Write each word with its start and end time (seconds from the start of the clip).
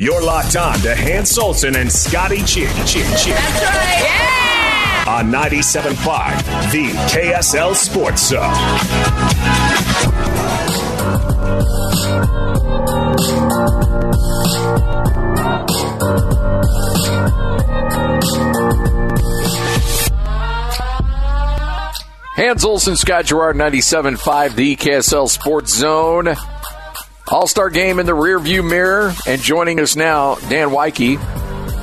You're 0.00 0.22
locked 0.22 0.56
on 0.56 0.78
to 0.78 0.94
Hans 0.94 1.36
Olsen 1.36 1.76
and 1.76 1.92
Scotty 1.92 2.42
Chin 2.44 2.68
Chin 2.86 3.04
Chin. 3.18 3.34
That's 3.34 3.62
right. 3.62 4.00
Yeah! 4.02 4.30
On 5.08 5.30
97.5, 5.30 6.72
the 6.72 6.88
KSL 7.10 7.74
Sports 7.74 8.28
Zone. 8.28 8.40
Hans 22.36 22.64
Olsen, 22.64 22.96
Scott 22.96 23.26
Garrard, 23.26 23.56
97.5, 23.56 24.54
the 24.54 24.76
KSL 24.76 25.28
Sports 25.28 25.74
Zone. 25.74 26.34
All 27.30 27.46
Star 27.46 27.70
game 27.70 28.00
in 28.00 28.06
the 28.06 28.12
rearview 28.12 28.68
mirror. 28.68 29.12
And 29.26 29.40
joining 29.40 29.78
us 29.78 29.94
now, 29.94 30.34
Dan 30.34 30.70
Woike 30.70 31.16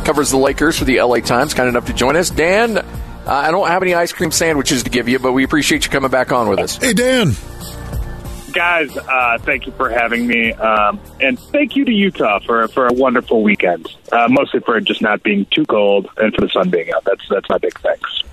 covers 0.03 0.29
the 0.29 0.37
Lakers 0.37 0.77
for 0.77 0.85
the 0.85 1.01
LA 1.01 1.19
Times. 1.19 1.53
Kind 1.53 1.69
enough 1.69 1.85
to 1.85 1.93
join 1.93 2.17
us. 2.17 2.29
Dan, 2.29 2.77
uh, 2.77 2.83
I 3.25 3.51
don't 3.51 3.67
have 3.67 3.81
any 3.81 3.93
ice 3.93 4.11
cream 4.11 4.31
sandwiches 4.31 4.83
to 4.83 4.89
give 4.89 5.07
you, 5.07 5.19
but 5.19 5.31
we 5.31 5.43
appreciate 5.43 5.85
you 5.85 5.91
coming 5.91 6.11
back 6.11 6.31
on 6.31 6.49
with 6.49 6.59
us. 6.59 6.75
Hey, 6.77 6.93
Dan. 6.93 7.31
Guys, 8.51 8.95
uh, 8.97 9.37
thank 9.39 9.67
you 9.67 9.71
for 9.73 9.89
having 9.89 10.27
me. 10.27 10.51
Um, 10.51 10.99
and 11.21 11.39
thank 11.39 11.75
you 11.75 11.85
to 11.85 11.91
Utah 11.91 12.39
for, 12.39 12.67
for 12.69 12.87
a 12.87 12.93
wonderful 12.93 13.41
weekend. 13.41 13.87
Uh, 14.11 14.27
mostly 14.29 14.59
for 14.61 14.79
just 14.81 15.01
not 15.01 15.23
being 15.23 15.45
too 15.51 15.65
cold 15.65 16.09
and 16.17 16.33
for 16.33 16.41
the 16.41 16.49
sun 16.49 16.69
being 16.69 16.91
out. 16.91 17.05
That's, 17.05 17.25
that's 17.29 17.47
my 17.49 17.57
big 17.57 17.77
thanks. 17.79 18.23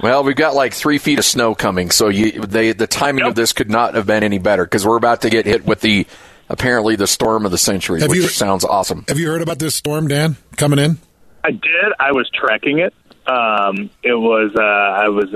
Well, 0.00 0.22
we've 0.22 0.36
got 0.36 0.54
like 0.54 0.74
three 0.74 0.98
feet 0.98 1.18
of 1.18 1.24
snow 1.24 1.56
coming, 1.56 1.90
so 1.90 2.08
you, 2.08 2.40
they, 2.42 2.72
the 2.72 2.86
timing 2.86 3.24
yep. 3.24 3.30
of 3.30 3.34
this 3.34 3.52
could 3.52 3.68
not 3.68 3.94
have 3.94 4.06
been 4.06 4.22
any 4.22 4.38
better 4.38 4.64
because 4.64 4.86
we're 4.86 4.96
about 4.96 5.22
to 5.22 5.30
get 5.30 5.44
hit 5.44 5.64
with 5.64 5.80
the 5.80 6.06
apparently 6.48 6.96
the 6.96 7.06
storm 7.06 7.44
of 7.44 7.50
the 7.50 7.58
century, 7.58 8.00
have 8.00 8.10
which 8.10 8.18
you, 8.18 8.28
sounds 8.28 8.64
awesome. 8.64 9.04
Have 9.08 9.18
you 9.18 9.28
heard 9.28 9.42
about 9.42 9.58
this 9.58 9.74
storm, 9.74 10.08
Dan, 10.08 10.36
coming 10.56 10.78
in? 10.78 10.98
I 11.44 11.52
did. 11.52 11.92
I 11.98 12.12
was 12.12 12.28
tracking 12.30 12.78
it. 12.78 12.94
Um, 13.26 13.90
it 14.02 14.14
was. 14.14 14.52
Uh, 14.56 14.62
I 14.62 15.08
was. 15.08 15.34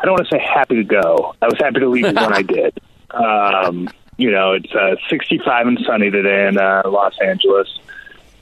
I 0.00 0.04
don't 0.04 0.12
want 0.12 0.28
to 0.28 0.36
say 0.36 0.42
happy 0.42 0.76
to 0.76 0.84
go. 0.84 1.34
I 1.42 1.46
was 1.46 1.58
happy 1.58 1.80
to 1.80 1.88
leave 1.88 2.04
when 2.04 2.18
I 2.18 2.42
did. 2.42 2.80
Um, 3.10 3.88
you 4.16 4.30
know, 4.30 4.52
it's 4.52 4.72
uh, 4.72 4.96
65 5.08 5.66
and 5.66 5.78
sunny 5.86 6.10
today 6.10 6.46
in 6.48 6.58
uh, 6.58 6.82
Los 6.86 7.14
Angeles, 7.20 7.68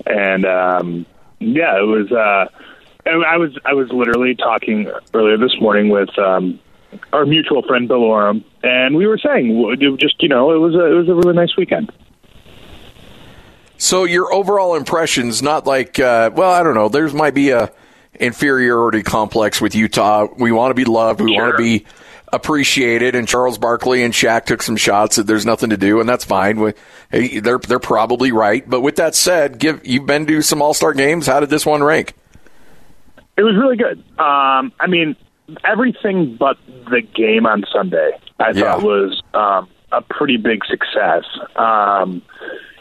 and 0.06 0.44
um, 0.44 1.06
yeah, 1.38 1.78
it 1.78 1.86
was. 1.86 2.10
Uh, 2.12 2.48
I 3.06 3.36
was 3.36 3.56
I 3.64 3.74
was 3.74 3.88
literally 3.90 4.34
talking 4.34 4.90
earlier 5.14 5.36
this 5.36 5.60
morning 5.60 5.90
with 5.90 6.18
um, 6.18 6.58
our 7.12 7.26
mutual 7.26 7.62
friend 7.62 7.88
Bill 7.88 8.02
Oram, 8.02 8.44
and 8.62 8.96
we 8.96 9.06
were 9.06 9.18
saying 9.18 9.76
just 9.98 10.22
you 10.22 10.28
know 10.28 10.52
it 10.52 10.58
was 10.58 10.74
a 10.74 10.84
it 10.84 10.94
was 10.94 11.08
a 11.08 11.14
really 11.14 11.34
nice 11.34 11.56
weekend. 11.56 11.92
So 13.78 14.04
your 14.04 14.32
overall 14.32 14.74
impressions, 14.74 15.42
not 15.42 15.66
like 15.66 15.98
uh, 15.98 16.30
well, 16.34 16.50
I 16.50 16.62
don't 16.62 16.74
know. 16.74 16.88
There's 16.88 17.14
might 17.14 17.34
be 17.34 17.50
a 17.50 17.72
inferiority 18.18 19.02
complex 19.02 19.60
with 19.60 19.74
Utah. 19.74 20.26
We 20.38 20.52
want 20.52 20.70
to 20.70 20.74
be 20.74 20.84
loved. 20.84 21.20
We 21.20 21.34
sure. 21.34 21.42
want 21.42 21.56
to 21.56 21.62
be 21.62 21.86
appreciated. 22.32 23.14
And 23.14 23.28
Charles 23.28 23.58
Barkley 23.58 24.02
and 24.02 24.12
Shaq 24.12 24.46
took 24.46 24.62
some 24.62 24.76
shots 24.76 25.16
that 25.16 25.26
there's 25.26 25.46
nothing 25.46 25.70
to 25.70 25.76
do, 25.76 26.00
and 26.00 26.08
that's 26.08 26.24
fine. 26.24 26.74
They're 27.10 27.58
they're 27.58 27.78
probably 27.78 28.32
right. 28.32 28.68
But 28.68 28.80
with 28.80 28.96
that 28.96 29.14
said, 29.14 29.58
give 29.58 29.86
you've 29.86 30.06
been 30.06 30.26
to 30.26 30.42
some 30.42 30.62
All 30.62 30.74
Star 30.74 30.92
games. 30.92 31.26
How 31.26 31.40
did 31.40 31.50
this 31.50 31.66
one 31.66 31.82
rank? 31.82 32.14
It 33.36 33.42
was 33.42 33.54
really 33.56 33.76
good. 33.76 33.98
Um, 34.18 34.72
I 34.80 34.86
mean, 34.88 35.14
everything 35.64 36.36
but 36.36 36.56
the 36.90 37.02
game 37.02 37.46
on 37.46 37.64
Sunday, 37.72 38.12
I 38.38 38.50
yeah. 38.50 38.62
thought 38.62 38.82
was 38.82 39.22
um, 39.34 39.68
a 39.92 40.02
pretty 40.02 40.36
big 40.36 40.64
success. 40.64 41.24
Um, 41.56 42.22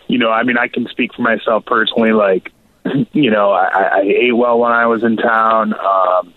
you 0.08 0.18
know, 0.18 0.30
I 0.32 0.44
mean, 0.44 0.58
I 0.58 0.68
can 0.68 0.88
speak 0.88 1.14
for 1.14 1.22
myself 1.22 1.66
personally. 1.66 2.12
Like, 2.12 2.52
you 3.14 3.32
know, 3.32 3.52
I, 3.52 4.00
I 4.00 4.02
ate 4.02 4.36
well 4.36 4.60
when 4.60 4.72
I 4.72 4.86
was 4.88 5.04
in 5.04 5.18
town. 5.18 5.74
Um, 5.74 6.34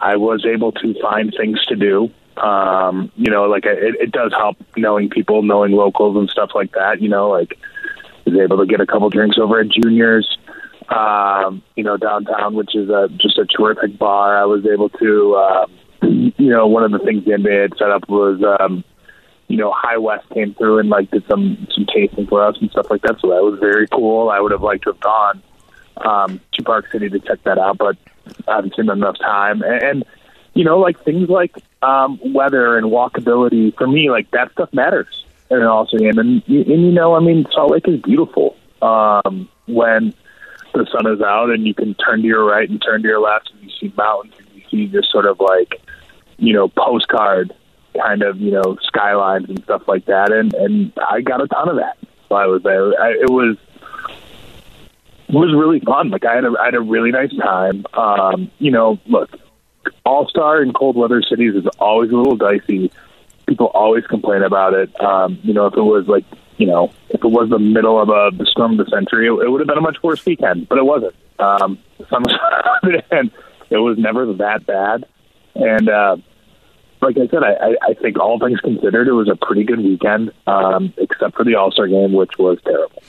I 0.00 0.16
was 0.16 0.46
able 0.46 0.72
to 0.72 0.94
find 1.00 1.34
things 1.36 1.64
to 1.66 1.76
do. 1.76 2.10
Um, 2.36 3.12
you 3.16 3.30
know, 3.30 3.44
like 3.44 3.66
it, 3.66 3.96
it 4.00 4.12
does 4.12 4.32
help 4.32 4.56
knowing 4.76 5.10
people, 5.10 5.42
knowing 5.42 5.72
locals 5.72 6.16
and 6.16 6.30
stuff 6.30 6.50
like 6.54 6.72
that. 6.72 7.02
You 7.02 7.08
know, 7.08 7.28
like 7.28 7.58
was 8.24 8.38
able 8.38 8.58
to 8.58 8.66
get 8.66 8.80
a 8.80 8.86
couple 8.86 9.10
drinks 9.10 9.38
over 9.38 9.60
at 9.60 9.68
Juniors 9.68 10.38
um, 10.90 11.62
you 11.76 11.84
know, 11.84 11.96
downtown, 11.96 12.54
which 12.54 12.74
is 12.74 12.88
a, 12.88 13.08
just 13.16 13.38
a 13.38 13.46
terrific 13.46 13.98
bar. 13.98 14.36
I 14.36 14.44
was 14.44 14.66
able 14.66 14.88
to, 14.88 15.36
um, 15.36 15.72
you 16.02 16.50
know, 16.50 16.66
one 16.66 16.82
of 16.82 16.90
the 16.90 16.98
things 16.98 17.24
the 17.24 17.32
NBA 17.32 17.62
had 17.62 17.78
set 17.78 17.90
up 17.90 18.08
was, 18.08 18.42
um, 18.60 18.84
you 19.48 19.56
know, 19.56 19.72
High 19.72 19.98
West 19.98 20.28
came 20.30 20.54
through 20.54 20.78
and 20.78 20.88
like 20.88 21.10
did 21.10 21.24
some 21.28 21.66
some 21.74 21.86
tasting 21.86 22.26
for 22.26 22.44
us 22.44 22.56
and 22.60 22.70
stuff 22.70 22.90
like 22.90 23.02
that. 23.02 23.16
So 23.20 23.30
that 23.30 23.42
was 23.42 23.58
very 23.60 23.86
cool. 23.88 24.30
I 24.30 24.40
would 24.40 24.52
have 24.52 24.62
liked 24.62 24.84
to 24.84 24.90
have 24.90 25.00
gone 25.00 25.42
um, 25.98 26.40
to 26.52 26.62
Park 26.62 26.86
City 26.90 27.08
to 27.08 27.18
check 27.20 27.42
that 27.44 27.58
out, 27.58 27.78
but 27.78 27.96
I 28.46 28.56
haven't 28.56 28.74
seen 28.76 28.90
enough 28.90 29.18
time. 29.18 29.62
And, 29.62 29.82
and 29.82 30.04
you 30.54 30.64
know, 30.64 30.78
like 30.78 31.02
things 31.04 31.28
like 31.28 31.54
um, 31.82 32.20
weather 32.24 32.76
and 32.78 32.86
walkability 32.88 33.76
for 33.76 33.86
me, 33.86 34.10
like 34.10 34.30
that 34.32 34.52
stuff 34.52 34.72
matters 34.72 35.24
in 35.50 35.58
an 35.58 35.64
All 35.64 35.86
game. 35.86 36.18
And, 36.18 36.42
and 36.46 36.66
you 36.66 36.92
know, 36.92 37.14
I 37.14 37.20
mean, 37.20 37.46
Salt 37.52 37.72
Lake 37.72 37.88
is 37.88 38.00
beautiful 38.00 38.56
um, 38.82 39.48
when 39.66 40.14
the 40.72 40.86
sun 40.92 41.12
is 41.12 41.20
out 41.20 41.50
and 41.50 41.66
you 41.66 41.74
can 41.74 41.94
turn 41.94 42.22
to 42.22 42.26
your 42.26 42.44
right 42.44 42.68
and 42.68 42.80
turn 42.82 43.02
to 43.02 43.08
your 43.08 43.20
left 43.20 43.50
and 43.52 43.62
you 43.62 43.70
see 43.80 43.92
mountains 43.96 44.34
and 44.38 44.48
you 44.54 44.62
see 44.70 44.86
just 44.86 45.10
sort 45.10 45.26
of 45.26 45.40
like 45.40 45.80
you 46.38 46.52
know 46.52 46.68
postcard 46.68 47.52
kind 48.00 48.22
of 48.22 48.38
you 48.40 48.50
know 48.50 48.76
skylines 48.82 49.48
and 49.48 49.62
stuff 49.64 49.82
like 49.88 50.06
that 50.06 50.32
and 50.32 50.54
and 50.54 50.92
I 51.08 51.20
got 51.20 51.42
a 51.42 51.48
ton 51.48 51.68
of 51.68 51.76
that 51.76 51.96
while 52.28 52.42
I 52.42 52.46
was 52.46 52.62
there. 52.62 53.00
I, 53.00 53.10
it 53.10 53.30
was 53.30 53.56
it 55.28 55.34
was 55.34 55.54
really 55.54 55.80
fun. 55.80 56.10
Like 56.10 56.24
I 56.24 56.34
had 56.34 56.44
a 56.44 56.54
I 56.58 56.64
had 56.66 56.74
a 56.74 56.80
really 56.80 57.10
nice 57.10 57.34
time. 57.36 57.84
Um, 57.94 58.50
you 58.58 58.70
know, 58.70 58.98
look, 59.06 59.30
All 60.04 60.28
Star 60.28 60.62
in 60.62 60.72
cold 60.72 60.96
weather 60.96 61.22
cities 61.22 61.54
is 61.54 61.66
always 61.78 62.10
a 62.10 62.16
little 62.16 62.36
dicey. 62.36 62.90
People 63.46 63.66
always 63.66 64.06
complain 64.06 64.42
about 64.42 64.74
it. 64.74 65.00
Um, 65.00 65.38
you 65.42 65.52
know, 65.52 65.66
if 65.66 65.74
it 65.74 65.82
was 65.82 66.06
like 66.06 66.24
you 66.60 66.66
know, 66.66 66.92
if 67.08 67.24
it 67.24 67.30
was 67.30 67.48
the 67.48 67.58
middle 67.58 68.00
of 68.00 68.10
a 68.10 68.36
the 68.36 68.44
storm 68.44 68.78
of 68.78 68.84
the 68.84 68.90
century, 68.90 69.26
it, 69.26 69.32
it 69.32 69.50
would 69.50 69.60
have 69.60 69.68
been 69.68 69.78
a 69.78 69.80
much 69.80 69.96
worse 70.02 70.24
weekend. 70.26 70.68
But 70.68 70.76
it 70.76 70.84
wasn't. 70.84 71.14
Um, 71.38 71.78
the 71.96 72.06
sun 72.08 72.22
was 72.22 73.02
and 73.10 73.30
it 73.70 73.78
was 73.78 73.96
never 73.98 74.30
that 74.34 74.66
bad. 74.66 75.06
And 75.54 75.88
uh, 75.88 76.16
like 77.00 77.16
I 77.16 77.26
said, 77.28 77.42
I, 77.42 77.76
I 77.82 77.94
think 77.94 78.18
all 78.18 78.38
things 78.38 78.60
considered, 78.60 79.08
it 79.08 79.12
was 79.12 79.30
a 79.30 79.36
pretty 79.36 79.64
good 79.64 79.78
weekend, 79.78 80.32
um, 80.46 80.92
except 80.98 81.34
for 81.34 81.44
the 81.44 81.54
All 81.54 81.72
Star 81.72 81.88
game, 81.88 82.12
which 82.12 82.32
was 82.38 82.58
terrible. 82.62 83.02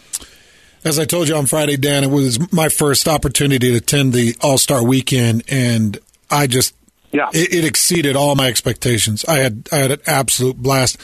As 0.85 0.97
I 0.97 1.05
told 1.05 1.27
you 1.27 1.35
on 1.35 1.45
Friday, 1.45 1.75
Dan, 1.75 2.05
it 2.05 2.09
was 2.09 2.51
my 2.53 2.69
first 2.69 3.07
opportunity 3.07 3.71
to 3.71 3.77
attend 3.77 4.13
the 4.13 4.35
All 4.41 4.57
Star 4.57 4.83
weekend, 4.83 5.43
and 5.49 5.99
I 6.29 6.47
just 6.47 6.73
yeah, 7.11 7.27
it, 7.33 7.53
it, 7.53 7.65
exceeded 7.65 8.15
all 8.15 8.35
my 8.35 8.47
expectations. 8.47 9.25
I 9.25 9.39
had 9.39 9.67
I 9.71 9.77
had 9.77 9.91
an 9.91 9.99
absolute 10.07 10.57
blast. 10.57 10.97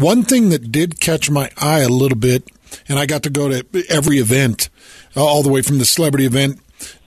One 0.00 0.22
thing 0.22 0.48
that 0.48 0.72
did 0.72 0.98
catch 0.98 1.30
my 1.30 1.50
eye 1.58 1.80
a 1.80 1.88
little 1.88 2.16
bit, 2.16 2.50
and 2.88 2.98
I 2.98 3.04
got 3.04 3.22
to 3.24 3.30
go 3.30 3.50
to 3.50 3.84
every 3.90 4.16
event, 4.16 4.70
uh, 5.14 5.22
all 5.22 5.42
the 5.42 5.50
way 5.50 5.60
from 5.60 5.76
the 5.76 5.84
celebrity 5.84 6.24
event 6.24 6.58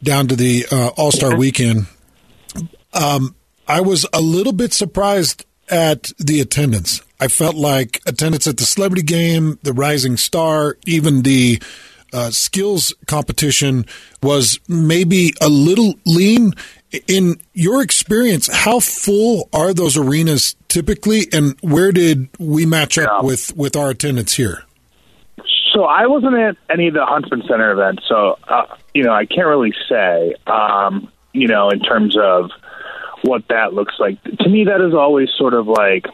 down 0.04 0.28
to 0.28 0.36
the 0.36 0.68
uh, 0.72 0.90
All 0.96 1.12
Star 1.12 1.36
Weekend. 1.36 1.88
Um, 2.94 3.36
I 3.68 3.82
was 3.82 4.06
a 4.14 4.22
little 4.22 4.54
bit 4.54 4.74
surprised 4.74 5.44
at 5.70 6.12
the 6.20 6.40
attendance. 6.40 7.02
I 7.20 7.30
felt 7.30 7.56
like 7.56 8.00
attendance 8.06 8.46
at 8.46 8.58
the 8.58 8.66
celebrity 8.66 9.02
game, 9.02 9.58
the 9.64 9.74
Rising 9.74 10.16
Star, 10.16 10.78
even 10.86 11.24
the 11.24 11.60
uh, 12.14 12.30
skills 12.30 12.94
competition 13.08 13.86
was 14.22 14.60
maybe 14.68 15.34
a 15.42 15.50
little 15.50 15.96
lean. 16.06 16.54
In 17.08 17.42
your 17.54 17.82
experience, 17.82 18.48
how 18.52 18.80
full 18.80 19.50
are 19.52 19.74
those 19.74 19.98
arenas 19.98 20.56
typically, 20.68 21.28
and 21.34 21.56
where 21.62 21.92
did 21.92 22.30
we 22.40 22.66
match 22.66 22.98
up 22.98 23.10
yeah. 23.22 23.28
with 23.28 23.56
with 23.56 23.76
our 23.76 23.90
attendance 23.90 24.34
here? 24.34 24.64
So 25.74 25.86
I 25.86 26.06
wasn't 26.06 26.36
at 26.36 26.56
any 26.70 26.88
of 26.88 26.94
the 26.94 27.06
Huntsman 27.06 27.42
Center 27.48 27.72
events, 27.72 28.04
so 28.08 28.38
uh, 28.48 28.66
you 28.94 29.04
know 29.04 29.14
I 29.14 29.26
can't 29.26 29.48
really 29.48 29.74
say. 29.90 30.36
Um, 30.46 31.10
you 31.34 31.48
know, 31.48 31.70
in 31.70 31.80
terms 31.80 32.16
of 32.16 32.52
what 33.24 33.48
that 33.50 33.74
looks 33.74 33.96
like. 34.00 34.22
To 34.24 34.50
me, 34.50 34.66
that 34.66 34.82
is 34.82 34.94
always 34.94 35.30
sort 35.38 35.54
of 35.54 35.68
like 35.68 36.06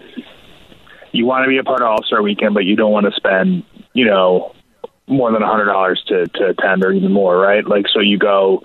you 1.11 1.25
want 1.25 1.43
to 1.43 1.49
be 1.49 1.57
a 1.57 1.63
part 1.63 1.81
of 1.81 1.87
All 1.87 2.03
Star 2.03 2.21
Weekend, 2.21 2.53
but 2.53 2.65
you 2.65 2.75
don't 2.75 2.91
want 2.91 3.05
to 3.05 3.11
spend, 3.11 3.63
you 3.93 4.05
know, 4.05 4.55
more 5.07 5.31
than 5.31 5.41
a 5.41 5.47
hundred 5.47 5.65
dollars 5.65 6.01
to 6.07 6.27
to 6.27 6.49
attend 6.49 6.83
or 6.83 6.91
even 6.91 7.11
more, 7.11 7.37
right? 7.37 7.65
Like, 7.65 7.85
so 7.93 7.99
you 7.99 8.17
go 8.17 8.61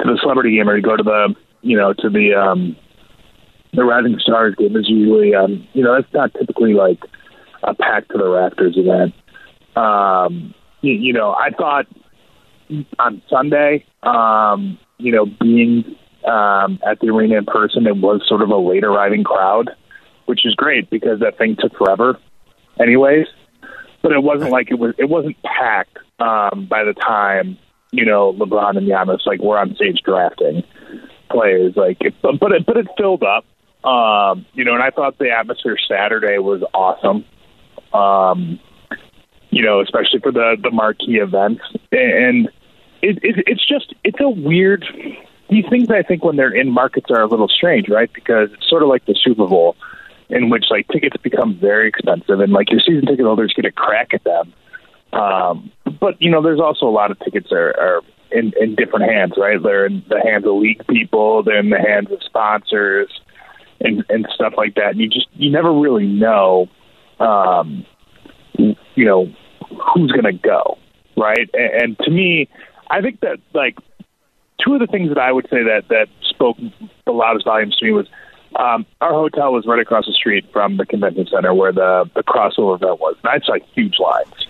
to 0.00 0.04
the 0.04 0.18
celebrity 0.22 0.56
game 0.56 0.68
or 0.68 0.76
you 0.76 0.82
go 0.82 0.96
to 0.96 1.02
the, 1.02 1.34
you 1.62 1.76
know, 1.76 1.92
to 1.92 2.08
the 2.08 2.34
um 2.34 2.76
the 3.72 3.84
Rising 3.84 4.18
Stars 4.20 4.54
game 4.56 4.76
is 4.76 4.88
usually, 4.88 5.34
um, 5.34 5.66
you 5.72 5.82
know, 5.82 5.94
that's 5.94 6.12
not 6.12 6.32
typically 6.34 6.74
like 6.74 7.00
a 7.62 7.74
pack 7.74 8.08
to 8.08 8.18
the 8.18 8.24
Raptors 8.24 8.76
event. 8.76 9.14
Um, 9.76 10.54
you, 10.80 10.94
you 10.94 11.12
know, 11.12 11.32
I 11.32 11.50
thought 11.50 11.86
on 12.98 13.22
Sunday, 13.28 13.84
um, 14.02 14.78
you 14.98 15.12
know, 15.12 15.26
being 15.26 15.96
um, 16.26 16.78
at 16.86 17.00
the 17.00 17.08
arena 17.08 17.38
in 17.38 17.44
person, 17.44 17.86
it 17.86 17.96
was 17.96 18.22
sort 18.26 18.42
of 18.42 18.50
a 18.50 18.56
late 18.56 18.84
arriving 18.84 19.24
crowd, 19.24 19.70
which 20.26 20.44
is 20.44 20.54
great 20.54 20.90
because 20.90 21.20
that 21.20 21.38
thing 21.38 21.56
took 21.58 21.76
forever, 21.76 22.18
anyways. 22.80 23.26
But 24.02 24.12
it 24.12 24.22
wasn't 24.22 24.50
like 24.50 24.70
it 24.70 24.78
was. 24.78 24.94
It 24.96 25.08
wasn't 25.08 25.36
packed 25.42 25.98
um, 26.20 26.66
by 26.70 26.84
the 26.84 26.94
time 26.94 27.58
you 27.90 28.04
know 28.04 28.32
LeBron 28.32 28.76
and 28.76 28.86
Giannis 28.86 29.26
like 29.26 29.40
were 29.40 29.58
on 29.58 29.74
stage 29.74 30.00
drafting 30.04 30.62
players. 31.28 31.74
Like, 31.76 31.98
it, 32.00 32.14
but 32.22 32.52
it, 32.52 32.66
but 32.66 32.76
it 32.76 32.86
filled 32.96 33.22
up. 33.22 33.44
Um, 33.88 34.46
you 34.54 34.64
know, 34.64 34.74
and 34.74 34.82
I 34.82 34.90
thought 34.90 35.18
the 35.18 35.30
atmosphere 35.30 35.76
Saturday 35.88 36.38
was 36.38 36.62
awesome. 36.74 37.24
Um, 37.92 38.58
you 39.50 39.62
know, 39.62 39.80
especially 39.80 40.20
for 40.20 40.32
the 40.32 40.56
the 40.60 40.70
marquee 40.70 41.16
events, 41.16 41.62
and 41.92 42.48
it, 43.00 43.18
it, 43.22 43.44
it's 43.46 43.66
just 43.66 43.94
it's 44.04 44.20
a 44.20 44.28
weird 44.28 44.84
these 45.48 45.64
things 45.70 45.88
I 45.90 46.02
think 46.02 46.24
when 46.24 46.36
they're 46.36 46.54
in 46.54 46.70
markets 46.70 47.06
are 47.10 47.22
a 47.22 47.26
little 47.26 47.48
strange, 47.48 47.88
right? 47.88 48.12
Because 48.12 48.50
it's 48.52 48.68
sort 48.68 48.82
of 48.82 48.88
like 48.88 49.06
the 49.06 49.14
Super 49.14 49.46
Bowl, 49.46 49.76
in 50.28 50.50
which 50.50 50.66
like 50.70 50.86
tickets 50.88 51.16
become 51.22 51.58
very 51.58 51.88
expensive, 51.88 52.40
and 52.40 52.52
like 52.52 52.70
your 52.70 52.80
season 52.80 53.06
ticket 53.06 53.24
holders 53.24 53.54
get 53.54 53.64
a 53.64 53.72
crack 53.72 54.12
at 54.12 54.24
them. 54.24 54.52
Um, 55.12 55.72
but 56.00 56.20
you 56.20 56.30
know, 56.30 56.42
there's 56.42 56.60
also 56.60 56.86
a 56.86 56.90
lot 56.90 57.10
of 57.10 57.18
tickets 57.20 57.50
are, 57.50 57.70
are 57.80 58.02
in, 58.30 58.52
in 58.60 58.74
different 58.74 59.10
hands, 59.10 59.34
right? 59.36 59.62
They're 59.62 59.86
in 59.86 60.02
the 60.08 60.20
hands 60.20 60.44
of 60.46 60.54
league 60.54 60.86
people, 60.88 61.42
they're 61.42 61.58
in 61.58 61.70
the 61.70 61.78
hands 61.78 62.10
of 62.10 62.22
sponsors, 62.22 63.08
and 63.80 64.04
and 64.08 64.26
stuff 64.34 64.54
like 64.56 64.74
that. 64.74 64.90
And 64.90 65.00
you 65.00 65.08
just 65.08 65.28
you 65.34 65.50
never 65.50 65.72
really 65.72 66.06
know, 66.06 66.68
um, 67.20 67.86
you 68.54 69.04
know, 69.04 69.32
who's 69.94 70.12
going 70.12 70.24
to 70.24 70.32
go, 70.32 70.78
right? 71.16 71.48
And, 71.52 71.82
and 71.82 71.98
to 72.00 72.10
me, 72.10 72.48
I 72.90 73.00
think 73.00 73.20
that 73.20 73.38
like 73.54 73.78
two 74.64 74.74
of 74.74 74.80
the 74.80 74.86
things 74.86 75.08
that 75.08 75.18
I 75.18 75.32
would 75.32 75.44
say 75.44 75.62
that 75.62 75.84
that 75.88 76.08
spoke 76.28 76.56
the 77.06 77.12
loudest 77.12 77.44
volumes 77.44 77.76
to 77.76 77.84
me 77.84 77.92
was 77.92 78.06
um, 78.56 78.86
our 79.00 79.12
hotel 79.12 79.52
was 79.52 79.66
right 79.66 79.78
across 79.78 80.06
the 80.06 80.12
street 80.12 80.44
from 80.52 80.76
the 80.78 80.86
convention 80.86 81.26
center 81.30 81.54
where 81.54 81.72
the 81.72 82.10
the 82.14 82.22
crossover 82.22 82.76
event 82.76 83.00
was. 83.00 83.16
And 83.22 83.30
I 83.30 83.44
saw 83.44 83.56
huge 83.74 83.98
lines 83.98 84.48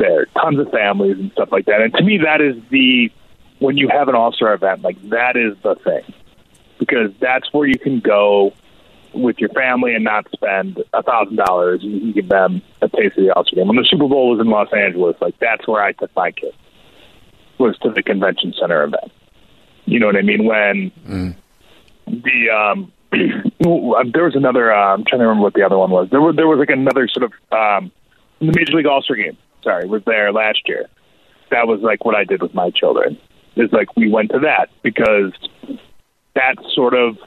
there, 0.00 0.26
tons 0.26 0.58
of 0.58 0.70
families 0.70 1.18
and 1.18 1.30
stuff 1.32 1.50
like 1.52 1.66
that. 1.66 1.80
And 1.80 1.94
to 1.94 2.02
me, 2.02 2.18
that 2.24 2.40
is 2.40 2.56
the 2.70 3.12
when 3.60 3.76
you 3.76 3.88
have 3.88 4.08
an 4.08 4.14
all 4.14 4.32
star 4.32 4.54
event, 4.54 4.82
like 4.82 5.00
that 5.10 5.36
is 5.36 5.56
the 5.62 5.76
thing 5.76 6.02
because 6.78 7.12
that's 7.20 7.52
where 7.52 7.68
you 7.68 7.78
can 7.78 8.00
go 8.00 8.52
with 9.12 9.38
your 9.38 9.50
family 9.50 9.94
and 9.94 10.02
not 10.02 10.26
spend 10.32 10.82
a 10.92 11.02
thousand 11.02 11.36
dollars 11.36 11.82
and 11.82 11.92
you 11.92 12.00
can 12.00 12.12
give 12.12 12.28
them 12.28 12.62
a 12.80 12.88
taste 12.88 13.18
of 13.18 13.24
the 13.24 13.30
All 13.34 13.44
Star 13.44 13.56
game. 13.56 13.68
When 13.68 13.76
the 13.76 13.86
Super 13.88 14.08
Bowl 14.08 14.30
was 14.30 14.40
in 14.40 14.48
Los 14.48 14.72
Angeles, 14.72 15.16
like 15.20 15.38
that's 15.38 15.68
where 15.68 15.82
I 15.82 15.92
took 15.92 16.14
my 16.16 16.32
kids 16.32 16.56
was 17.58 17.76
to 17.78 17.90
the 17.90 18.02
convention 18.02 18.54
center 18.58 18.82
event. 18.82 19.12
You 19.84 20.00
know 20.00 20.06
what 20.06 20.16
I 20.16 20.22
mean? 20.22 20.46
When 20.46 20.90
mm. 21.06 21.36
the 22.06 22.50
um, 22.50 22.92
there 24.12 24.24
was 24.24 24.34
another. 24.34 24.72
Uh, 24.72 24.94
I'm 24.94 25.04
trying 25.04 25.20
to 25.20 25.26
remember 25.26 25.42
what 25.42 25.54
the 25.54 25.62
other 25.62 25.76
one 25.76 25.90
was. 25.90 26.08
There 26.10 26.20
was 26.20 26.36
there 26.36 26.48
was 26.48 26.58
like 26.58 26.70
another 26.70 27.06
sort 27.08 27.24
of 27.24 27.32
um, 27.52 27.92
the 28.38 28.46
Major 28.46 28.72
League 28.72 28.86
All 28.86 29.02
Star 29.02 29.16
game. 29.16 29.36
Sorry, 29.62 29.86
was 29.86 30.02
there 30.04 30.32
last 30.32 30.60
year. 30.66 30.86
That 31.50 31.66
was 31.66 31.80
like 31.80 32.04
what 32.04 32.14
I 32.14 32.24
did 32.24 32.42
with 32.42 32.54
my 32.54 32.70
children. 32.70 33.18
Is 33.56 33.72
like 33.72 33.94
we 33.96 34.10
went 34.10 34.30
to 34.30 34.38
that 34.40 34.70
because 34.82 35.32
that 36.34 36.54
sort 36.74 36.94
of 36.94 37.18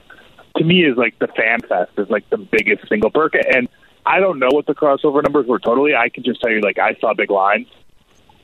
to 0.57 0.63
me 0.63 0.85
is 0.85 0.95
like 0.97 1.18
the 1.19 1.27
fan 1.27 1.59
fest 1.62 1.91
is 1.97 2.09
like 2.09 2.30
the 2.30 2.38
biggest 2.38 2.88
single 2.88 3.12
perk. 3.12 3.33
And 3.35 3.68
I 4.06 4.19
don't 4.19 4.39
know 4.39 4.50
what 4.51 4.65
the 4.65 4.74
crossover 4.74 5.21
numbers 5.21 5.47
were 5.47 5.59
totally. 5.59 5.95
I 5.95 6.09
can 6.09 6.24
just 6.24 6.41
tell 6.41 6.50
you 6.50 6.62
like 6.62 6.80
I 6.80 6.95
saw 6.95 7.13
big 7.13 7.30
lines, 7.30 7.68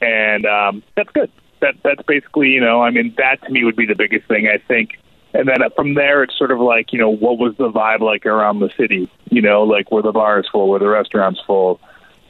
and 0.01 0.45
um, 0.45 0.83
that's 0.95 1.09
good 1.11 1.31
that 1.61 1.75
that's 1.83 2.01
basically 2.03 2.49
you 2.49 2.61
know 2.61 2.81
I 2.81 2.91
mean 2.91 3.13
that 3.17 3.41
to 3.43 3.49
me 3.49 3.63
would 3.63 3.75
be 3.75 3.85
the 3.85 3.95
biggest 3.95 4.27
thing 4.27 4.47
I 4.47 4.57
think. 4.57 4.99
And 5.33 5.47
then 5.47 5.57
from 5.75 5.93
there, 5.93 6.23
it's 6.23 6.35
sort 6.35 6.51
of 6.51 6.59
like, 6.59 6.91
you 6.91 6.97
know, 6.97 7.09
what 7.09 7.37
was 7.37 7.55
the 7.57 7.69
vibe 7.69 7.99
like 7.99 8.25
around 8.25 8.59
the 8.59 8.69
city? 8.75 9.11
You 9.29 9.43
know, 9.43 9.61
like 9.61 9.91
were 9.91 10.01
the 10.01 10.11
bars 10.11 10.47
full, 10.51 10.69
were 10.69 10.79
the 10.79 10.87
restaurants 10.87 11.39
full? 11.45 11.79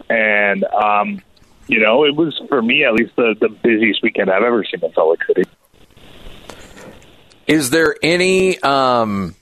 And, 0.09 0.65
um, 0.65 1.21
you 1.69 1.79
know, 1.79 2.03
it 2.03 2.15
was, 2.15 2.41
for 2.49 2.61
me 2.61 2.83
at 2.83 2.93
least, 2.93 3.15
the, 3.15 3.35
the 3.39 3.47
busiest 3.47 4.01
weekend 4.01 4.29
I've 4.29 4.43
ever 4.43 4.63
seen 4.63 4.83
in 4.83 4.93
Salt 4.93 5.11
Lake 5.11 5.23
City. 5.25 5.43
Is 7.47 7.69
there 7.69 7.95
any, 8.01 8.59
um, 8.59 9.35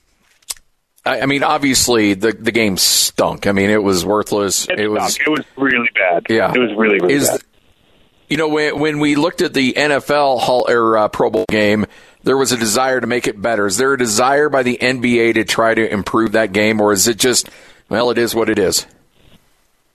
I, 1.05 1.21
I 1.21 1.25
mean, 1.25 1.43
obviously 1.43 2.13
the, 2.13 2.33
the 2.33 2.51
game 2.51 2.77
stunk. 2.77 3.47
I 3.47 3.53
mean, 3.53 3.69
it 3.69 3.81
was 3.81 4.05
worthless. 4.05 4.67
It, 4.69 4.79
it 4.79 4.87
was, 4.89 5.17
it 5.17 5.29
was 5.29 5.45
really 5.55 5.89
bad. 5.95 6.25
Yeah. 6.29 6.51
It 6.53 6.59
was 6.59 6.71
really, 6.77 6.99
really 6.99 7.13
is, 7.13 7.29
bad. 7.29 7.41
You 8.29 8.35
know, 8.35 8.49
when, 8.49 8.77
when 8.77 8.99
we 8.99 9.15
looked 9.15 9.41
at 9.41 9.53
the 9.53 9.73
NFL 9.73 10.41
Hall 10.41 10.65
or 10.69 10.97
uh, 10.97 11.07
Pro 11.07 11.29
Bowl 11.29 11.45
game, 11.49 11.85
there 12.23 12.35
was 12.35 12.51
a 12.51 12.57
desire 12.57 12.99
to 12.99 13.07
make 13.07 13.27
it 13.27 13.41
better. 13.41 13.67
Is 13.67 13.77
there 13.77 13.93
a 13.93 13.97
desire 13.97 14.49
by 14.49 14.63
the 14.63 14.77
NBA 14.81 15.35
to 15.35 15.45
try 15.45 15.73
to 15.73 15.89
improve 15.89 16.33
that 16.33 16.51
game, 16.51 16.81
or 16.81 16.91
is 16.91 17.07
it 17.07 17.17
just, 17.17 17.49
well, 17.87 18.11
it 18.11 18.17
is 18.17 18.35
what 18.35 18.49
it 18.49 18.59
is? 18.59 18.85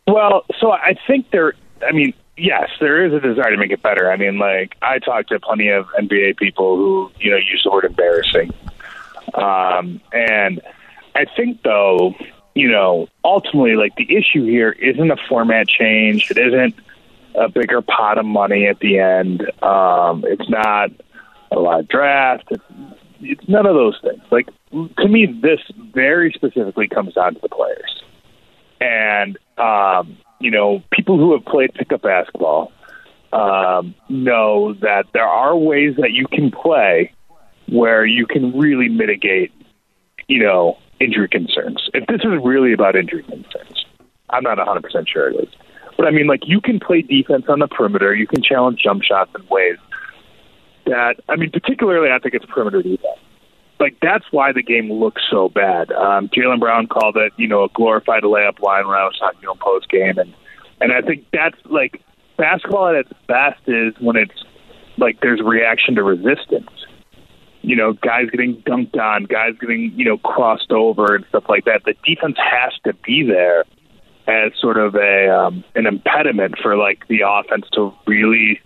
Well, 0.06 0.46
so 0.58 0.72
I 0.72 0.96
think 1.06 1.30
there. 1.30 1.52
I 1.86 1.92
mean, 1.92 2.14
yes, 2.36 2.70
there 2.80 3.04
is 3.04 3.12
a 3.12 3.20
desire 3.20 3.50
to 3.50 3.56
make 3.56 3.70
it 3.70 3.82
better. 3.82 4.10
I 4.10 4.16
mean, 4.16 4.38
like 4.38 4.76
I 4.82 4.98
talked 4.98 5.28
to 5.30 5.40
plenty 5.40 5.68
of 5.68 5.86
NBA 5.98 6.36
people 6.36 6.76
who 6.76 7.10
you 7.18 7.30
know 7.30 7.36
use 7.36 7.62
the 7.64 7.70
word 7.70 7.84
embarrassing, 7.84 8.52
um, 9.34 10.00
and 10.12 10.60
I 11.14 11.26
think 11.36 11.62
though, 11.62 12.14
you 12.54 12.70
know, 12.70 13.08
ultimately, 13.24 13.76
like 13.76 13.94
the 13.96 14.16
issue 14.16 14.44
here 14.44 14.70
isn't 14.70 15.10
a 15.10 15.16
format 15.28 15.68
change. 15.68 16.30
It 16.30 16.38
isn't 16.38 16.74
a 17.34 17.48
bigger 17.48 17.82
pot 17.82 18.18
of 18.18 18.26
money 18.26 18.66
at 18.66 18.78
the 18.80 18.98
end. 18.98 19.42
Um, 19.62 20.24
it's 20.26 20.48
not 20.48 20.90
a 21.50 21.58
live 21.58 21.88
draft. 21.88 22.44
It's, 22.50 22.64
it's 23.20 23.48
none 23.48 23.66
of 23.66 23.74
those 23.74 23.98
things. 24.02 24.22
Like 24.30 24.48
to 24.72 25.08
me, 25.08 25.26
this 25.26 25.60
very 25.92 26.32
specifically 26.32 26.88
comes 26.88 27.14
down 27.14 27.34
to 27.34 27.40
the 27.40 27.48
players, 27.48 28.02
and 28.80 29.38
um, 29.58 30.16
you 30.42 30.50
know, 30.50 30.82
people 30.92 31.16
who 31.18 31.32
have 31.32 31.44
played 31.44 31.72
pickup 31.74 32.02
basketball 32.02 32.72
um, 33.32 33.94
know 34.08 34.74
that 34.74 35.06
there 35.12 35.26
are 35.26 35.56
ways 35.56 35.96
that 35.96 36.12
you 36.12 36.26
can 36.26 36.50
play 36.50 37.12
where 37.68 38.04
you 38.04 38.26
can 38.26 38.58
really 38.58 38.88
mitigate, 38.88 39.52
you 40.28 40.42
know, 40.42 40.76
injury 41.00 41.28
concerns. 41.28 41.88
If 41.94 42.06
this 42.06 42.20
is 42.20 42.44
really 42.44 42.72
about 42.72 42.96
injury 42.96 43.22
concerns, 43.22 43.86
I'm 44.30 44.42
not 44.42 44.58
100% 44.58 45.08
sure 45.08 45.30
it 45.30 45.36
is. 45.36 45.48
But 45.96 46.06
I 46.06 46.10
mean, 46.10 46.26
like 46.26 46.42
you 46.46 46.60
can 46.60 46.80
play 46.80 47.02
defense 47.02 47.44
on 47.48 47.60
the 47.60 47.68
perimeter. 47.68 48.14
You 48.14 48.26
can 48.26 48.42
challenge 48.42 48.80
jump 48.82 49.02
shots 49.02 49.30
in 49.38 49.46
ways 49.48 49.76
that 50.86 51.16
I 51.28 51.36
mean, 51.36 51.50
particularly 51.50 52.10
I 52.10 52.18
think 52.18 52.34
it's 52.34 52.44
perimeter 52.46 52.82
defense. 52.82 53.18
Like 53.82 53.96
that's 54.00 54.24
why 54.30 54.52
the 54.52 54.62
game 54.62 54.92
looks 54.92 55.22
so 55.28 55.48
bad. 55.48 55.90
Um, 55.90 56.28
Jaylen 56.28 56.60
Brown 56.60 56.86
called 56.86 57.16
it, 57.16 57.32
you 57.36 57.48
know, 57.48 57.64
a 57.64 57.68
glorified 57.70 58.22
layup 58.22 58.60
line 58.60 58.86
when 58.86 58.96
I 58.96 59.02
was 59.02 59.18
talking 59.18 59.40
to 59.40 59.50
him 59.50 59.58
post 59.58 59.88
game, 59.88 60.18
and 60.18 60.32
and 60.80 60.92
I 60.92 61.02
think 61.02 61.26
that's 61.32 61.56
like 61.64 62.00
basketball 62.36 62.90
at 62.90 62.94
its 62.94 63.10
best 63.26 63.58
is 63.66 63.92
when 63.98 64.14
it's 64.14 64.44
like 64.98 65.20
there's 65.20 65.40
reaction 65.42 65.96
to 65.96 66.04
resistance. 66.04 66.70
You 67.62 67.74
know, 67.74 67.94
guys 67.94 68.30
getting 68.30 68.62
dunked 68.62 68.96
on, 69.00 69.24
guys 69.24 69.54
getting 69.60 69.92
you 69.96 70.04
know 70.04 70.18
crossed 70.18 70.70
over 70.70 71.16
and 71.16 71.24
stuff 71.30 71.46
like 71.48 71.64
that. 71.64 71.82
The 71.84 71.94
defense 72.04 72.36
has 72.38 72.72
to 72.84 72.92
be 73.04 73.24
there 73.26 73.64
as 74.28 74.52
sort 74.60 74.76
of 74.76 74.94
a 74.94 75.28
um, 75.28 75.64
an 75.74 75.86
impediment 75.88 76.54
for 76.62 76.76
like 76.76 77.08
the 77.08 77.22
offense 77.26 77.66
to 77.72 77.92
really 78.06 78.60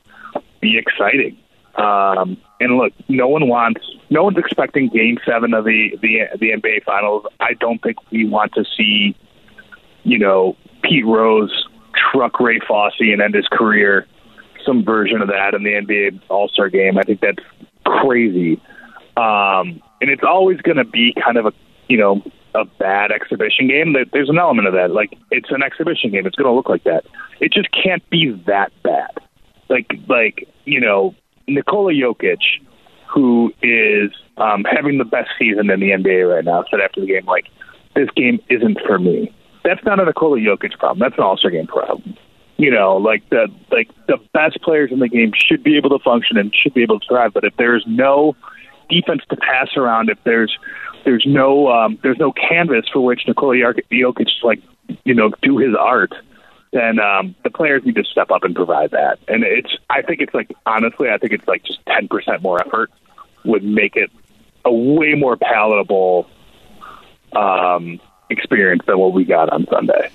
be 0.60 0.76
exciting. 0.76 1.38
Um, 1.76 2.36
and 2.58 2.76
look, 2.76 2.92
no 3.08 3.28
one 3.28 3.48
wants, 3.48 3.82
no 4.10 4.24
one's 4.24 4.38
expecting 4.38 4.88
Game 4.88 5.18
Seven 5.26 5.52
of 5.54 5.64
the 5.64 5.96
the 6.00 6.20
the 6.38 6.50
NBA 6.50 6.84
Finals. 6.84 7.26
I 7.40 7.52
don't 7.54 7.82
think 7.82 7.96
we 8.10 8.26
want 8.26 8.52
to 8.54 8.64
see, 8.76 9.14
you 10.04 10.18
know, 10.18 10.56
Pete 10.82 11.04
Rose 11.04 11.66
truck 12.12 12.40
Ray 12.40 12.60
Fosse 12.66 12.94
and 13.00 13.20
end 13.20 13.34
his 13.34 13.46
career 13.48 14.06
some 14.66 14.84
version 14.84 15.22
of 15.22 15.28
that 15.28 15.54
in 15.54 15.62
the 15.62 15.70
NBA 15.70 16.20
All 16.28 16.48
Star 16.48 16.68
game. 16.68 16.98
I 16.98 17.02
think 17.02 17.20
that's 17.20 17.42
crazy. 17.84 18.60
Um, 19.16 19.80
and 20.00 20.10
it's 20.10 20.24
always 20.24 20.60
going 20.60 20.76
to 20.76 20.84
be 20.84 21.14
kind 21.22 21.38
of 21.38 21.46
a, 21.46 21.52
you 21.88 21.96
know, 21.96 22.22
a 22.54 22.64
bad 22.64 23.12
exhibition 23.12 23.68
game. 23.68 23.94
There's 24.12 24.28
an 24.28 24.38
element 24.38 24.66
of 24.66 24.74
that. 24.74 24.90
Like 24.90 25.16
it's 25.30 25.50
an 25.50 25.62
exhibition 25.62 26.10
game. 26.10 26.26
It's 26.26 26.36
going 26.36 26.48
to 26.48 26.52
look 26.52 26.68
like 26.68 26.84
that. 26.84 27.04
It 27.40 27.52
just 27.52 27.68
can't 27.70 28.08
be 28.10 28.30
that 28.46 28.72
bad. 28.82 29.10
Like 29.68 29.92
like 30.08 30.48
you 30.64 30.80
know 30.80 31.14
Nikola 31.48 31.92
Jokic, 31.92 32.42
who 33.12 33.52
is 33.62 34.10
um, 34.36 34.64
having 34.64 34.98
the 34.98 35.04
best 35.04 35.30
season 35.38 35.70
in 35.70 35.80
the 35.80 35.90
NBA 35.90 36.32
right 36.32 36.44
now, 36.44 36.64
said 36.70 36.80
after 36.80 37.00
the 37.00 37.06
game 37.06 37.26
like, 37.26 37.46
"This 37.94 38.08
game 38.16 38.40
isn't 38.48 38.78
for 38.86 38.98
me." 38.98 39.32
That's 39.64 39.84
not 39.84 40.00
a 40.00 40.04
Nikola 40.04 40.38
Jokic 40.38 40.78
problem. 40.78 40.98
That's 40.98 41.18
an 41.18 41.24
All 41.24 41.36
Star 41.36 41.50
game 41.50 41.66
problem. 41.66 42.16
You 42.56 42.70
know, 42.70 42.96
like 42.96 43.28
the 43.30 43.48
like 43.70 43.88
the 44.06 44.18
best 44.32 44.60
players 44.62 44.90
in 44.90 44.98
the 44.98 45.08
game 45.08 45.32
should 45.34 45.62
be 45.62 45.76
able 45.76 45.90
to 45.90 45.98
function 46.02 46.38
and 46.38 46.54
should 46.54 46.74
be 46.74 46.82
able 46.82 47.00
to 47.00 47.06
thrive. 47.06 47.32
But 47.34 47.44
if 47.44 47.54
there's 47.58 47.84
no 47.86 48.34
defense 48.88 49.22
to 49.30 49.36
pass 49.36 49.68
around, 49.76 50.08
if 50.08 50.18
there's 50.24 50.56
there's 51.04 51.24
no 51.26 51.68
um, 51.68 51.98
there's 52.02 52.18
no 52.18 52.32
canvas 52.32 52.86
for 52.92 53.00
which 53.00 53.22
Nikola 53.26 53.54
Jokic 53.56 54.26
to 54.40 54.46
like 54.46 54.62
you 55.04 55.14
know 55.14 55.30
do 55.42 55.58
his 55.58 55.74
art, 55.78 56.12
then 56.72 56.98
um, 56.98 57.34
the 57.44 57.50
players 57.50 57.84
need 57.84 57.94
to 57.96 58.04
step 58.04 58.30
up 58.30 58.44
and 58.44 58.54
provide 58.54 58.90
that. 58.90 59.18
And 59.28 59.44
it's 59.44 59.74
I 59.88 60.02
think 60.02 60.20
it's 60.20 60.34
like 60.34 60.52
honestly 60.66 61.08
I 61.08 61.18
think 61.18 61.32
it's 61.32 61.46
like 61.46 61.64
just 61.64 61.84
ten 61.86 62.08
percent 62.08 62.42
more 62.42 62.60
effort 62.60 62.90
would 63.44 63.64
make 63.64 63.96
it 63.96 64.10
a 64.64 64.72
way 64.72 65.14
more 65.14 65.36
palatable 65.36 66.28
um, 67.34 68.00
experience 68.28 68.82
than 68.86 68.98
what 68.98 69.12
we 69.12 69.24
got 69.24 69.50
on 69.50 69.66
Sunday. 69.70 70.10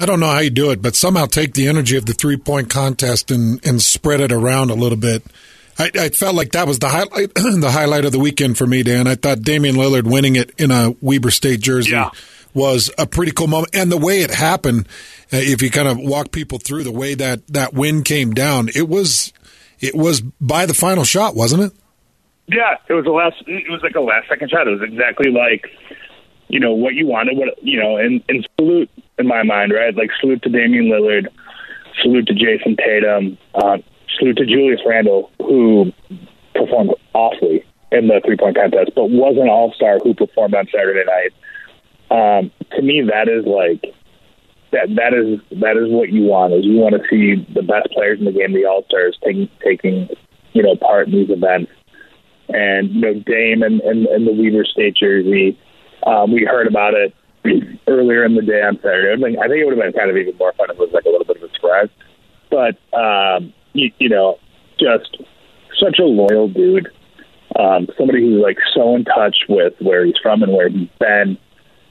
I 0.00 0.06
don't 0.06 0.18
know 0.18 0.26
how 0.30 0.40
you 0.40 0.50
do 0.50 0.70
it, 0.72 0.82
but 0.82 0.96
somehow 0.96 1.26
take 1.26 1.54
the 1.54 1.68
energy 1.68 1.96
of 1.96 2.06
the 2.06 2.14
three 2.14 2.36
point 2.36 2.68
contest 2.68 3.30
and, 3.30 3.64
and 3.64 3.80
spread 3.80 4.20
it 4.20 4.32
around 4.32 4.70
a 4.70 4.74
little 4.74 4.98
bit. 4.98 5.22
I, 5.78 5.90
I 5.94 6.08
felt 6.10 6.34
like 6.34 6.52
that 6.52 6.66
was 6.66 6.78
the 6.78 6.88
highlight 6.88 7.34
the 7.34 7.70
highlight 7.70 8.04
of 8.04 8.12
the 8.12 8.18
weekend 8.18 8.58
for 8.58 8.66
me, 8.66 8.82
Dan. 8.82 9.06
I 9.06 9.14
thought 9.14 9.42
Damian 9.42 9.76
Lillard 9.76 10.04
winning 10.04 10.36
it 10.36 10.50
in 10.58 10.70
a 10.70 10.94
Weber 11.00 11.30
State 11.30 11.60
jersey 11.60 11.92
yeah. 11.92 12.10
Was 12.54 12.90
a 12.98 13.06
pretty 13.06 13.32
cool 13.32 13.48
moment, 13.48 13.74
and 13.74 13.90
the 13.90 13.98
way 13.98 14.22
it 14.22 14.30
happened. 14.30 14.86
Uh, 15.32 15.38
if 15.38 15.60
you 15.60 15.70
kind 15.70 15.88
of 15.88 15.98
walk 15.98 16.30
people 16.30 16.58
through 16.58 16.84
the 16.84 16.92
way 16.92 17.14
that 17.14 17.46
that 17.48 17.74
win 17.74 18.04
came 18.04 18.32
down, 18.32 18.68
it 18.74 18.88
was 18.88 19.32
it 19.80 19.94
was 19.94 20.20
by 20.40 20.64
the 20.64 20.74
final 20.74 21.04
shot, 21.04 21.34
wasn't 21.34 21.62
it? 21.64 21.72
Yeah, 22.46 22.76
it 22.88 22.92
was 22.92 23.06
a 23.06 23.10
last. 23.10 23.36
It 23.46 23.70
was 23.70 23.82
like 23.82 23.94
a 23.96 24.00
last 24.00 24.28
second 24.28 24.50
shot. 24.50 24.68
It 24.68 24.78
was 24.78 24.82
exactly 24.82 25.30
like 25.30 25.66
you 26.48 26.60
know 26.60 26.72
what 26.72 26.94
you 26.94 27.06
wanted. 27.06 27.36
What 27.36 27.62
you 27.62 27.80
know, 27.80 27.96
and, 27.96 28.22
and 28.28 28.46
salute 28.56 28.90
in 29.18 29.26
my 29.26 29.42
mind, 29.42 29.72
right? 29.72 29.94
Like 29.94 30.10
salute 30.20 30.42
to 30.42 30.48
Damian 30.48 30.86
Lillard, 30.86 31.26
salute 32.02 32.26
to 32.26 32.34
Jayson 32.34 32.76
Tatum. 32.76 33.38
Uh, 33.54 33.78
salute 34.18 34.36
to 34.36 34.46
Julius 34.46 34.80
Randle, 34.86 35.30
who 35.38 35.92
performed 36.54 36.94
awfully 37.14 37.64
in 37.92 38.08
the 38.08 38.20
three 38.24 38.36
point 38.36 38.56
contest, 38.56 38.92
but 38.94 39.10
was 39.10 39.36
an 39.40 39.48
all 39.48 39.72
star 39.74 39.98
who 40.00 40.14
performed 40.14 40.54
on 40.54 40.66
Saturday 40.66 41.04
night. 41.04 41.32
Um, 42.14 42.52
to 42.76 42.82
me, 42.82 43.02
that 43.02 43.28
is 43.28 43.44
like 43.44 43.92
that. 44.70 44.86
That 44.94 45.14
is 45.14 45.40
that 45.60 45.76
is 45.76 45.90
what 45.90 46.10
you 46.10 46.22
want. 46.22 46.54
Is 46.54 46.64
you 46.64 46.78
want 46.78 46.94
to 46.94 47.02
see 47.10 47.44
the 47.52 47.62
best 47.62 47.90
players 47.92 48.20
in 48.20 48.24
the 48.24 48.32
game, 48.32 48.52
the 48.52 48.66
all 48.66 48.84
stars, 48.86 49.18
taking 49.24 49.48
taking 49.64 50.08
you 50.52 50.62
know 50.62 50.76
part 50.76 51.08
in 51.08 51.14
these 51.14 51.30
events. 51.30 51.72
And 52.48 52.94
you 52.94 53.00
know, 53.00 53.14
Dame 53.14 53.62
and, 53.62 53.80
and, 53.80 54.06
and 54.06 54.26
the 54.26 54.32
Weber 54.32 54.64
State 54.64 54.96
jersey. 54.96 55.58
Um, 56.06 56.32
we 56.32 56.44
heard 56.44 56.68
about 56.68 56.94
it 56.94 57.14
earlier 57.88 58.24
in 58.24 58.36
the 58.36 58.42
day 58.42 58.62
on 58.62 58.76
Saturday. 58.76 59.12
I 59.12 59.16
think, 59.16 59.38
I 59.38 59.48
think 59.48 59.60
it 59.60 59.64
would 59.64 59.76
have 59.76 59.84
been 59.84 59.98
kind 59.98 60.10
of 60.10 60.16
even 60.16 60.36
more 60.36 60.52
fun 60.52 60.70
if 60.70 60.76
it 60.76 60.78
was 60.78 60.92
like 60.92 61.06
a 61.06 61.08
little 61.08 61.24
bit 61.26 61.38
of 61.38 61.42
a 61.42 61.52
surprise. 61.54 61.88
But 62.50 62.76
um, 62.96 63.52
you, 63.72 63.90
you 63.98 64.10
know, 64.10 64.38
just 64.78 65.16
such 65.82 65.98
a 65.98 66.04
loyal 66.04 66.48
dude. 66.48 66.88
Um, 67.58 67.88
somebody 67.96 68.20
who's 68.20 68.42
like 68.42 68.58
so 68.74 68.94
in 68.94 69.04
touch 69.04 69.36
with 69.48 69.74
where 69.80 70.04
he's 70.04 70.18
from 70.22 70.42
and 70.42 70.52
where 70.52 70.68
he's 70.68 70.88
been. 71.00 71.38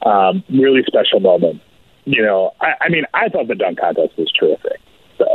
Um, 0.05 0.43
really 0.49 0.81
special 0.85 1.19
moment. 1.19 1.61
You 2.05 2.21
know, 2.21 2.51
I, 2.59 2.73
I 2.81 2.89
mean, 2.89 3.05
I 3.13 3.29
thought 3.29 3.47
the 3.47 3.55
dunk 3.55 3.79
contest 3.79 4.17
was 4.17 4.31
terrific. 4.31 4.79
So 5.17 5.25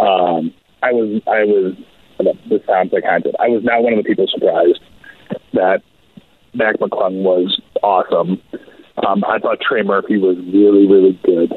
um, 0.00 0.54
I 0.82 0.92
was, 0.92 1.22
I 1.26 1.44
was. 1.44 1.74
This 2.48 2.60
sounds 2.66 2.92
like 2.92 3.02
hindsight. 3.04 3.34
I 3.40 3.48
was 3.48 3.64
not 3.64 3.82
one 3.82 3.92
of 3.92 3.98
the 3.98 4.08
people 4.08 4.26
surprised 4.30 4.80
that 5.52 5.82
Mac 6.54 6.76
McClung 6.78 7.22
was 7.22 7.60
awesome. 7.82 8.40
Um, 9.04 9.24
I 9.24 9.40
thought 9.40 9.58
Trey 9.60 9.82
Murphy 9.82 10.18
was 10.18 10.36
really, 10.38 10.86
really 10.86 11.18
good. 11.24 11.52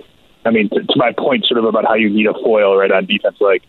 I 0.46 0.52
mean, 0.52 0.70
to, 0.70 0.82
to 0.82 0.94
my 0.96 1.12
point, 1.16 1.46
sort 1.46 1.60
of 1.60 1.66
about 1.66 1.86
how 1.86 1.94
you 1.94 2.10
need 2.10 2.26
a 2.26 2.34
foil 2.34 2.76
right 2.76 2.92
on 2.92 3.06
defense. 3.06 3.38
Like 3.40 3.64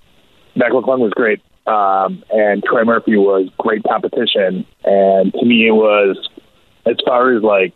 Mac 0.56 0.72
McClung 0.72 1.00
was 1.00 1.12
great, 1.12 1.42
um, 1.66 2.24
and 2.30 2.62
Trey 2.64 2.84
Murphy 2.84 3.16
was 3.16 3.50
great 3.58 3.82
competition. 3.84 4.64
And 4.84 5.32
to 5.34 5.44
me, 5.44 5.68
it 5.68 5.72
was 5.72 6.16
as 6.86 6.96
far 7.04 7.36
as 7.36 7.42
like 7.42 7.74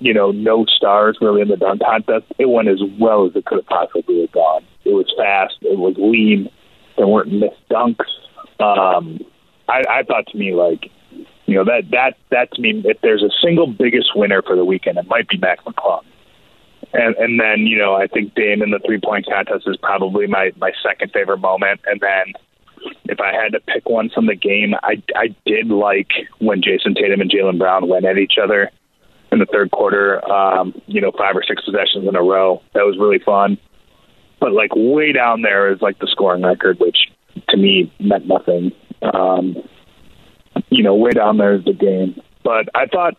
you 0.00 0.14
know, 0.14 0.30
no 0.30 0.64
stars 0.64 1.18
really 1.20 1.42
in 1.42 1.48
the 1.48 1.56
dunk 1.56 1.82
contest. 1.82 2.26
It 2.38 2.48
went 2.48 2.68
as 2.68 2.80
well 2.98 3.26
as 3.26 3.34
it 3.34 3.44
could 3.44 3.58
have 3.58 3.66
possibly 3.66 4.20
have 4.22 4.32
gone. 4.32 4.64
It 4.84 4.94
was 4.94 5.12
fast. 5.16 5.56
It 5.62 5.78
was 5.78 5.94
lean. 5.98 6.48
There 6.96 7.06
weren't 7.06 7.32
missed 7.32 7.68
dunks. 7.70 8.06
Um, 8.60 9.20
I, 9.68 9.82
I 9.88 10.02
thought 10.04 10.26
to 10.28 10.38
me 10.38 10.54
like, 10.54 10.90
you 11.46 11.54
know, 11.54 11.64
that 11.64 11.90
that 11.90 12.16
that 12.30 12.52
to 12.54 12.60
me, 12.60 12.82
if 12.84 13.00
there's 13.00 13.22
a 13.22 13.30
single 13.42 13.66
biggest 13.66 14.10
winner 14.14 14.42
for 14.42 14.56
the 14.56 14.64
weekend, 14.64 14.98
it 14.98 15.06
might 15.08 15.28
be 15.28 15.38
Mac 15.38 15.64
McClung. 15.64 16.04
And 16.92 17.16
and 17.16 17.40
then 17.40 17.66
you 17.66 17.76
know 17.76 17.94
I 17.94 18.06
think 18.06 18.34
Dame 18.34 18.62
in 18.62 18.70
the 18.70 18.80
three 18.84 19.00
point 19.00 19.26
contest 19.26 19.64
is 19.66 19.76
probably 19.76 20.26
my 20.26 20.52
my 20.56 20.72
second 20.82 21.12
favorite 21.12 21.38
moment. 21.38 21.80
And 21.86 22.00
then 22.00 22.32
if 23.04 23.20
I 23.20 23.32
had 23.32 23.52
to 23.52 23.60
pick 23.60 23.88
one 23.88 24.10
from 24.10 24.26
the 24.26 24.34
game, 24.34 24.74
I 24.82 25.02
I 25.16 25.34
did 25.44 25.68
like 25.68 26.10
when 26.38 26.62
Jayson 26.62 26.94
Tatum 26.94 27.20
and 27.20 27.30
Jaylen 27.30 27.58
Brown 27.58 27.88
went 27.88 28.04
at 28.04 28.18
each 28.18 28.34
other 28.42 28.70
in 29.32 29.38
the 29.38 29.46
third 29.46 29.70
quarter. 29.70 30.24
Um, 30.30 30.80
you 30.86 31.00
know, 31.00 31.12
five 31.16 31.36
or 31.36 31.42
six 31.42 31.64
possessions 31.64 32.06
in 32.08 32.16
a 32.16 32.22
row. 32.22 32.62
That 32.74 32.84
was 32.84 32.96
really 32.98 33.18
fun. 33.18 33.58
But 34.40 34.52
like 34.52 34.70
way 34.74 35.12
down 35.12 35.42
there 35.42 35.72
is 35.72 35.80
like 35.80 35.98
the 35.98 36.06
scoring 36.10 36.42
record, 36.42 36.78
which 36.78 36.96
to 37.48 37.56
me 37.56 37.92
meant 37.98 38.26
nothing. 38.26 38.72
Um, 39.02 39.56
you 40.70 40.82
know, 40.82 40.94
way 40.94 41.10
down 41.10 41.38
there 41.38 41.54
is 41.54 41.64
the 41.64 41.72
game. 41.72 42.20
But 42.44 42.68
I 42.74 42.86
thought 42.86 43.14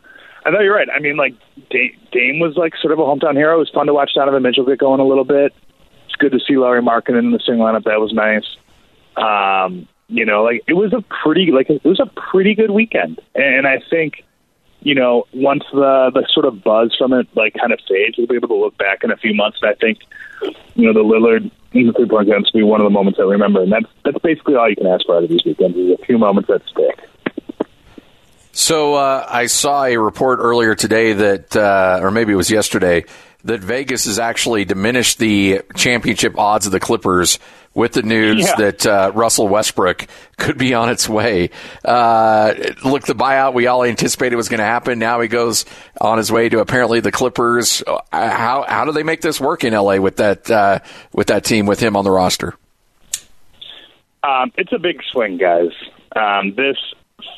I 0.46 0.52
thought 0.52 0.62
you're 0.62 0.76
right. 0.76 0.88
I 0.94 1.00
mean, 1.00 1.18
like 1.18 1.34
Dame 1.70 2.40
was 2.40 2.56
like 2.56 2.74
sort 2.82 2.94
of 2.94 3.00
a 3.00 3.04
hometown 3.04 3.36
hero. 3.36 3.56
It 3.56 3.60
was 3.60 3.70
fun 3.70 3.88
to 3.88 3.94
watch 3.94 4.12
Donovan 4.16 4.44
Mitchell 4.44 4.66
get 4.66 4.80
going 4.80 5.00
a 5.00 5.08
little 5.08 5.26
bit. 5.26 5.54
It's 6.06 6.16
good 6.16 6.32
to 6.32 6.40
see 6.40 6.58
Lauri 6.58 6.82
Markkanen 6.82 7.20
in 7.20 7.32
the 7.32 7.40
starting 7.40 7.64
lineup. 7.64 7.84
That 7.84 8.00
was 8.00 8.14
nice. 8.14 8.46
Um, 9.18 9.88
you 10.08 10.26
know, 10.26 10.44
like 10.44 10.64
it 10.68 10.74
was 10.74 10.94
a 10.94 11.04
pretty 11.24 11.52
like 11.52 11.70
it 11.70 11.84
was 11.84 12.00
a 12.00 12.10
pretty 12.32 12.56
good 12.56 12.72
weekend, 12.72 13.20
and 13.36 13.68
I 13.68 13.80
think 13.90 14.24
you 14.82 14.96
know 14.96 15.26
once 15.34 15.64
the 15.72 16.12
the 16.14 16.26
sort 16.34 16.46
of 16.46 16.64
buzz 16.64 16.96
from 16.98 17.14
it 17.14 17.28
like 17.36 17.54
kind 17.60 17.74
of 17.74 17.80
fades, 17.88 18.18
we'll 18.18 18.28
be 18.28 18.36
able 18.36 18.48
to 18.50 18.56
look 18.56 18.78
back 18.78 19.04
in 19.04 19.12
a 19.12 19.18
few 19.18 19.34
months. 19.34 19.60
And 19.62 19.72
I 19.72 19.76
think 19.76 20.00
you 20.76 20.86
know 20.86 20.94
the 20.94 21.08
Lillard 21.08 21.52
in 21.74 21.88
the 21.88 21.94
three 21.94 22.08
point 22.08 22.28
games 22.28 22.50
will 22.54 22.62
be 22.62 22.64
one 22.64 22.82
of 22.82 22.86
the 22.86 22.92
moments 22.92 23.20
I 23.20 23.24
remember, 23.24 23.62
and 23.62 23.72
that's 23.72 23.88
that's 24.04 24.20
basically 24.20 24.56
all 24.56 24.70
you 24.70 24.76
can 24.76 24.88
ask 24.88 25.06
for 25.06 25.18
out 25.18 25.24
of 25.24 25.30
these 25.30 25.44
weekends 25.46 25.78
is 25.78 25.92
a 26.00 26.06
few 26.06 26.18
moments 26.18 26.48
that 26.50 26.62
stick. 26.68 27.10
So 28.52 28.96
uh, 28.96 29.26
I 29.30 29.46
saw 29.46 29.86
a 29.86 29.98
report 29.98 30.40
earlier 30.42 30.76
today 30.76 31.14
that, 31.14 31.56
uh, 31.56 32.00
or 32.02 32.12
maybe 32.12 32.34
it 32.34 32.36
was 32.36 32.52
yesterday, 32.52 33.06
that 33.46 33.62
Vegas 33.62 34.06
has 34.06 34.20
actually 34.20 34.66
diminished 34.66 35.18
the 35.18 35.62
championship 35.76 36.38
odds 36.38 36.66
of 36.66 36.72
the 36.72 36.80
Clippers 36.80 37.40
with 37.74 37.94
the 37.94 38.02
news 38.02 38.46
yeah. 38.46 38.56
that 38.56 38.86
uh, 38.86 39.12
Russell 39.14 39.48
Westbrook 39.48 40.08
could 40.38 40.58
be 40.58 40.74
on 40.74 40.90
its 40.90 41.08
way. 41.08 41.52
Uh, 41.86 42.54
look, 42.84 43.06
the 43.06 43.14
buyout 43.14 43.54
we 43.54 43.68
all 43.68 43.84
anticipated 43.84 44.36
was 44.36 44.50
going 44.50 44.60
to 44.60 44.66
happen. 44.66 45.00
Now 45.00 45.22
he 45.22 45.28
goes 45.28 45.66
on 46.02 46.18
his 46.18 46.32
way 46.32 46.50
to 46.50 46.60
apparently 46.60 47.00
the 47.00 47.12
Clippers. 47.12 47.84
Uh, 47.86 48.00
how 48.12 48.66
how 48.68 48.86
do 48.86 48.92
they 48.92 49.04
make 49.04 49.22
this 49.22 49.40
work 49.40 49.64
in 49.64 49.74
LA 49.74 49.98
with 49.98 50.18
that 50.18 50.50
uh, 50.50 50.80
with 51.14 51.28
that 51.28 51.46
team 51.46 51.66
with 51.66 51.80
him 51.80 51.96
on 51.96 52.04
the 52.04 52.12
roster? 52.12 52.56
Um, 54.24 54.52
it's 54.58 54.74
a 54.74 54.80
big 54.80 55.02
swing, 55.12 55.38
guys. 55.38 55.72
Um, 56.16 56.54
this 56.56 56.78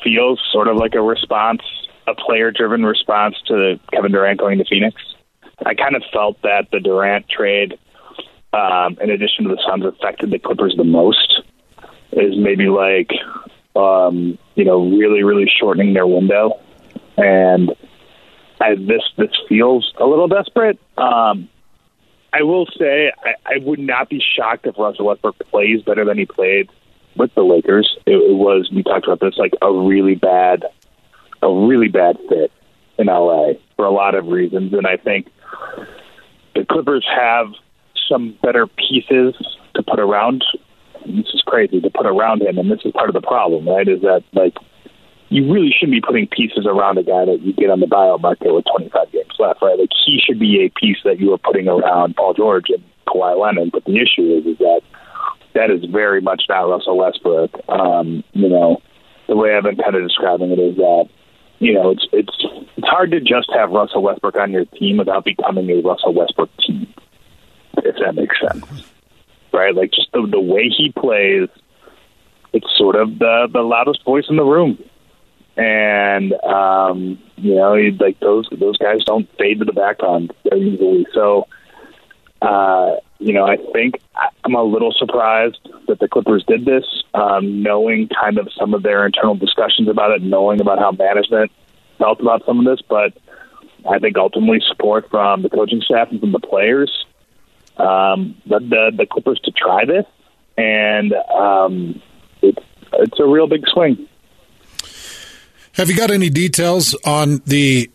feels 0.02 0.40
sort 0.52 0.68
of 0.68 0.76
like 0.76 0.94
a 0.94 1.00
response, 1.00 1.62
a 2.06 2.14
player 2.14 2.50
driven 2.50 2.84
response 2.84 3.36
to 3.46 3.78
Kevin 3.92 4.12
Durant 4.12 4.40
going 4.40 4.58
to 4.58 4.64
Phoenix. 4.64 5.00
I 5.64 5.74
kind 5.74 5.94
of 5.94 6.02
felt 6.12 6.42
that 6.42 6.68
the 6.72 6.80
Durant 6.80 7.28
trade, 7.28 7.78
um, 8.52 8.98
in 9.00 9.10
addition 9.10 9.44
to 9.44 9.50
the 9.50 9.62
Suns, 9.66 9.84
affected 9.84 10.30
the 10.30 10.38
Clippers 10.38 10.74
the 10.76 10.84
most. 10.84 11.42
Is 12.12 12.36
maybe 12.36 12.68
like, 12.68 13.10
um, 13.74 14.38
you 14.54 14.66
know, 14.66 14.86
really, 14.86 15.22
really 15.22 15.50
shortening 15.58 15.94
their 15.94 16.06
window, 16.06 16.60
and 17.16 17.70
I, 18.60 18.74
this 18.74 19.02
this 19.16 19.30
feels 19.48 19.92
a 19.98 20.04
little 20.04 20.28
desperate. 20.28 20.78
Um, 20.98 21.48
I 22.32 22.42
will 22.42 22.66
say 22.78 23.12
I, 23.24 23.34
I 23.46 23.58
would 23.62 23.78
not 23.78 24.10
be 24.10 24.20
shocked 24.36 24.66
if 24.66 24.78
Russell 24.78 25.06
Westbrook 25.06 25.38
plays 25.50 25.82
better 25.82 26.04
than 26.04 26.18
he 26.18 26.26
played 26.26 26.68
with 27.16 27.34
the 27.34 27.42
Lakers. 27.42 27.96
It, 28.06 28.16
it 28.16 28.34
was 28.34 28.70
we 28.70 28.82
talked 28.82 29.06
about 29.06 29.20
this 29.20 29.38
like 29.38 29.54
a 29.62 29.72
really 29.72 30.14
bad, 30.14 30.64
a 31.42 31.50
really 31.50 31.88
bad 31.88 32.18
fit 32.28 32.52
in 32.98 33.06
LA 33.06 33.54
for 33.76 33.86
a 33.86 33.90
lot 33.90 34.14
of 34.14 34.26
reasons, 34.26 34.74
and 34.74 34.86
I 34.86 34.96
think 34.96 35.28
the 36.54 36.64
Clippers 36.64 37.06
have 37.08 37.48
some 38.12 38.36
better 38.42 38.66
pieces 38.66 39.34
to 39.74 39.82
put 39.82 39.98
around 39.98 40.44
this 41.06 41.26
is 41.34 41.42
crazy 41.46 41.80
to 41.80 41.90
put 41.90 42.06
around 42.06 42.42
him, 42.42 42.58
and 42.58 42.70
this 42.70 42.80
is 42.84 42.92
part 42.92 43.08
of 43.08 43.14
the 43.14 43.26
problem, 43.26 43.68
right? 43.68 43.88
Is 43.88 44.02
that 44.02 44.22
like 44.32 44.54
you 45.28 45.50
really 45.52 45.70
shouldn't 45.72 45.96
be 45.96 46.00
putting 46.00 46.28
pieces 46.28 46.66
around 46.66 46.98
a 46.98 47.02
guy 47.02 47.24
that 47.24 47.40
you 47.40 47.52
get 47.52 47.70
on 47.70 47.80
the 47.80 47.86
buyout 47.86 48.20
market 48.20 48.52
with 48.52 48.64
25 48.70 49.12
games 49.12 49.32
left, 49.38 49.62
right? 49.62 49.78
Like 49.78 49.90
he 50.04 50.20
should 50.24 50.38
be 50.38 50.64
a 50.64 50.68
piece 50.78 50.98
that 51.04 51.20
you 51.20 51.32
are 51.32 51.38
putting 51.38 51.68
around 51.68 52.16
Paul 52.16 52.34
George 52.34 52.66
and 52.68 52.82
Kawhi 53.08 53.40
Leonard. 53.40 53.72
But 53.72 53.84
the 53.84 53.96
issue 53.96 54.36
is, 54.36 54.46
is 54.46 54.58
that 54.58 54.82
that 55.54 55.70
is 55.70 55.84
very 55.90 56.20
much 56.20 56.44
not 56.48 56.68
Russell 56.68 56.98
Westbrook. 56.98 57.50
Um, 57.68 58.22
you 58.32 58.48
know, 58.48 58.82
the 59.26 59.36
way 59.36 59.54
I've 59.56 59.64
been 59.64 59.76
kind 59.76 59.96
of 59.96 60.02
describing 60.02 60.50
it 60.50 60.58
is 60.58 60.76
that 60.76 61.08
you 61.58 61.72
know 61.72 61.90
it's 61.90 62.06
it's 62.12 62.36
it's 62.76 62.88
hard 62.88 63.10
to 63.12 63.20
just 63.20 63.50
have 63.54 63.70
Russell 63.70 64.02
Westbrook 64.02 64.36
on 64.36 64.52
your 64.52 64.66
team 64.66 64.98
without 64.98 65.24
becoming 65.24 65.68
a 65.70 65.80
Russell 65.80 66.14
Westbrook 66.14 66.50
team, 66.58 66.92
if 67.78 67.96
that 67.96 68.14
makes 68.14 68.36
sense, 68.40 68.64
right? 69.52 69.74
Like 69.74 69.92
just 69.92 70.10
the 70.12 70.26
the 70.30 70.40
way 70.40 70.68
he 70.68 70.92
plays, 70.92 71.48
it's 72.52 72.66
sort 72.76 72.96
of 72.96 73.18
the 73.18 73.48
the 73.52 73.62
loudest 73.62 74.04
voice 74.04 74.26
in 74.28 74.36
the 74.36 74.44
room 74.44 74.78
and 75.56 76.32
um, 76.44 77.18
you 77.36 77.54
know, 77.54 77.74
like 78.00 78.18
those 78.20 78.48
those 78.58 78.78
guys 78.78 79.04
don't 79.04 79.28
fade 79.38 79.58
to 79.58 79.64
the 79.64 79.72
background 79.72 80.32
very 80.48 80.74
easily. 80.74 81.06
So, 81.12 81.46
uh, 82.40 82.96
you 83.18 83.32
know, 83.32 83.44
I 83.44 83.56
think 83.72 83.96
I'm 84.44 84.54
a 84.54 84.62
little 84.62 84.92
surprised 84.96 85.58
that 85.88 85.98
the 85.98 86.08
Clippers 86.08 86.44
did 86.46 86.64
this, 86.64 86.84
um, 87.14 87.62
knowing 87.62 88.08
kind 88.08 88.38
of 88.38 88.48
some 88.58 88.72
of 88.72 88.82
their 88.82 89.04
internal 89.04 89.34
discussions 89.34 89.88
about 89.88 90.12
it, 90.12 90.22
knowing 90.22 90.60
about 90.60 90.78
how 90.78 90.92
management 90.92 91.52
felt 91.98 92.20
about 92.20 92.44
some 92.46 92.58
of 92.58 92.64
this, 92.64 92.80
but 92.88 93.12
I 93.88 93.98
think 93.98 94.16
ultimately 94.16 94.60
support 94.66 95.10
from 95.10 95.42
the 95.42 95.50
coaching 95.50 95.82
staff 95.82 96.08
and 96.10 96.20
from 96.20 96.32
the 96.32 96.40
players 96.40 97.04
um, 97.76 98.36
led 98.46 98.70
the, 98.70 98.92
the 98.96 99.06
Clippers 99.06 99.40
to 99.44 99.50
try 99.50 99.84
this, 99.84 100.06
and 100.56 101.12
um, 101.12 102.02
it's 102.42 102.62
it's 102.94 103.18
a 103.18 103.26
real 103.26 103.46
big 103.46 103.64
swing. 103.72 104.08
Have 105.74 105.88
you 105.88 105.96
got 105.96 106.10
any 106.10 106.28
details 106.28 106.94
on 107.04 107.40
the 107.46 107.90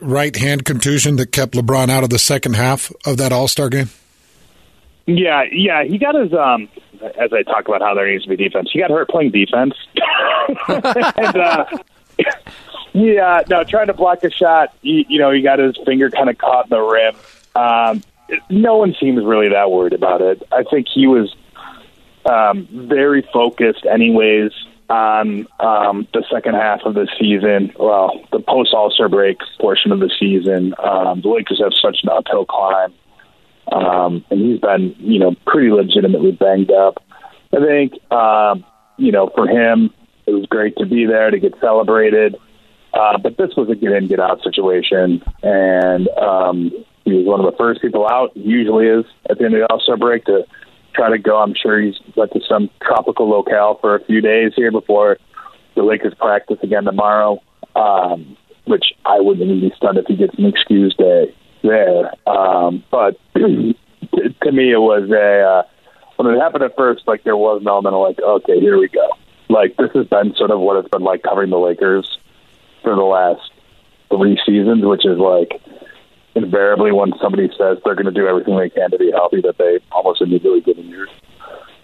right 0.00 0.36
hand 0.36 0.64
contusion 0.64 1.16
that 1.16 1.32
kept 1.32 1.54
LeBron 1.54 1.90
out 1.90 2.04
of 2.04 2.10
the 2.10 2.18
second 2.18 2.54
half 2.54 2.92
of 3.04 3.16
that 3.16 3.32
All 3.32 3.48
Star 3.48 3.68
game? 3.68 3.90
Yeah, 5.06 5.44
yeah, 5.50 5.84
he 5.84 5.98
got 5.98 6.14
his. 6.14 6.32
um 6.32 6.68
As 7.02 7.32
I 7.32 7.42
talk 7.42 7.66
about 7.66 7.80
how 7.80 7.94
there 7.94 8.10
needs 8.10 8.24
to 8.24 8.30
be 8.30 8.36
defense, 8.36 8.70
he 8.72 8.78
got 8.78 8.90
hurt 8.90 9.08
playing 9.08 9.32
defense, 9.32 9.74
and 10.68 11.36
uh, 11.36 11.64
yeah, 12.92 13.42
no, 13.48 13.64
trying 13.64 13.86
to 13.88 13.94
block 13.94 14.22
a 14.24 14.30
shot. 14.30 14.74
He, 14.82 15.06
you 15.08 15.18
know, 15.18 15.30
he 15.30 15.40
got 15.42 15.58
his 15.58 15.76
finger 15.84 16.10
kind 16.10 16.28
of 16.28 16.38
caught 16.38 16.66
in 16.66 16.70
the 16.70 16.80
rim. 16.80 17.14
Um, 17.54 18.02
no 18.50 18.76
one 18.76 18.94
seems 19.00 19.24
really 19.24 19.48
that 19.48 19.70
worried 19.70 19.92
about 19.92 20.20
it. 20.20 20.42
I 20.52 20.62
think 20.64 20.86
he 20.92 21.06
was 21.06 21.34
um, 22.24 22.68
very 22.70 23.26
focused, 23.32 23.86
anyways 23.86 24.52
on 24.88 25.46
um, 25.60 26.08
the 26.14 26.24
second 26.30 26.54
half 26.54 26.80
of 26.84 26.94
the 26.94 27.08
season. 27.18 27.72
Well, 27.78 28.20
the 28.32 28.40
post 28.40 28.72
All 28.72 28.90
Star 28.90 29.08
break 29.08 29.38
portion 29.60 29.92
of 29.92 30.00
the 30.00 30.10
season. 30.18 30.74
Um, 30.82 31.20
the 31.20 31.28
Lakers 31.28 31.60
have 31.62 31.72
such 31.80 31.98
an 32.02 32.08
uphill 32.08 32.46
climb, 32.46 32.94
um, 33.70 34.24
and 34.30 34.40
he's 34.40 34.60
been, 34.60 34.94
you 34.98 35.18
know, 35.18 35.34
pretty 35.46 35.70
legitimately 35.70 36.32
banged 36.32 36.70
up. 36.70 37.02
I 37.54 37.60
think, 37.64 38.12
um, 38.12 38.64
you 38.96 39.12
know, 39.12 39.30
for 39.34 39.46
him, 39.46 39.92
it 40.26 40.32
was 40.32 40.46
great 40.46 40.76
to 40.78 40.86
be 40.86 41.06
there 41.06 41.30
to 41.30 41.38
get 41.38 41.54
celebrated. 41.60 42.36
Uh, 42.92 43.18
but 43.18 43.36
this 43.36 43.54
was 43.56 43.68
a 43.68 43.74
get 43.74 43.92
in, 43.92 44.06
get 44.06 44.18
out 44.18 44.42
situation, 44.42 45.22
and 45.42 46.08
um, 46.08 46.72
he 47.08 47.18
was 47.18 47.26
one 47.26 47.40
of 47.40 47.50
the 47.50 47.56
first 47.56 47.80
people 47.80 48.06
out. 48.08 48.30
He 48.34 48.40
usually 48.40 48.86
is 48.86 49.04
at 49.30 49.38
the 49.38 49.44
end 49.44 49.54
of 49.54 49.60
the 49.60 49.66
All 49.72 49.80
Star 49.80 49.96
break 49.96 50.24
to 50.26 50.44
try 50.94 51.10
to 51.10 51.18
go. 51.18 51.38
I'm 51.38 51.54
sure 51.54 51.80
he's 51.80 51.96
went 52.16 52.32
to 52.32 52.40
some 52.48 52.70
tropical 52.82 53.28
locale 53.28 53.78
for 53.80 53.94
a 53.94 54.04
few 54.04 54.20
days 54.20 54.52
here 54.56 54.72
before 54.72 55.18
the 55.74 55.82
Lakers 55.82 56.14
practice 56.14 56.58
again 56.62 56.84
tomorrow. 56.84 57.40
Um, 57.76 58.36
which 58.68 58.84
I 59.04 59.20
wouldn't 59.20 59.44
even 59.44 59.60
be 59.60 59.74
stunned 59.76 59.98
if 59.98 60.06
he 60.06 60.16
gets 60.16 60.34
an 60.38 60.44
excuse 60.44 60.94
day 60.94 61.34
there. 61.62 62.12
Um, 62.28 62.84
but 62.90 63.18
to, 63.34 63.74
to 64.42 64.52
me, 64.52 64.72
it 64.72 64.80
was 64.80 65.10
a 65.10 65.42
uh, 65.42 65.62
when 66.16 66.32
it 66.32 66.38
happened 66.38 66.64
at 66.64 66.76
first, 66.76 67.02
like 67.06 67.24
there 67.24 67.36
was 67.36 67.60
an 67.62 67.68
element 67.68 67.94
of 67.94 68.02
like, 68.02 68.18
okay, 68.20 68.60
here 68.60 68.78
we 68.78 68.88
go. 68.88 69.08
Like 69.48 69.76
this 69.76 69.90
has 69.94 70.06
been 70.06 70.34
sort 70.36 70.50
of 70.50 70.60
what 70.60 70.76
it's 70.76 70.88
been 70.88 71.02
like 71.02 71.22
covering 71.22 71.50
the 71.50 71.58
Lakers 71.58 72.18
for 72.82 72.94
the 72.94 73.02
last 73.02 73.50
three 74.10 74.38
seasons, 74.44 74.84
which 74.84 75.06
is 75.06 75.18
like 75.18 75.60
invariably 76.34 76.92
when 76.92 77.12
somebody 77.20 77.48
says 77.58 77.78
they're 77.84 77.94
going 77.94 78.06
to 78.06 78.12
do 78.12 78.26
everything 78.26 78.56
they 78.56 78.70
can 78.70 78.90
to 78.90 78.98
be 78.98 79.10
healthy, 79.10 79.40
that 79.42 79.58
they 79.58 79.78
almost 79.92 80.20
immediately 80.20 80.60
get 80.60 80.78
injured. 80.78 81.10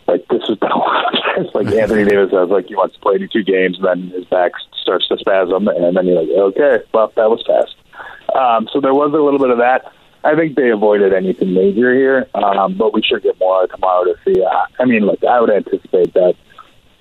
Like 0.07 0.27
this 0.29 0.43
has 0.49 0.59
been 0.59 0.71
a 0.71 0.79
lot 0.79 1.15
of 1.15 1.21
times. 1.23 1.49
Like 1.55 1.67
Anthony 1.75 2.05
Davis 2.09 2.31
says, 2.31 2.49
like 2.49 2.67
he 2.67 2.77
wants 2.77 2.95
to 2.95 3.01
play 3.01 3.19
two 3.19 3.43
games, 3.43 3.79
and 3.79 3.87
then 3.87 4.11
his 4.11 4.25
back 4.27 4.53
starts 4.81 5.09
to 5.09 5.19
spasm, 5.19 5.69
and 5.69 5.97
then 5.97 6.07
you're 6.07 6.23
like, 6.23 6.29
okay, 6.29 6.85
well 6.93 7.13
that 7.17 7.31
was 7.31 7.43
fast. 7.47 7.75
Um, 8.35 8.69
so 8.73 8.81
there 8.81 8.95
was 8.95 9.13
a 9.13 9.23
little 9.23 9.39
bit 9.39 9.51
of 9.51 9.59
that. 9.59 9.93
I 10.25 10.35
think 10.35 10.57
they 10.57 10.71
avoided 10.71 11.13
anything 11.13 11.53
major 11.53 11.95
here, 11.95 12.27
um, 12.35 12.77
but 12.79 12.95
we 12.95 13.03
should 13.03 13.23
get 13.23 13.39
more 13.39 13.67
tomorrow 13.67 14.05
to 14.05 14.15
see. 14.25 14.43
Uh, 14.43 14.67
I 14.79 14.87
mean, 14.87 15.05
look, 15.05 15.23
I 15.23 15.41
would 15.41 15.51
anticipate 15.51 16.15
that. 16.15 16.35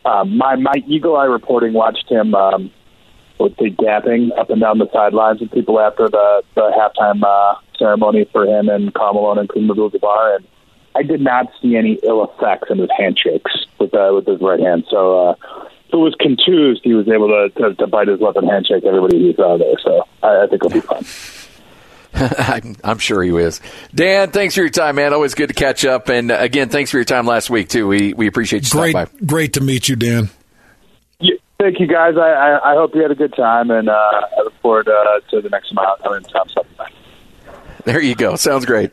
Um, 0.05 0.37
my 0.37 0.55
my 0.57 0.83
eagle 0.85 1.15
eye 1.15 1.25
reporting 1.25 1.71
watched 1.71 2.09
him 2.09 2.35
um, 2.35 2.71
with 3.39 3.55
the 3.57 3.69
gapping 3.71 4.37
up 4.37 4.49
and 4.49 4.61
down 4.61 4.77
the 4.77 4.89
sidelines 4.91 5.41
with 5.41 5.51
people 5.51 5.79
after 5.79 6.07
the, 6.09 6.43
the 6.55 6.71
halftime 6.77 7.23
uh, 7.23 7.59
ceremony 7.77 8.27
for 8.31 8.45
him 8.45 8.69
and 8.69 8.93
Carmelo 8.93 9.37
and 9.37 9.49
Kareem 9.49 9.69
Abdul-Jabbar, 9.69 10.37
and 10.37 10.47
I 10.95 11.03
did 11.03 11.21
not 11.21 11.47
see 11.61 11.75
any 11.75 11.99
ill 12.03 12.23
effects 12.23 12.69
in 12.69 12.77
his 12.77 12.89
handshakes 12.97 13.51
with 13.79 13.93
uh, 13.93 14.11
with 14.13 14.27
his 14.27 14.39
right 14.41 14.59
hand. 14.59 14.85
So 14.89 15.29
uh, 15.29 15.31
if 15.87 15.93
it 15.93 15.97
was 15.97 16.15
contused, 16.19 16.81
he 16.83 16.93
was 16.93 17.07
able 17.07 17.27
to, 17.27 17.49
to, 17.61 17.75
to 17.75 17.87
bite 17.87 18.07
his 18.07 18.21
left 18.21 18.37
and 18.37 18.49
handshake 18.49 18.83
everybody 18.85 19.19
he 19.19 19.33
saw 19.35 19.57
there. 19.57 19.75
So 19.83 20.07
I, 20.21 20.43
I 20.43 20.47
think 20.47 20.63
it'll 20.63 20.69
be 20.69 20.81
fun. 20.81 21.03
I'm, 22.37 22.75
I'm 22.83 22.97
sure 22.99 23.23
he 23.23 23.31
is. 23.31 23.59
Dan, 23.93 24.29
thanks 24.29 24.53
for 24.53 24.61
your 24.61 24.69
time, 24.69 24.95
man. 24.95 25.13
Always 25.13 25.33
good 25.33 25.47
to 25.47 25.55
catch 25.55 25.83
up. 25.83 26.09
And 26.09 26.31
uh, 26.31 26.37
again, 26.39 26.69
thanks 26.69 26.91
for 26.91 26.97
your 26.97 27.05
time 27.05 27.25
last 27.25 27.49
week 27.49 27.69
too. 27.69 27.87
We 27.87 28.13
we 28.13 28.27
appreciate 28.27 28.65
you 28.65 28.79
great, 28.79 28.93
by. 28.93 29.07
Great 29.25 29.53
to 29.53 29.61
meet 29.61 29.89
you, 29.89 29.95
Dan. 29.95 30.29
Thank 31.63 31.79
you, 31.79 31.87
guys. 31.87 32.17
I, 32.17 32.29
I, 32.29 32.73
I, 32.73 32.75
hope 32.75 32.93
you 32.93 33.01
had 33.01 33.11
a 33.11 33.15
good 33.15 33.33
time, 33.33 33.71
and 33.71 33.87
uh, 33.87 33.93
I 33.93 34.41
look 34.43 34.53
forward 34.61 34.89
uh, 34.89 35.21
to 35.29 35.39
the 35.39 35.47
next 35.47 35.69
time 35.69 35.79
I'm. 36.03 36.25
There 37.85 38.01
you 38.01 38.15
go. 38.15 38.35
Sounds 38.35 38.65
great. 38.65 38.91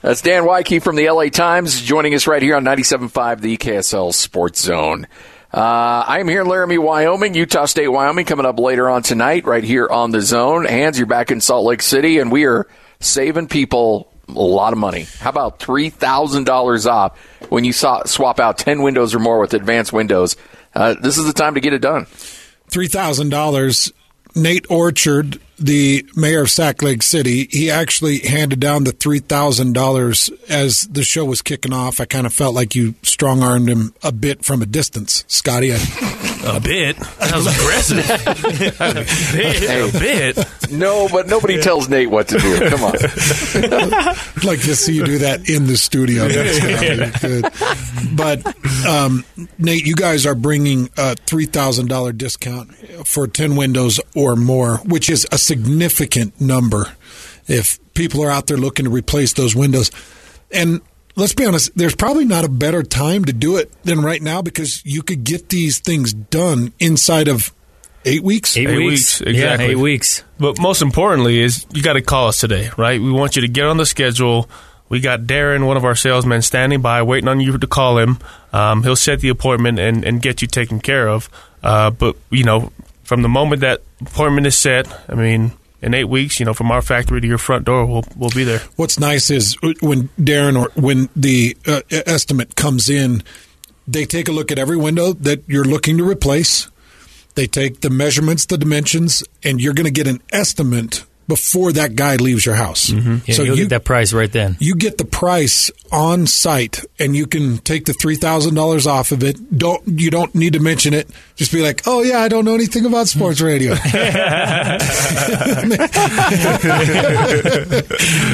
That's 0.00 0.20
Dan 0.20 0.44
Woike 0.44 0.80
from 0.80 0.94
the 0.94 1.10
LA 1.10 1.24
Times 1.24 1.82
joining 1.82 2.14
us 2.14 2.28
right 2.28 2.40
here 2.40 2.54
on 2.54 2.64
97.5, 2.64 3.40
the 3.40 3.56
KSL 3.56 4.14
Sports 4.14 4.60
Zone. 4.60 5.08
Uh, 5.52 6.04
I'm 6.06 6.28
here 6.28 6.42
in 6.42 6.46
Laramie, 6.46 6.78
Wyoming, 6.78 7.34
Utah 7.34 7.64
State, 7.64 7.88
Wyoming, 7.88 8.26
coming 8.26 8.46
up 8.46 8.60
later 8.60 8.88
on 8.88 9.02
tonight, 9.02 9.44
right 9.44 9.64
here 9.64 9.88
on 9.88 10.12
the 10.12 10.20
zone. 10.20 10.66
Hands, 10.66 10.96
you're 10.96 11.08
back 11.08 11.32
in 11.32 11.40
Salt 11.40 11.66
Lake 11.66 11.82
City, 11.82 12.20
and 12.20 12.30
we 12.30 12.44
are 12.44 12.68
saving 13.00 13.48
people 13.48 14.12
a 14.28 14.32
lot 14.32 14.72
of 14.72 14.78
money. 14.78 15.08
How 15.18 15.30
about 15.30 15.58
$3,000 15.58 16.86
off 16.86 17.18
when 17.50 17.64
you 17.64 17.72
saw, 17.72 18.04
swap 18.04 18.38
out 18.38 18.56
10 18.56 18.82
windows 18.82 19.16
or 19.16 19.18
more 19.18 19.40
with 19.40 19.52
advanced 19.52 19.92
windows? 19.92 20.36
Uh, 20.74 20.94
this 21.00 21.18
is 21.18 21.26
the 21.26 21.32
time 21.32 21.54
to 21.54 21.60
get 21.60 21.72
it 21.72 21.80
done. 21.80 22.06
Three 22.68 22.88
thousand 22.88 23.30
dollars. 23.30 23.92
Nate 24.36 24.68
Orchard, 24.68 25.40
the 25.60 26.04
mayor 26.16 26.42
of 26.42 26.50
Sac 26.50 26.82
Lake 26.82 27.04
City, 27.04 27.46
he 27.52 27.70
actually 27.70 28.18
handed 28.18 28.58
down 28.58 28.82
the 28.82 28.90
three 28.90 29.20
thousand 29.20 29.74
dollars 29.74 30.28
as 30.48 30.82
the 30.88 31.04
show 31.04 31.24
was 31.24 31.40
kicking 31.40 31.72
off. 31.72 32.00
I 32.00 32.04
kind 32.04 32.26
of 32.26 32.34
felt 32.34 32.54
like 32.54 32.74
you 32.74 32.94
strong 33.02 33.44
armed 33.44 33.68
him 33.68 33.94
a 34.02 34.10
bit 34.10 34.44
from 34.44 34.60
a 34.60 34.66
distance, 34.66 35.24
Scotty. 35.28 35.72
I, 35.72 36.33
a 36.44 36.60
bit. 36.60 36.96
That 36.96 37.34
was 37.34 37.46
aggressive. 37.46 38.10
a, 38.80 38.94
bit, 38.94 39.56
hey, 39.56 39.88
a 39.88 39.92
bit. 39.92 40.70
No, 40.70 41.08
but 41.10 41.26
nobody 41.26 41.60
tells 41.60 41.88
Nate 41.88 42.10
what 42.10 42.28
to 42.28 42.38
do. 42.38 42.68
Come 42.68 42.84
on. 42.84 42.94
I'd 42.94 44.44
like 44.44 44.60
to 44.62 44.76
see 44.76 44.94
you 44.94 45.04
do 45.04 45.18
that 45.18 45.48
in 45.48 45.66
the 45.66 45.76
studio. 45.76 46.28
That's 46.28 47.20
good. 47.20 48.16
But 48.16 48.86
um, 48.86 49.24
Nate, 49.58 49.86
you 49.86 49.94
guys 49.94 50.26
are 50.26 50.34
bringing 50.34 50.90
a 50.96 51.14
three 51.14 51.46
thousand 51.46 51.88
dollar 51.88 52.12
discount 52.12 52.74
for 53.06 53.26
ten 53.26 53.56
windows 53.56 54.00
or 54.14 54.36
more, 54.36 54.78
which 54.78 55.08
is 55.10 55.26
a 55.32 55.38
significant 55.38 56.40
number. 56.40 56.92
If 57.46 57.78
people 57.94 58.22
are 58.22 58.30
out 58.30 58.46
there 58.46 58.56
looking 58.56 58.84
to 58.84 58.90
replace 58.90 59.32
those 59.34 59.54
windows, 59.54 59.90
and 60.50 60.80
let's 61.16 61.34
be 61.34 61.44
honest, 61.44 61.70
there's 61.76 61.94
probably 61.94 62.24
not 62.24 62.44
a 62.44 62.48
better 62.48 62.82
time 62.82 63.24
to 63.24 63.32
do 63.32 63.56
it 63.56 63.70
than 63.82 64.00
right 64.00 64.20
now 64.20 64.42
because 64.42 64.84
you 64.84 65.02
could 65.02 65.24
get 65.24 65.48
these 65.48 65.78
things 65.78 66.12
done 66.12 66.72
inside 66.78 67.28
of 67.28 67.52
eight 68.04 68.22
weeks. 68.22 68.56
Eight, 68.56 68.68
eight 68.68 68.78
weeks. 68.78 69.20
weeks. 69.20 69.20
exactly. 69.20 69.66
Yeah, 69.66 69.72
eight 69.72 69.78
weeks. 69.78 70.24
But 70.38 70.58
most 70.58 70.82
importantly 70.82 71.40
is 71.40 71.66
you 71.72 71.82
got 71.82 71.94
to 71.94 72.02
call 72.02 72.28
us 72.28 72.40
today, 72.40 72.70
right? 72.76 73.00
We 73.00 73.12
want 73.12 73.36
you 73.36 73.42
to 73.42 73.48
get 73.48 73.66
on 73.66 73.76
the 73.76 73.86
schedule. 73.86 74.48
We 74.88 75.00
got 75.00 75.22
Darren, 75.22 75.66
one 75.66 75.76
of 75.76 75.84
our 75.84 75.94
salesmen, 75.94 76.42
standing 76.42 76.82
by, 76.82 77.02
waiting 77.02 77.28
on 77.28 77.40
you 77.40 77.56
to 77.56 77.66
call 77.66 77.98
him. 77.98 78.18
Um, 78.52 78.82
he'll 78.82 78.96
set 78.96 79.20
the 79.20 79.30
appointment 79.30 79.78
and, 79.78 80.04
and 80.04 80.20
get 80.20 80.42
you 80.42 80.48
taken 80.48 80.78
care 80.78 81.08
of. 81.08 81.28
Uh, 81.62 81.90
but 81.90 82.16
you 82.30 82.44
know, 82.44 82.70
from 83.02 83.22
the 83.22 83.28
moment 83.28 83.62
that 83.62 83.82
appointment 84.00 84.46
is 84.46 84.56
set, 84.58 84.86
I 85.08 85.14
mean, 85.14 85.52
in 85.84 85.94
eight 85.94 86.08
weeks, 86.08 86.40
you 86.40 86.46
know, 86.46 86.54
from 86.54 86.70
our 86.70 86.82
factory 86.82 87.20
to 87.20 87.26
your 87.26 87.38
front 87.38 87.66
door, 87.66 87.86
we'll 87.86 88.04
we'll 88.16 88.30
be 88.30 88.42
there. 88.42 88.60
What's 88.76 88.98
nice 88.98 89.30
is 89.30 89.56
when 89.80 90.08
Darren 90.18 90.58
or 90.58 90.70
when 90.80 91.08
the 91.14 91.56
uh, 91.66 91.82
estimate 91.90 92.56
comes 92.56 92.88
in, 92.88 93.22
They 93.86 94.06
take 94.06 94.28
a 94.28 94.32
look 94.32 94.50
at 94.50 94.58
every 94.58 94.76
window 94.76 95.12
that 95.12 95.42
you're 95.46 95.64
looking 95.64 95.98
to 95.98 96.08
replace. 96.08 96.70
They 97.34 97.46
take 97.46 97.80
the 97.80 97.90
measurements, 97.90 98.46
the 98.46 98.56
dimensions, 98.56 99.22
and 99.42 99.60
you're 99.60 99.74
going 99.74 99.84
to 99.84 99.90
get 99.90 100.06
an 100.06 100.22
estimate 100.32 101.04
before 101.26 101.72
that 101.72 101.94
guy 101.94 102.16
leaves 102.16 102.44
your 102.44 102.54
house. 102.54 102.90
Mm-hmm. 102.90 103.16
Yeah, 103.26 103.34
so 103.34 103.42
you 103.42 103.56
get 103.56 103.70
that 103.70 103.84
price 103.84 104.12
right 104.12 104.30
then. 104.30 104.56
You 104.60 104.74
get 104.74 104.98
the 104.98 105.04
price 105.04 105.70
on 105.92 106.26
site, 106.26 106.84
and 106.98 107.14
you 107.14 107.26
can 107.26 107.58
take 107.58 107.84
the 107.86 107.92
three 107.92 108.16
thousand 108.16 108.54
dollars 108.54 108.86
off 108.86 109.12
of 109.12 109.22
it. 109.22 109.56
Don't 109.56 109.82
you 109.86 110.10
don't 110.10 110.34
need 110.34 110.54
to 110.54 110.60
mention 110.60 110.94
it. 110.94 111.08
Just 111.36 111.52
be 111.52 111.62
like, 111.62 111.82
oh 111.86 112.02
yeah, 112.02 112.18
I 112.20 112.28
don't 112.28 112.44
know 112.44 112.54
anything 112.54 112.84
about 112.86 113.08
sports 113.08 113.40
radio. 113.40 113.72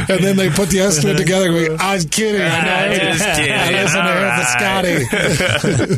and 0.09 0.23
then 0.23 0.37
they 0.37 0.51
put 0.51 0.69
the 0.69 0.81
estimate 0.81 1.17
together. 1.17 1.49
And 1.49 1.69
go, 1.69 1.77
I 1.81 1.95
was 1.95 2.05
kidding. 2.07 2.43
I 2.43 2.89
know. 2.89 2.95
Just 2.99 3.25
kidding. 3.25 3.53
I 3.53 3.71
listen 3.71 4.05
to 4.05 4.13
right. 4.21 4.45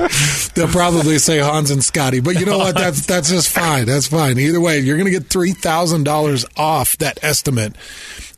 Scotty. 0.03 0.53
They'll 0.55 0.69
probably 0.69 1.19
say 1.19 1.39
Hans 1.39 1.71
and 1.71 1.85
Scotty, 1.85 2.21
but 2.21 2.39
you 2.39 2.47
know 2.47 2.59
what? 2.59 2.75
That's 2.75 3.07
that's 3.07 3.31
just 3.31 3.49
fine. 3.49 3.87
That's 3.87 4.07
fine. 4.07 4.39
Either 4.39 4.61
way, 4.61 4.81
you're 4.81 4.97
going 4.97 5.13
to 5.13 5.19
get 5.19 5.29
three 5.29 5.53
thousand 5.53 6.05
dollars 6.05 6.45
off 6.57 6.82
off 6.83 6.99
that 6.99 7.23
estimate. 7.23 7.75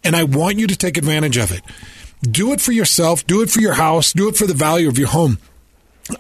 And 0.04 0.14
I 0.14 0.24
want 0.24 0.58
you 0.58 0.66
to 0.66 0.76
take 0.76 0.98
advantage 0.98 1.38
of 1.38 1.50
it. 1.50 1.62
Do 2.20 2.52
it 2.52 2.60
for 2.60 2.72
yourself, 2.72 3.26
do 3.26 3.42
it 3.42 3.50
for 3.50 3.60
your 3.60 3.74
house, 3.74 4.12
do 4.12 4.28
it 4.28 4.36
for 4.36 4.46
the 4.46 4.54
value 4.54 4.88
of 4.88 4.98
your 4.98 5.08
home. 5.08 5.38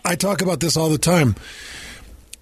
I 0.04 0.16
talk 0.16 0.40
about 0.40 0.60
this 0.60 0.76
all 0.76 0.88
the 0.88 0.98
time. 0.98 1.36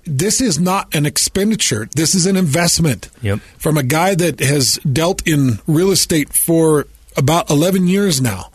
This 0.04 0.40
is 0.40 0.58
not 0.58 0.94
an 0.94 1.04
expenditure. 1.06 1.88
This 1.94 2.14
is 2.14 2.26
an 2.26 2.36
investment. 2.36 3.08
Yep. 3.22 3.40
From 3.58 3.76
a 3.76 3.82
guy 3.82 4.14
that 4.14 4.40
has 4.40 4.78
dealt 4.78 5.26
in 5.26 5.58
real 5.66 5.90
estate 5.90 6.32
for 6.32 6.86
about 7.16 7.50
11 7.50 7.88
years 7.88 8.20
now. 8.20 8.50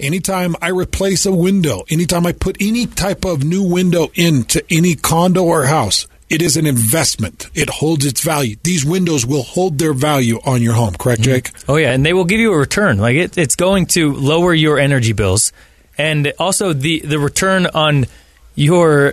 Anytime 0.00 0.56
I 0.60 0.68
replace 0.68 1.26
a 1.26 1.32
window, 1.32 1.84
anytime 1.88 2.26
I 2.26 2.32
put 2.32 2.56
any 2.60 2.86
type 2.86 3.24
of 3.24 3.44
new 3.44 3.62
window 3.62 4.10
into 4.14 4.64
any 4.68 4.96
condo 4.96 5.44
or 5.44 5.66
house, 5.66 6.08
it 6.32 6.40
is 6.40 6.56
an 6.56 6.66
investment. 6.66 7.50
It 7.54 7.68
holds 7.68 8.06
its 8.06 8.22
value. 8.22 8.56
These 8.64 8.86
windows 8.86 9.26
will 9.26 9.42
hold 9.42 9.78
their 9.78 9.92
value 9.92 10.40
on 10.46 10.62
your 10.62 10.72
home, 10.72 10.94
correct, 10.94 11.20
mm-hmm. 11.20 11.30
Jake? 11.30 11.50
Oh, 11.68 11.76
yeah. 11.76 11.92
And 11.92 12.06
they 12.06 12.14
will 12.14 12.24
give 12.24 12.40
you 12.40 12.54
a 12.54 12.56
return. 12.56 12.96
Like 12.96 13.16
it, 13.16 13.36
it's 13.36 13.54
going 13.54 13.84
to 13.88 14.14
lower 14.14 14.54
your 14.54 14.78
energy 14.78 15.12
bills. 15.12 15.52
And 15.98 16.32
also 16.38 16.72
the, 16.72 17.00
the 17.00 17.18
return 17.18 17.66
on 17.66 18.06
your 18.54 19.12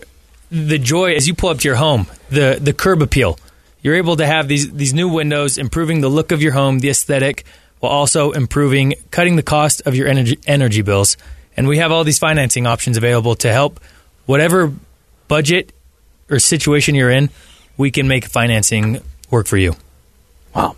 the 0.49 0.79
joy 0.79 1.13
as 1.13 1.27
you 1.27 1.35
pull 1.35 1.49
up 1.49 1.59
to 1.59 1.67
your 1.67 1.75
home, 1.75 2.07
the, 2.29 2.57
the 2.59 2.71
curb 2.73 3.01
appeal. 3.01 3.37
You're 3.81 3.95
able 3.95 4.15
to 4.15 4.25
have 4.25 4.47
these, 4.47 4.71
these 4.71 4.93
new 4.93 5.09
windows, 5.09 5.57
improving 5.57 5.99
the 5.99 6.09
look 6.09 6.31
of 6.31 6.41
your 6.41 6.53
home, 6.53 6.79
the 6.79 6.89
aesthetic, 6.89 7.43
while 7.81 7.91
also 7.91 8.31
improving, 8.31 8.95
cutting 9.11 9.35
the 9.35 9.43
cost 9.43 9.81
of 9.85 9.93
your 9.93 10.07
energy, 10.07 10.39
energy 10.47 10.81
bills. 10.81 11.17
And 11.57 11.67
we 11.67 11.77
have 11.77 11.91
all 11.91 12.05
these 12.05 12.17
financing 12.17 12.65
options 12.65 12.95
available 12.95 13.35
to 13.35 13.51
help 13.51 13.79
whatever 14.25 14.73
budget 15.27 15.73
or 16.29 16.39
situation 16.39 16.95
you're 16.95 17.11
in, 17.11 17.29
we 17.77 17.91
can 17.91 18.07
make 18.07 18.25
financing 18.25 19.01
work 19.29 19.47
for 19.47 19.57
you. 19.57 19.75
Wow. 20.55 20.75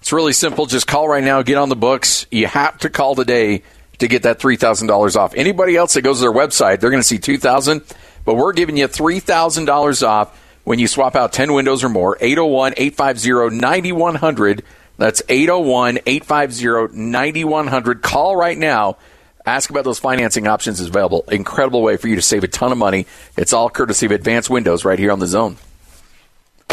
It's 0.00 0.12
really 0.12 0.32
simple. 0.32 0.66
Just 0.66 0.86
call 0.86 1.08
right 1.08 1.24
now, 1.24 1.42
get 1.42 1.58
on 1.58 1.68
the 1.68 1.76
books. 1.76 2.26
You 2.30 2.46
have 2.46 2.78
to 2.78 2.90
call 2.90 3.14
today 3.14 3.62
to 3.98 4.08
get 4.08 4.22
that 4.24 4.38
$3,000 4.38 5.16
off. 5.16 5.34
Anybody 5.34 5.76
else 5.76 5.94
that 5.94 6.02
goes 6.02 6.18
to 6.18 6.22
their 6.22 6.32
website, 6.32 6.80
they're 6.80 6.90
going 6.90 7.02
to 7.02 7.06
see 7.08 7.18
2000 7.18 7.82
but 8.26 8.34
we're 8.34 8.52
giving 8.52 8.76
you 8.76 8.86
$3,000 8.88 10.06
off 10.06 10.38
when 10.64 10.78
you 10.78 10.88
swap 10.88 11.14
out 11.14 11.32
10 11.32 11.54
windows 11.54 11.82
or 11.82 11.88
more. 11.88 12.18
801 12.20 12.74
850 12.76 13.56
9100. 13.56 14.62
That's 14.98 15.22
801 15.28 16.00
850 16.04 16.98
9100. 16.98 18.02
Call 18.02 18.36
right 18.36 18.58
now. 18.58 18.98
Ask 19.46 19.70
about 19.70 19.84
those 19.84 20.00
financing 20.00 20.48
options 20.48 20.80
is 20.80 20.88
available. 20.88 21.24
Incredible 21.30 21.80
way 21.80 21.96
for 21.96 22.08
you 22.08 22.16
to 22.16 22.22
save 22.22 22.42
a 22.42 22.48
ton 22.48 22.72
of 22.72 22.78
money. 22.78 23.06
It's 23.36 23.52
all 23.52 23.70
courtesy 23.70 24.06
of 24.06 24.10
Advanced 24.10 24.50
Windows 24.50 24.84
right 24.84 24.98
here 24.98 25.12
on 25.12 25.20
the 25.20 25.28
zone. 25.28 25.56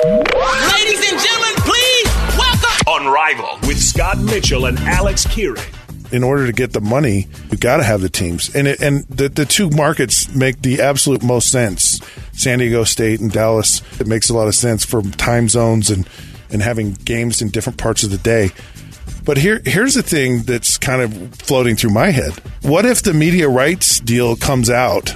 Ladies 0.04 1.12
and 1.12 1.22
gentlemen, 1.22 1.54
please 1.58 2.08
welcome 2.36 3.04
Unrivaled 3.04 3.62
with 3.68 3.80
Scott 3.80 4.18
Mitchell 4.18 4.66
and 4.66 4.80
Alex 4.80 5.28
Kirry. 5.28 5.62
In 6.12 6.24
order 6.24 6.48
to 6.48 6.52
get 6.52 6.74
the 6.74 6.82
money, 6.82 7.28
you 7.52 7.60
got 7.60 7.78
to 7.78 7.84
have 7.84 8.02
the 8.02 8.10
teams, 8.10 8.54
and 8.56 8.68
it, 8.68 8.82
and 8.82 9.04
the 9.06 9.30
the 9.30 9.46
two 9.46 9.70
markets 9.70 10.34
make 10.36 10.62
the 10.62 10.82
absolute 10.82 11.24
most 11.24 11.50
sense. 11.50 12.00
San 12.34 12.60
Diego 12.60 12.84
State 12.84 13.20
and 13.20 13.32
Dallas. 13.32 13.82
It 14.00 14.08
makes 14.08 14.30
a 14.30 14.34
lot 14.34 14.48
of 14.48 14.56
sense 14.56 14.84
for 14.84 15.02
time 15.02 15.48
zones 15.48 15.90
and 15.90 16.08
and 16.52 16.62
having 16.62 16.94
games 16.94 17.42
in 17.42 17.50
different 17.50 17.78
parts 17.78 18.04
of 18.04 18.10
the 18.12 18.18
day. 18.18 18.52
But 19.26 19.38
here, 19.38 19.62
here's 19.66 19.94
the 19.94 20.04
thing 20.04 20.44
that's 20.44 20.78
kind 20.78 21.02
of 21.02 21.36
floating 21.36 21.76
through 21.76 21.92
my 21.92 22.12
head. 22.12 22.34
What 22.62 22.86
if 22.86 23.04
the 23.04 23.14
media 23.14 23.48
rights 23.48 24.00
deal 24.00 24.36
comes 24.36 24.70
out 24.70 25.16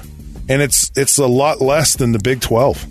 and 0.50 0.62
it's 0.62 0.92
it's 0.96 1.18
a 1.18 1.28
lot 1.28 1.62
less 1.62 1.96
than 1.96 2.14
the 2.14 2.20
Big 2.20 2.42
Twelve, 2.42 2.86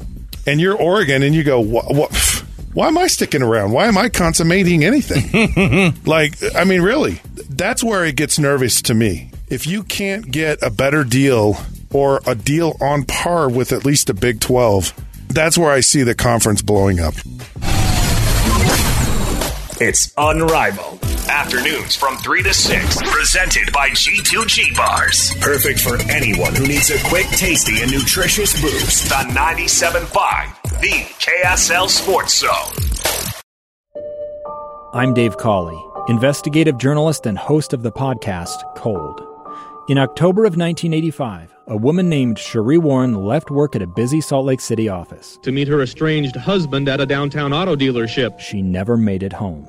and 0.47 0.61
you're 0.61 0.77
Oregon, 0.77 1.23
and 1.23 1.35
you 1.35 1.43
go, 1.43 1.61
what? 1.61 1.95
what 1.95 2.45
why 2.77 2.89
am 2.89 2.99
I 2.99 3.07
sticking 3.07 3.41
around? 3.41 3.73
Why 3.73 3.87
am 3.87 3.97
I 3.97 4.11
consummating 4.11 4.85
anything? 4.85 5.95
like, 6.05 6.35
I 6.55 6.65
mean, 6.65 6.83
really, 6.83 7.23
that's 7.49 7.83
where 7.83 8.05
it 8.05 8.17
gets 8.17 8.39
nervous 8.39 8.83
to 8.83 8.93
me. 8.93 9.31
If 9.49 9.67
you 9.67 9.83
can't 9.83 10.31
get 10.31 10.63
a 10.63 10.69
better 10.69 11.03
deal 11.03 11.57
or 11.91 12.21
a 12.27 12.35
deal 12.35 12.77
on 12.83 13.05
par 13.05 13.49
with 13.49 13.73
at 13.73 13.87
least 13.87 14.11
a 14.11 14.15
Big 14.15 14.41
12, 14.41 14.93
that's 15.29 15.57
where 15.57 15.71
I 15.71 15.81
see 15.81 16.03
the 16.03 16.15
conference 16.15 16.61
blowing 16.61 17.01
up. 17.01 17.15
It's 19.81 20.13
Unrivaled. 20.19 21.06
Afternoons 21.37 21.95
from 21.95 22.17
3 22.17 22.43
to 22.45 22.55
6. 22.55 23.03
Presented 23.11 23.71
by 23.71 23.91
G2G 23.91 24.75
Bars. 24.75 25.35
Perfect 25.39 25.81
for 25.81 26.01
anyone 26.11 26.55
who 26.55 26.67
needs 26.67 26.89
a 26.89 26.99
quick, 27.05 27.27
tasty, 27.27 27.83
and 27.83 27.93
nutritious 27.93 28.59
boost. 28.59 29.11
The 29.11 29.17
97.5, 29.17 30.81
the 30.81 31.05
KSL 31.21 31.91
Sports 31.91 32.39
Zone. 32.39 32.73
I'm 34.95 35.13
Dave 35.13 35.37
Cawley, 35.37 35.79
investigative 36.09 36.79
journalist 36.79 37.27
and 37.27 37.37
host 37.37 37.75
of 37.75 37.83
the 37.83 37.93
podcast 37.93 38.75
Cold. 38.75 39.21
In 39.91 39.99
October 39.99 40.47
of 40.47 40.57
1985, 40.57 41.55
a 41.67 41.77
woman 41.77 42.09
named 42.09 42.39
Sheree 42.39 42.79
Warren 42.79 43.15
left 43.15 43.51
work 43.51 43.77
at 43.77 43.83
a 43.83 43.87
busy 43.87 44.23
Salt 44.23 44.47
Lake 44.47 44.61
City 44.63 44.89
office 44.89 45.39
to 45.43 45.53
meet 45.53 45.69
her 45.69 45.83
estranged 45.83 46.35
husband 46.35 46.89
at 46.89 47.03
a 47.03 47.07
downtown 47.07 47.53
auto 47.53 47.77
dealership. 47.77 48.41
She 48.41 48.63
never 48.63 48.97
made 48.97 49.23
it 49.23 49.35
home. 49.35 49.69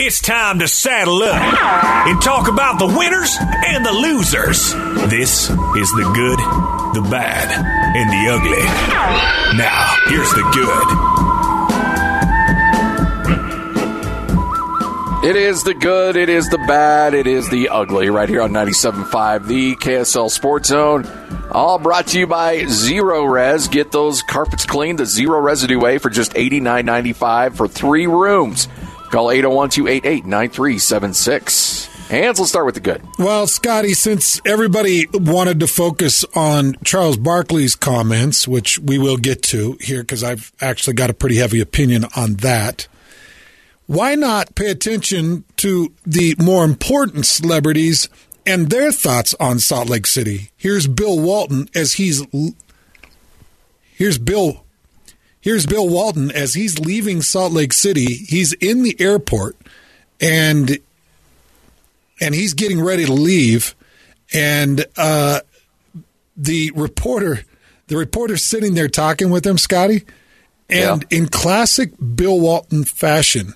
It's 0.00 0.20
time 0.20 0.60
to 0.60 0.68
saddle 0.68 1.24
up 1.24 1.42
and 2.06 2.22
talk 2.22 2.46
about 2.46 2.78
the 2.78 2.86
winners 2.86 3.36
and 3.40 3.84
the 3.84 3.90
losers. 3.90 4.72
This 5.10 5.50
is 5.50 5.90
the 5.90 6.08
good, 6.14 6.38
the 6.94 7.02
bad, 7.10 7.50
and 7.96 8.08
the 8.08 8.28
ugly. 8.32 8.62
Now, 9.58 9.96
here's 10.06 10.30
the 10.30 10.48
good. 10.54 10.86
It 15.28 15.34
is 15.34 15.64
the 15.64 15.74
good, 15.74 16.14
it 16.14 16.28
is 16.28 16.48
the 16.48 16.58
bad, 16.58 17.14
it 17.14 17.26
is 17.26 17.48
the 17.48 17.70
ugly, 17.70 18.08
right 18.08 18.28
here 18.28 18.42
on 18.42 18.52
97.5, 18.52 19.48
the 19.48 19.74
KSL 19.74 20.30
Sports 20.30 20.68
Zone. 20.68 21.08
All 21.50 21.80
brought 21.80 22.06
to 22.08 22.20
you 22.20 22.28
by 22.28 22.58
Zerorez. 22.60 23.68
Get 23.68 23.90
those 23.90 24.22
carpets 24.22 24.64
cleaned 24.64 25.00
the 25.00 25.06
zero 25.06 25.40
residue 25.40 25.80
way 25.80 25.98
for 25.98 26.08
just 26.08 26.34
$89.95 26.34 27.56
for 27.56 27.66
three 27.66 28.06
rooms. 28.06 28.68
Call 29.10 29.30
801 29.30 29.70
288 29.70 30.24
9376. 30.26 31.86
Hans, 32.08 32.38
let's 32.38 32.50
start 32.50 32.66
with 32.66 32.74
the 32.74 32.80
good. 32.80 33.02
Well, 33.18 33.46
Scotty, 33.46 33.92
since 33.92 34.40
everybody 34.46 35.06
wanted 35.12 35.60
to 35.60 35.66
focus 35.66 36.24
on 36.34 36.74
Charles 36.84 37.18
Barkley's 37.18 37.74
comments, 37.74 38.48
which 38.48 38.78
we 38.78 38.98
will 38.98 39.18
get 39.18 39.42
to 39.44 39.76
here 39.80 40.02
because 40.02 40.24
I've 40.24 40.52
actually 40.60 40.94
got 40.94 41.10
a 41.10 41.14
pretty 41.14 41.36
heavy 41.36 41.60
opinion 41.60 42.06
on 42.16 42.34
that, 42.36 42.88
why 43.86 44.14
not 44.14 44.54
pay 44.54 44.70
attention 44.70 45.44
to 45.56 45.92
the 46.06 46.34
more 46.38 46.64
important 46.64 47.26
celebrities 47.26 48.08
and 48.46 48.70
their 48.70 48.92
thoughts 48.92 49.34
on 49.40 49.58
Salt 49.58 49.88
Lake 49.88 50.06
City? 50.06 50.50
Here's 50.56 50.86
Bill 50.86 51.18
Walton 51.18 51.68
as 51.74 51.94
he's 51.94 52.22
Here's 53.98 54.18
Bill. 54.18 54.64
Here's 55.48 55.64
Bill 55.64 55.88
Walton 55.88 56.30
as 56.30 56.52
he's 56.52 56.78
leaving 56.78 57.22
Salt 57.22 57.52
Lake 57.54 57.72
City. 57.72 58.04
He's 58.04 58.52
in 58.52 58.82
the 58.82 58.94
airport, 59.00 59.56
and 60.20 60.76
and 62.20 62.34
he's 62.34 62.52
getting 62.52 62.82
ready 62.82 63.06
to 63.06 63.14
leave, 63.14 63.74
and 64.30 64.84
uh, 64.98 65.40
the 66.36 66.70
reporter, 66.76 67.44
the 67.86 67.96
reporter's 67.96 68.44
sitting 68.44 68.74
there 68.74 68.88
talking 68.88 69.30
with 69.30 69.46
him, 69.46 69.56
Scotty, 69.56 70.04
and 70.68 71.06
yeah. 71.10 71.18
in 71.18 71.28
classic 71.28 71.92
Bill 72.14 72.38
Walton 72.38 72.84
fashion, 72.84 73.54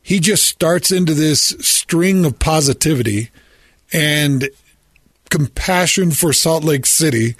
he 0.00 0.20
just 0.20 0.44
starts 0.44 0.92
into 0.92 1.14
this 1.14 1.40
string 1.58 2.24
of 2.24 2.38
positivity 2.38 3.30
and 3.92 4.50
compassion 5.30 6.12
for 6.12 6.32
Salt 6.32 6.62
Lake 6.62 6.86
City. 6.86 7.34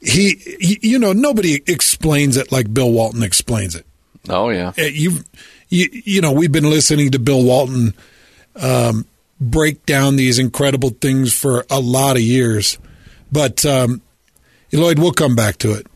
He, 0.00 0.34
he 0.60 0.78
you 0.82 0.98
know, 0.98 1.12
nobody 1.12 1.62
explains 1.66 2.36
it 2.36 2.50
like 2.50 2.72
Bill 2.72 2.90
Walton 2.90 3.22
explains 3.22 3.74
it. 3.74 3.86
Oh 4.28 4.48
yeah, 4.50 4.72
uh, 4.78 4.82
you, 4.82 5.18
you, 5.68 5.88
you 5.92 6.20
know, 6.20 6.32
we've 6.32 6.52
been 6.52 6.68
listening 6.68 7.10
to 7.12 7.18
Bill 7.18 7.42
Walton 7.42 7.94
um, 8.56 9.06
break 9.40 9.84
down 9.86 10.16
these 10.16 10.38
incredible 10.38 10.90
things 10.90 11.32
for 11.32 11.66
a 11.70 11.80
lot 11.80 12.16
of 12.16 12.22
years, 12.22 12.78
but 13.30 13.64
um, 13.64 14.02
Lloyd, 14.72 14.98
we'll 14.98 15.12
come 15.12 15.34
back 15.34 15.58
to 15.58 15.72
it. 15.72 15.86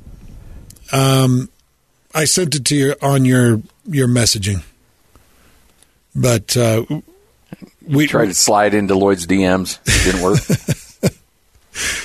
Um, 0.93 1.49
I 2.15 2.25
sent 2.25 2.55
it 2.55 2.65
to 2.67 2.77
you 2.77 2.95
on 3.01 3.25
your 3.25 3.63
your 3.87 4.09
messaging, 4.09 4.63
but 6.15 6.57
uh, 6.57 6.85
we 7.87 8.07
tried 8.07 8.27
to 8.27 8.35
slide 8.35 8.75
into 8.75 8.95
Lloyd's 8.95 9.27
DMs. 9.27 9.79
It 9.87 10.05
Didn't 10.05 10.23
work. 10.23 10.41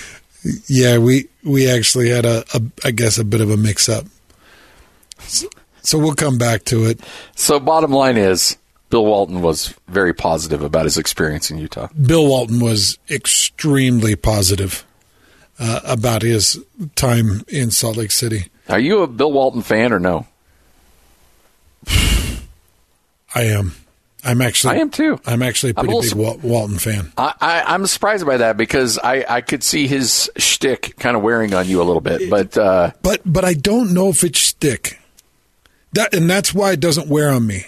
yeah, 0.67 0.97
we 0.97 1.27
we 1.43 1.69
actually 1.69 2.09
had 2.09 2.25
a, 2.25 2.43
a 2.53 2.61
I 2.83 2.91
guess 2.91 3.17
a 3.17 3.23
bit 3.23 3.41
of 3.41 3.49
a 3.49 3.57
mix 3.57 3.89
up. 3.89 4.05
So, 5.81 5.97
we'll 5.97 6.15
come 6.15 6.37
back 6.37 6.63
to 6.65 6.85
it. 6.85 6.99
So 7.35 7.59
bottom 7.59 7.91
line 7.91 8.15
is 8.17 8.57
Bill 8.89 9.05
Walton 9.05 9.41
was 9.41 9.73
very 9.87 10.13
positive 10.13 10.61
about 10.61 10.85
his 10.85 10.97
experience 10.97 11.51
in 11.51 11.57
Utah. 11.57 11.87
Bill 12.01 12.25
Walton 12.27 12.59
was 12.59 12.97
extremely 13.09 14.15
positive 14.15 14.85
uh, 15.59 15.81
about 15.83 16.21
his 16.21 16.63
time 16.95 17.43
in 17.47 17.71
Salt 17.71 17.97
Lake 17.97 18.11
City. 18.11 18.45
Are 18.67 18.79
you 18.79 19.01
a 19.01 19.07
Bill 19.07 19.31
Walton 19.31 19.61
fan 19.61 19.91
or 19.91 19.99
no? 19.99 20.27
I 23.35 23.43
am. 23.43 23.73
I'm 24.23 24.41
actually. 24.41 24.75
I 24.75 24.79
am 24.79 24.89
too. 24.89 25.19
I'm 25.25 25.41
actually 25.41 25.71
a 25.71 25.73
pretty 25.75 25.93
big 25.93 26.09
su- 26.09 26.39
Walton 26.43 26.77
fan. 26.77 27.11
I, 27.17 27.63
am 27.67 27.85
surprised 27.87 28.25
by 28.25 28.37
that 28.37 28.57
because 28.57 28.97
I, 28.97 29.25
I 29.27 29.41
could 29.41 29.63
see 29.63 29.87
his 29.87 30.29
shtick 30.37 30.95
kind 30.97 31.15
of 31.15 31.23
wearing 31.23 31.53
on 31.53 31.67
you 31.67 31.81
a 31.81 31.85
little 31.85 32.01
bit, 32.01 32.29
but 32.29 32.57
uh, 32.57 32.91
but 33.01 33.21
but 33.25 33.45
I 33.45 33.53
don't 33.53 33.93
know 33.93 34.09
if 34.09 34.23
it's 34.23 34.39
shtick. 34.39 34.99
That 35.93 36.13
and 36.13 36.29
that's 36.29 36.53
why 36.53 36.73
it 36.73 36.79
doesn't 36.79 37.07
wear 37.07 37.29
on 37.29 37.47
me. 37.47 37.65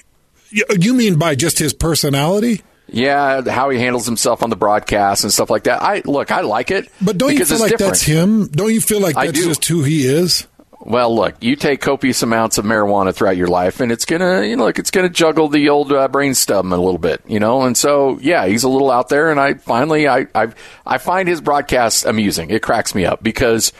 You, 0.49 0.65
you 0.77 0.93
mean 0.93 1.17
by 1.17 1.35
just 1.35 1.57
his 1.57 1.73
personality? 1.73 2.61
Yeah, 2.93 3.49
how 3.49 3.69
he 3.69 3.79
handles 3.79 4.05
himself 4.05 4.43
on 4.43 4.49
the 4.49 4.57
broadcast 4.57 5.23
and 5.23 5.31
stuff 5.31 5.49
like 5.49 5.63
that. 5.63 5.81
I 5.81 6.01
look, 6.03 6.29
I 6.29 6.41
like 6.41 6.71
it, 6.71 6.89
but 7.01 7.17
don't 7.17 7.33
you 7.33 7.45
feel 7.45 7.59
like 7.59 7.71
different. 7.71 7.93
that's 7.93 8.01
him? 8.01 8.47
Don't 8.47 8.73
you 8.73 8.81
feel 8.81 8.99
like 8.99 9.15
that's 9.15 9.45
just 9.45 9.65
who 9.65 9.83
he 9.83 10.05
is? 10.05 10.45
Well, 10.83 11.15
look, 11.15 11.35
you 11.41 11.55
take 11.55 11.79
copious 11.79 12.23
amounts 12.23 12.57
of 12.57 12.65
marijuana 12.65 13.13
throughout 13.13 13.37
your 13.37 13.47
life, 13.47 13.81
and 13.81 13.91
it's 13.91 14.05
gonna, 14.05 14.43
you 14.43 14.55
know, 14.55 14.65
look, 14.65 14.79
it's 14.79 14.89
gonna 14.89 15.09
juggle 15.09 15.47
the 15.47 15.69
old 15.69 15.91
uh, 15.91 16.07
brainstem 16.07 16.73
a 16.73 16.75
little 16.75 16.97
bit, 16.97 17.21
you 17.27 17.39
know. 17.39 17.63
And 17.63 17.77
so, 17.77 18.17
yeah, 18.19 18.47
he's 18.47 18.63
a 18.63 18.69
little 18.69 18.89
out 18.89 19.09
there, 19.09 19.29
and 19.29 19.39
I 19.39 19.53
finally, 19.55 20.07
I, 20.07 20.25
I, 20.33 20.47
I 20.85 20.97
find 20.97 21.27
his 21.27 21.39
broadcasts 21.39 22.03
amusing. 22.03 22.49
It 22.49 22.63
cracks 22.63 22.95
me 22.95 23.05
up 23.05 23.21
because 23.21 23.73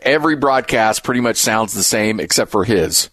every 0.00 0.36
broadcast 0.36 1.04
pretty 1.04 1.20
much 1.20 1.36
sounds 1.36 1.74
the 1.74 1.82
same 1.82 2.18
except 2.18 2.50
for 2.50 2.64
his, 2.64 3.10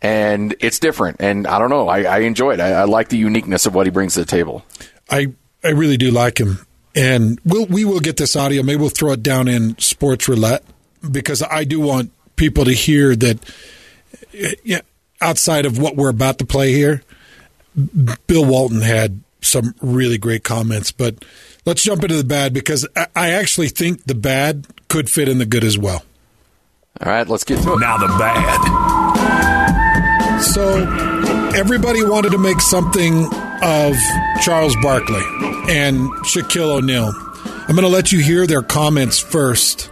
and 0.00 0.54
it's 0.60 0.78
different. 0.78 1.16
And 1.20 1.48
I 1.48 1.58
don't 1.58 1.70
know, 1.70 1.88
I, 1.88 2.02
I 2.02 2.18
enjoy 2.20 2.52
it. 2.52 2.60
I, 2.60 2.72
I 2.72 2.84
like 2.84 3.08
the 3.08 3.18
uniqueness 3.18 3.66
of 3.66 3.74
what 3.74 3.88
he 3.88 3.90
brings 3.90 4.14
to 4.14 4.20
the 4.20 4.26
table. 4.26 4.64
I, 5.10 5.32
I 5.64 5.70
really 5.70 5.96
do 5.96 6.12
like 6.12 6.38
him, 6.38 6.64
and 6.94 7.40
we'll, 7.44 7.66
we 7.66 7.84
will 7.84 8.00
get 8.00 8.18
this 8.18 8.36
audio. 8.36 8.62
Maybe 8.62 8.80
we'll 8.80 8.88
throw 8.88 9.12
it 9.12 9.24
down 9.24 9.48
in 9.48 9.76
sports 9.78 10.28
roulette 10.28 10.62
because 11.10 11.42
I 11.42 11.64
do 11.64 11.80
want 11.80 12.12
people 12.36 12.64
to 12.64 12.72
hear 12.72 13.16
that 13.16 13.38
yeah, 14.62 14.80
outside 15.20 15.66
of 15.66 15.78
what 15.78 15.96
we're 15.96 16.10
about 16.10 16.38
to 16.38 16.46
play 16.46 16.72
here, 16.72 17.02
Bill 18.26 18.44
Walton 18.44 18.80
had 18.82 19.20
some 19.40 19.74
really 19.80 20.18
great 20.18 20.44
comments. 20.44 20.92
But 20.92 21.24
let's 21.64 21.82
jump 21.82 22.02
into 22.02 22.16
the 22.16 22.24
bad 22.24 22.52
because 22.52 22.86
I 23.14 23.30
actually 23.30 23.68
think 23.68 24.04
the 24.04 24.14
bad 24.14 24.66
could 24.88 25.10
fit 25.10 25.28
in 25.28 25.38
the 25.38 25.46
good 25.46 25.64
as 25.64 25.78
well. 25.78 26.04
All 27.00 27.12
right, 27.12 27.28
let's 27.28 27.44
get 27.44 27.62
to 27.62 27.74
it. 27.74 27.80
Now 27.80 27.98
the 27.98 28.06
bad. 28.18 28.60
So 30.40 30.86
everybody 31.54 32.02
wanted 32.02 32.32
to 32.32 32.38
make 32.38 32.60
something 32.60 33.26
of 33.62 33.94
Charles 34.42 34.76
Barkley 34.82 35.22
and 35.68 36.08
Shaquille 36.24 36.78
O'Neal. 36.78 37.12
I'm 37.68 37.74
going 37.74 37.82
to 37.82 37.88
let 37.88 38.12
you 38.12 38.20
hear 38.20 38.46
their 38.46 38.62
comments 38.62 39.18
first 39.18 39.90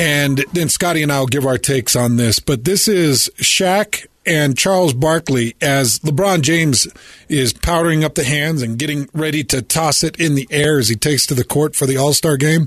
and 0.00 0.38
then 0.54 0.70
Scotty 0.70 1.02
and 1.02 1.12
I 1.12 1.20
will 1.20 1.26
give 1.26 1.44
our 1.44 1.58
takes 1.58 1.94
on 1.94 2.16
this. 2.16 2.38
But 2.38 2.64
this 2.64 2.88
is 2.88 3.30
Shaq 3.36 4.06
and 4.24 4.56
Charles 4.56 4.94
Barkley 4.94 5.56
as 5.60 5.98
LeBron 5.98 6.40
James 6.40 6.88
is 7.28 7.52
powdering 7.52 8.02
up 8.02 8.14
the 8.14 8.24
hands 8.24 8.62
and 8.62 8.78
getting 8.78 9.10
ready 9.12 9.44
to 9.44 9.60
toss 9.60 10.02
it 10.02 10.18
in 10.18 10.36
the 10.36 10.48
air 10.50 10.78
as 10.78 10.88
he 10.88 10.96
takes 10.96 11.26
to 11.26 11.34
the 11.34 11.44
court 11.44 11.76
for 11.76 11.84
the 11.84 11.98
All 11.98 12.14
Star 12.14 12.38
game. 12.38 12.66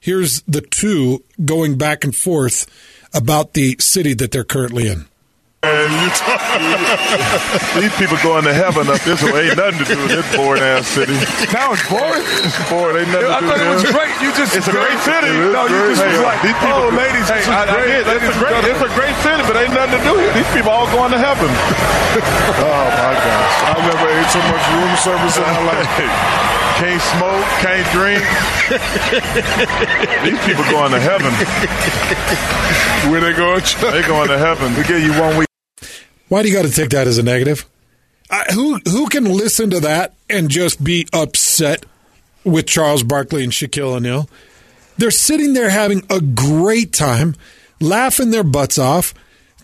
Here's 0.00 0.42
the 0.42 0.60
two 0.60 1.22
going 1.44 1.78
back 1.78 2.02
and 2.02 2.14
forth 2.14 2.66
about 3.14 3.54
the 3.54 3.76
city 3.78 4.14
that 4.14 4.32
they're 4.32 4.42
currently 4.42 4.88
in. 4.88 5.06
And 5.66 5.90
you 5.98 6.06
these 7.82 7.94
people 7.98 8.14
going 8.22 8.46
to 8.46 8.54
heaven 8.54 8.86
up 8.86 9.02
this 9.02 9.18
way. 9.22 9.50
Ain't 9.50 9.58
nothing 9.58 9.82
to 9.82 9.86
do 9.90 9.98
with 9.98 10.14
this 10.14 10.28
boring 10.38 10.62
ass 10.62 10.86
city. 10.86 11.18
Now 11.50 11.74
it's 11.74 11.82
boring. 11.90 12.22
It's 12.22 12.54
boring. 12.70 13.02
Ain't 13.02 13.10
nothing 13.10 13.34
I 13.34 13.42
to 13.42 13.42
do 13.42 13.50
thought 13.50 13.58
it 13.58 13.74
was 13.74 13.86
great. 13.90 14.14
You 14.22 14.30
just 14.38 14.54
it's 14.54 14.70
a 14.70 14.74
great 14.74 14.94
city. 15.02 15.26
It 15.26 15.50
no, 15.50 15.66
you 15.66 15.90
just 15.90 16.06
hey, 16.06 16.14
was 16.14 16.22
like, 16.22 16.38
these 16.46 16.54
people, 16.62 16.86
oh, 16.86 16.94
ladies, 16.94 17.26
hey, 17.26 17.42
I, 17.50 17.66
I 17.66 17.82
it's, 17.98 18.30
a 18.30 18.38
great, 18.38 18.62
it's 18.62 18.84
a 18.86 18.92
great 18.94 19.16
city, 19.26 19.42
but 19.42 19.58
ain't 19.58 19.74
nothing 19.74 19.98
to 19.98 20.02
do 20.06 20.14
here. 20.22 20.30
These 20.38 20.50
people 20.54 20.70
all 20.70 20.86
going 20.94 21.10
to 21.10 21.18
heaven. 21.18 21.50
oh 21.50 22.86
my 22.94 23.14
gosh! 23.18 23.54
I've 23.66 23.82
never 23.82 24.06
ate 24.06 24.30
so 24.30 24.40
much 24.46 24.64
room 24.70 24.94
service 25.02 25.34
in 25.34 25.46
my 25.50 25.62
life. 25.66 25.90
Can't 26.76 27.00
smoke, 27.00 27.46
can't 27.64 27.88
drink. 27.90 28.22
These 30.22 30.44
people 30.44 30.62
going 30.70 30.92
to 30.92 31.00
heaven. 31.00 31.32
Where 33.10 33.20
they 33.22 33.32
going? 33.32 33.62
they 33.80 34.06
going 34.06 34.28
to 34.28 34.36
heaven. 34.36 34.74
We 34.74 34.84
give 34.84 35.00
you 35.00 35.18
one 35.18 35.38
week. 35.38 35.46
Why 36.28 36.42
do 36.42 36.48
you 36.48 36.54
got 36.54 36.64
to 36.64 36.72
take 36.72 36.90
that 36.90 37.06
as 37.06 37.18
a 37.18 37.22
negative? 37.22 37.66
who 38.52 38.78
who 38.88 39.08
can 39.08 39.24
listen 39.24 39.70
to 39.70 39.80
that 39.80 40.14
and 40.28 40.48
just 40.48 40.82
be 40.82 41.06
upset 41.12 41.86
with 42.44 42.66
Charles 42.66 43.02
Barkley 43.02 43.44
and 43.44 43.52
Shaquille 43.52 43.96
O'Neal? 43.96 44.28
They're 44.98 45.10
sitting 45.10 45.52
there 45.52 45.70
having 45.70 46.02
a 46.10 46.20
great 46.20 46.92
time, 46.92 47.34
laughing 47.80 48.30
their 48.30 48.42
butts 48.42 48.78
off, 48.78 49.14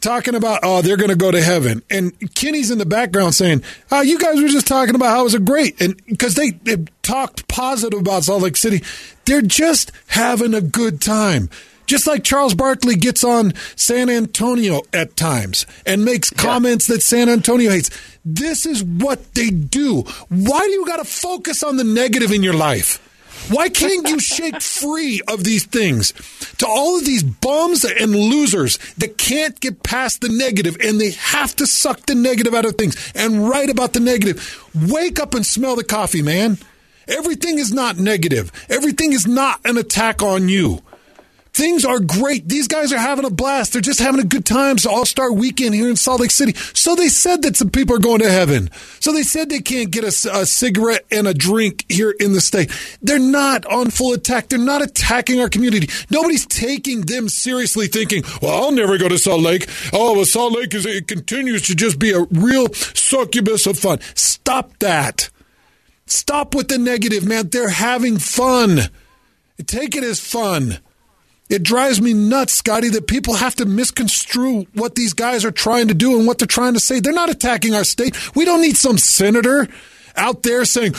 talking 0.01 0.35
about 0.35 0.61
oh 0.63 0.83
they're 0.83 0.97
going 0.97 1.11
to 1.11 1.17
go 1.17 1.31
to 1.31 1.43
heaven, 1.43 1.83
and 1.91 2.13
Kenny's 2.35 2.71
in 2.71 2.79
the 2.79 2.87
background 2.87 3.35
saying, 3.35 3.63
"Oh, 3.91 4.03
you 4.03 4.19
guys 4.19 4.41
were 4.41 4.49
just 4.49 4.67
talking 4.67 4.95
about 4.95 5.11
how 5.11 5.21
it 5.23 5.25
was 5.25 5.35
a 5.35 5.41
great," 5.41 5.81
and 5.81 6.01
because 6.07 6.35
they, 6.35 6.51
they 6.51 6.85
talked 7.03 7.49
positive 7.49 8.01
about 8.01 8.25
Salt 8.25 8.43
Lake 8.43 8.57
City, 8.57 8.83
they're 9.25 9.43
just 9.43 9.91
having 10.09 10.55
a 10.55 10.61
good 10.61 11.01
time. 11.01 11.49
Just 11.87 12.07
like 12.07 12.25
Charles 12.25 12.55
Barkley 12.55 12.97
gets 12.97 13.25
on 13.25 13.55
San 13.77 14.09
Antonio 14.09 14.83
at 14.93 15.17
times 15.17 15.67
and 15.85 16.05
makes 16.05 16.31
comments 16.31 16.89
yeah. 16.89 16.97
that 16.97 17.03
San 17.03 17.29
Antonio 17.29 17.71
hates. 17.71 17.91
This 18.25 18.67
is 18.67 18.83
what 18.85 19.35
they 19.35 19.51
do. 19.51 20.03
Why 20.29 20.61
do 20.61 20.71
you 20.71 20.87
got 20.87 20.99
to 20.99 21.05
focus 21.05 21.63
on 21.63 21.77
the 21.77 21.85
negative 21.85 22.31
in 22.33 22.43
your 22.43 22.55
life? 22.55 23.01
Why 23.51 23.69
can't 23.69 24.09
you 24.09 24.21
shake 24.21 24.61
free 24.63 25.21
of 25.27 25.45
these 25.45 25.67
things? 25.67 26.13
To 26.59 26.67
all 26.67 26.99
of 26.99 27.05
these 27.05 27.23
bums 27.23 27.85
and 27.85 28.15
losers 28.15 28.79
that 28.99 29.19
can't 29.19 29.59
get 29.61 29.83
past 29.83 30.21
the 30.21 30.29
negative 30.29 30.77
and 30.81 31.01
they 31.01 31.11
have 31.11 31.57
to 31.57 31.67
suck 31.67 32.07
the 32.07 32.15
negative 32.15 32.55
out 32.55 32.65
of 32.65 32.77
things 32.77 33.13
and 33.15 33.49
write 33.49 33.71
about 33.71 33.93
the 33.93 34.01
negative. 34.01 34.65
Wake 34.75 35.19
up 35.19 35.35
and 35.35 35.45
smell 35.45 35.77
the 35.77 35.85
coffee, 35.85 36.23
man. 36.23 36.59
Everything 37.09 37.59
is 37.59 37.73
not 37.73 37.99
negative. 37.99 38.53
Everything 38.69 39.13
is 39.13 39.27
not 39.27 39.61
an 39.65 39.77
attack 39.77 40.23
on 40.23 40.49
you. 40.49 40.81
Things 41.55 41.85
are 41.85 42.01
great. 42.01 42.49
These 42.49 42.67
guys 42.67 42.93
are 42.93 42.99
having 42.99 43.27
a 43.27 43.31
blast. 43.31 43.73
They're 43.73 43.83
just 43.83 44.01
having 44.01 44.21
a 44.21 44.25
good 44.25 44.47
time. 44.47 44.77
It's 44.77 44.87
All 44.87 45.05
Star 45.05 45.31
Weekend 45.31 45.75
here 45.75 45.89
in 45.89 45.97
Salt 45.97 46.23
Lake 46.23 46.31
City. 46.31 46.55
So 46.73 46.95
they 46.95 47.09
said 47.09 47.43
that 47.43 47.57
some 47.57 47.69
people 47.69 47.95
are 47.95 48.01
going 48.01 48.21
to 48.21 48.31
heaven. 48.31 48.71
So 49.01 49.13
they 49.13 49.23
said 49.23 49.51
they 49.51 49.61
can't 49.61 49.91
get 49.91 50.05
a, 50.05 50.31
a 50.33 50.47
cigarette 50.47 51.05
and 51.11 51.29
a 51.29 51.35
drink 51.35 51.85
here 51.91 52.11
in 52.11 52.33
the 52.33 52.41
state. 52.41 52.71
They're 53.03 53.19
not 53.19 53.67
on 53.67 53.91
full 53.91 54.15
attack. 54.15 54.49
They're 54.49 54.59
not 54.59 54.81
attacking 54.81 55.41
our 55.41 55.51
community. 55.51 55.91
Nobody's 56.11 56.47
taking 56.47 57.03
them 57.03 57.29
seriously, 57.29 57.87
thinking, 57.87 58.23
"Well, 58.41 58.65
I'll 58.65 58.73
never 58.73 58.97
go 58.97 59.09
to 59.09 59.19
Salt 59.19 59.43
Lake." 59.43 59.69
Oh, 59.93 60.15
well, 60.15 60.25
Salt 60.25 60.55
Lake 60.55 60.73
is 60.73 60.87
it 60.87 61.07
continues 61.07 61.67
to 61.67 61.75
just 61.75 61.99
be 61.99 62.13
a 62.13 62.23
real 62.31 62.73
succubus 62.73 63.67
of 63.67 63.79
fun. 63.79 64.01
Stop 64.15 64.79
that. 64.79 65.29
Stop 66.07 66.55
with 66.55 66.69
the 66.69 66.79
negative, 66.79 67.27
man. 67.27 67.51
They're 67.51 67.69
having 67.69 68.17
fun. 68.17 68.81
Take 69.67 69.95
it 69.97 70.03
as 70.03 70.19
fun. 70.19 70.79
It 71.53 71.63
drives 71.63 72.01
me 72.01 72.15
nuts, 72.15 72.55
Scotty, 72.55 72.89
that 72.89 73.07
people 73.07 73.35
have 73.35 73.55
to 73.57 73.67
misconstrue 73.67 74.67
what 74.73 74.95
these 74.95 75.13
guys 75.13 75.45
are 75.45 75.51
trying 75.51 75.89
to 75.89 75.95
do 75.95 76.17
and 76.17 76.27
what 76.27 76.39
they're 76.39 76.47
trying 76.47 76.73
to 76.73 76.81
say. 76.81 76.99
They're 76.99 77.13
not 77.13 77.29
attacking 77.29 77.75
our 77.75 77.85
state. 77.85 78.17
We 78.35 78.47
don't 78.47 78.63
need 78.63 78.79
some 78.79 78.97
senator 78.97 79.69
out 80.17 80.45
there 80.45 80.65
saying, 80.65 80.95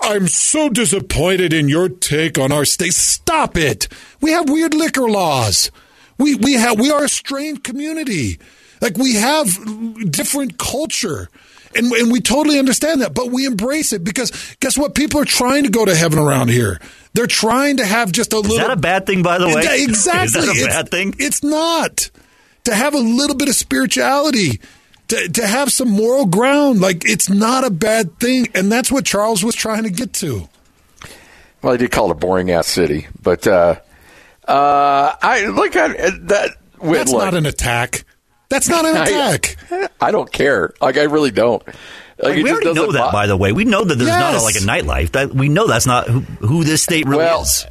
I'm 0.00 0.26
so 0.26 0.70
disappointed 0.70 1.52
in 1.52 1.68
your 1.68 1.90
take 1.90 2.38
on 2.38 2.52
our 2.52 2.64
state. 2.64 2.94
Stop 2.94 3.58
it. 3.58 3.88
We 4.22 4.30
have 4.30 4.48
weird 4.48 4.72
liquor 4.72 5.10
laws. 5.10 5.70
We, 6.16 6.36
we 6.36 6.54
have, 6.54 6.80
we 6.80 6.90
are 6.90 7.04
a 7.04 7.08
strange 7.08 7.62
community. 7.62 8.38
Like 8.80 8.96
we 8.96 9.16
have 9.16 9.46
different 10.10 10.56
culture. 10.56 11.28
And, 11.74 11.92
and 11.92 12.10
we 12.10 12.22
totally 12.22 12.58
understand 12.58 13.02
that, 13.02 13.12
but 13.12 13.30
we 13.30 13.44
embrace 13.44 13.92
it 13.92 14.02
because 14.04 14.56
guess 14.60 14.78
what? 14.78 14.94
People 14.94 15.20
are 15.20 15.26
trying 15.26 15.64
to 15.64 15.70
go 15.70 15.84
to 15.84 15.94
heaven 15.94 16.18
around 16.18 16.48
here. 16.48 16.80
They're 17.18 17.26
trying 17.26 17.78
to 17.78 17.84
have 17.84 18.12
just 18.12 18.32
a 18.32 18.36
little. 18.36 18.52
Is 18.52 18.58
that 18.58 18.70
a 18.70 18.76
bad 18.76 19.04
thing, 19.04 19.24
by 19.24 19.38
the 19.38 19.48
way? 19.48 19.82
Exactly. 19.82 20.24
Is 20.26 20.32
that 20.34 20.44
a 20.44 20.50
it's, 20.52 20.66
bad 20.68 20.88
thing? 20.88 21.14
It's 21.18 21.42
not. 21.42 22.10
To 22.62 22.72
have 22.72 22.94
a 22.94 23.00
little 23.00 23.34
bit 23.34 23.48
of 23.48 23.56
spirituality, 23.56 24.60
to, 25.08 25.28
to 25.28 25.44
have 25.44 25.72
some 25.72 25.88
moral 25.88 26.26
ground, 26.26 26.80
like 26.80 27.04
it's 27.04 27.28
not 27.28 27.64
a 27.64 27.70
bad 27.70 28.20
thing. 28.20 28.46
And 28.54 28.70
that's 28.70 28.92
what 28.92 29.04
Charles 29.04 29.42
was 29.42 29.56
trying 29.56 29.82
to 29.82 29.90
get 29.90 30.12
to. 30.12 30.48
Well, 31.60 31.72
he 31.72 31.78
did 31.78 31.90
call 31.90 32.08
it 32.10 32.12
a 32.12 32.14
boring 32.14 32.52
ass 32.52 32.68
city, 32.68 33.08
but 33.20 33.48
uh, 33.48 33.80
uh, 34.46 35.16
I 35.20 35.46
look 35.46 35.74
at 35.74 35.96
that. 36.28 36.56
That's 36.80 37.10
look, 37.10 37.24
not 37.24 37.34
an 37.34 37.46
attack. 37.46 38.04
That's 38.48 38.68
not 38.68 38.84
an 38.84 38.96
attack. 39.02 39.56
I, 39.72 39.88
I 40.00 40.10
don't 40.12 40.30
care. 40.30 40.72
Like 40.80 40.96
I 40.96 41.02
really 41.02 41.32
don't. 41.32 41.64
Like, 42.20 42.42
we 42.42 42.50
already 42.50 42.72
know 42.72 42.90
that, 42.92 43.12
by 43.12 43.26
the 43.26 43.36
way. 43.36 43.52
We 43.52 43.64
know 43.64 43.84
that 43.84 43.94
there's 43.94 44.08
yes. 44.08 44.20
not 44.20 44.40
a, 44.40 44.44
like 44.44 44.56
a 44.56 44.58
nightlife. 44.58 45.12
That 45.12 45.32
we 45.32 45.48
know 45.48 45.68
that's 45.68 45.86
not 45.86 46.08
who, 46.08 46.20
who 46.40 46.64
this 46.64 46.82
state 46.82 47.06
really 47.06 47.18
well, 47.18 47.42
is. 47.42 47.64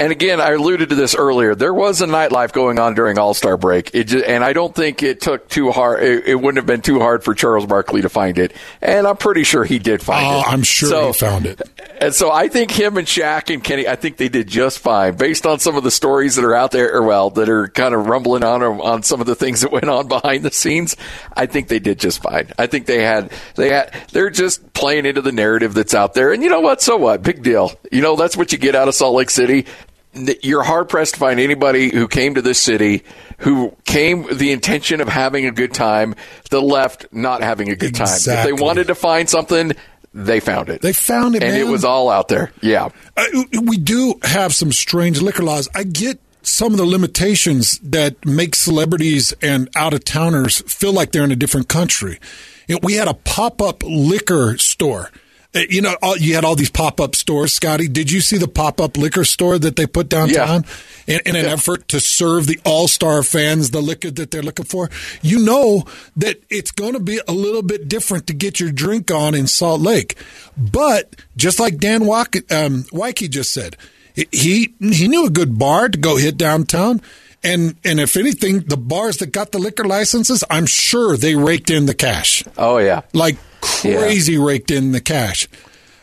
And 0.00 0.12
again, 0.12 0.40
I 0.40 0.52
alluded 0.52 0.90
to 0.90 0.94
this 0.94 1.16
earlier. 1.16 1.56
There 1.56 1.74
was 1.74 2.00
a 2.00 2.06
nightlife 2.06 2.52
going 2.52 2.78
on 2.78 2.94
during 2.94 3.18
All 3.18 3.34
Star 3.34 3.56
break, 3.56 3.92
just, 3.92 4.24
and 4.24 4.44
I 4.44 4.52
don't 4.52 4.72
think 4.72 5.02
it 5.02 5.20
took 5.20 5.48
too 5.48 5.72
hard. 5.72 6.04
It, 6.04 6.26
it, 6.26 6.34
wouldn't 6.36 6.58
have 6.58 6.66
been 6.66 6.82
too 6.82 7.00
hard 7.00 7.24
for 7.24 7.34
Charles 7.34 7.66
Barkley 7.66 8.02
to 8.02 8.08
find 8.08 8.38
it, 8.38 8.54
and 8.80 9.08
I'm 9.08 9.16
pretty 9.16 9.42
sure 9.42 9.64
he 9.64 9.80
did 9.80 10.00
find 10.00 10.24
oh, 10.24 10.40
it. 10.40 10.46
I'm 10.46 10.62
sure 10.62 10.88
so, 10.88 11.06
he 11.08 11.12
found 11.14 11.46
it. 11.46 11.62
And 12.00 12.14
so 12.14 12.30
I 12.30 12.46
think 12.46 12.70
him 12.70 12.96
and 12.96 13.08
Shaq 13.08 13.52
and 13.52 13.62
Kenny, 13.62 13.88
I 13.88 13.96
think 13.96 14.18
they 14.18 14.28
did 14.28 14.46
just 14.46 14.78
fine 14.78 15.16
based 15.16 15.46
on 15.46 15.58
some 15.58 15.76
of 15.76 15.82
the 15.82 15.90
stories 15.90 16.36
that 16.36 16.44
are 16.44 16.54
out 16.54 16.70
there, 16.70 16.94
or 16.94 17.02
well, 17.02 17.30
that 17.30 17.48
are 17.48 17.66
kind 17.66 17.92
of 17.92 18.06
rumbling 18.06 18.44
on 18.44 18.62
on 18.62 19.02
some 19.02 19.20
of 19.20 19.26
the 19.26 19.34
things 19.34 19.62
that 19.62 19.72
went 19.72 19.88
on 19.88 20.06
behind 20.06 20.44
the 20.44 20.52
scenes. 20.52 20.96
I 21.36 21.46
think 21.46 21.66
they 21.66 21.80
did 21.80 21.98
just 21.98 22.22
fine. 22.22 22.52
I 22.56 22.68
think 22.68 22.86
they 22.86 23.02
had 23.02 23.32
they 23.56 23.70
had 23.70 23.92
they're 24.12 24.30
just 24.30 24.72
playing 24.74 25.06
into 25.06 25.22
the 25.22 25.32
narrative 25.32 25.74
that's 25.74 25.92
out 25.92 26.14
there, 26.14 26.32
and 26.32 26.40
you 26.40 26.50
know 26.50 26.60
what? 26.60 26.80
So 26.80 26.96
what? 26.96 27.24
Big 27.24 27.42
deal. 27.42 27.72
You 27.90 28.00
know 28.00 28.14
that's 28.14 28.36
what 28.36 28.52
you 28.52 28.58
get 28.58 28.76
out 28.76 28.86
of 28.86 28.94
Salt 28.94 29.16
Lake 29.16 29.30
City 29.30 29.66
you're 30.14 30.62
hard 30.62 30.88
pressed 30.88 31.14
to 31.14 31.20
find 31.20 31.38
anybody 31.38 31.90
who 31.90 32.08
came 32.08 32.34
to 32.34 32.42
this 32.42 32.58
city 32.58 33.04
who 33.38 33.76
came 33.84 34.24
with 34.24 34.38
the 34.38 34.52
intention 34.52 35.00
of 35.00 35.08
having 35.08 35.46
a 35.46 35.50
good 35.50 35.72
time, 35.72 36.14
the 36.50 36.60
left 36.60 37.06
not 37.12 37.42
having 37.42 37.70
a 37.70 37.76
good 37.76 37.90
exactly. 37.90 38.34
time. 38.34 38.38
If 38.38 38.56
they 38.56 38.62
wanted 38.64 38.88
to 38.88 38.94
find 38.94 39.28
something, 39.28 39.72
they 40.12 40.40
found 40.40 40.68
it. 40.70 40.82
They 40.82 40.92
found 40.92 41.36
it, 41.36 41.42
and 41.42 41.52
man. 41.52 41.60
it 41.60 41.70
was 41.70 41.84
all 41.84 42.10
out 42.10 42.28
there. 42.28 42.52
Yeah, 42.60 42.88
uh, 43.16 43.24
we 43.62 43.76
do 43.76 44.18
have 44.22 44.54
some 44.54 44.72
strange 44.72 45.20
liquor 45.20 45.42
laws. 45.42 45.68
I 45.74 45.84
get 45.84 46.18
some 46.42 46.72
of 46.72 46.78
the 46.78 46.86
limitations 46.86 47.78
that 47.80 48.24
make 48.24 48.54
celebrities 48.54 49.34
and 49.42 49.68
out 49.76 49.92
of 49.92 50.04
towners 50.04 50.60
feel 50.62 50.92
like 50.92 51.12
they're 51.12 51.24
in 51.24 51.32
a 51.32 51.36
different 51.36 51.68
country. 51.68 52.18
You 52.66 52.76
know, 52.76 52.80
we 52.82 52.94
had 52.94 53.08
a 53.08 53.14
pop 53.14 53.60
up 53.60 53.82
liquor 53.84 54.56
store 54.58 55.10
you 55.54 55.80
know, 55.80 55.96
all, 56.02 56.16
you 56.16 56.34
had 56.34 56.44
all 56.44 56.54
these 56.54 56.70
pop 56.70 57.00
up 57.00 57.16
stores, 57.16 57.52
Scotty. 57.52 57.88
Did 57.88 58.10
you 58.10 58.20
see 58.20 58.36
the 58.36 58.48
pop 58.48 58.80
up 58.80 58.96
liquor 58.96 59.24
store 59.24 59.58
that 59.58 59.76
they 59.76 59.86
put 59.86 60.08
downtown 60.08 60.64
yeah. 61.06 61.16
in, 61.16 61.20
in, 61.24 61.36
an 61.36 61.44
yeah. 61.46 61.52
effort 61.52 61.88
to 61.88 62.00
serve 62.00 62.46
the 62.46 62.60
all 62.64 62.86
star 62.86 63.22
fans 63.22 63.70
the 63.70 63.80
liquor 63.80 64.10
that 64.10 64.30
they're 64.30 64.42
looking 64.42 64.66
for? 64.66 64.90
You 65.22 65.44
know 65.44 65.84
that 66.16 66.42
it's 66.50 66.70
going 66.70 66.92
to 66.92 67.00
be 67.00 67.20
a 67.26 67.32
little 67.32 67.62
bit 67.62 67.88
different 67.88 68.26
to 68.26 68.34
get 68.34 68.60
your 68.60 68.70
drink 68.70 69.10
on 69.10 69.34
in 69.34 69.46
Salt 69.46 69.80
Lake. 69.80 70.16
But 70.56 71.16
just 71.36 71.58
like 71.58 71.78
Dan 71.78 72.06
Wack, 72.06 72.36
um, 72.52 72.84
Woike 72.92 73.30
just 73.30 73.52
said, 73.52 73.76
he 74.14 74.74
he 74.80 75.08
knew 75.08 75.26
a 75.26 75.30
good 75.30 75.58
bar 75.58 75.88
to 75.88 75.98
go 75.98 76.16
hit 76.16 76.36
downtown. 76.36 77.00
And 77.44 77.76
and 77.84 78.00
if 78.00 78.16
anything, 78.16 78.60
the 78.60 78.76
bars 78.76 79.18
that 79.18 79.32
got 79.32 79.52
the 79.52 79.58
liquor 79.58 79.84
licenses, 79.84 80.42
I'm 80.50 80.66
sure 80.66 81.16
they 81.16 81.36
raked 81.36 81.70
in 81.70 81.86
the 81.86 81.94
cash. 81.94 82.42
Oh 82.56 82.78
yeah, 82.78 83.02
like 83.12 83.36
crazy 83.60 84.34
yeah. 84.34 84.44
raked 84.44 84.70
in 84.70 84.92
the 84.92 85.00
cash. 85.00 85.48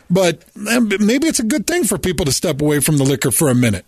But 0.08 0.44
eh, 0.68 0.80
maybe 0.80 1.26
it's 1.26 1.40
a 1.40 1.44
good 1.44 1.66
thing 1.66 1.84
for 1.84 1.98
people 1.98 2.24
to 2.26 2.32
step 2.32 2.60
away 2.62 2.80
from 2.80 2.96
the 2.96 3.04
liquor 3.04 3.30
for 3.30 3.48
a 3.48 3.54
minute. 3.54 3.84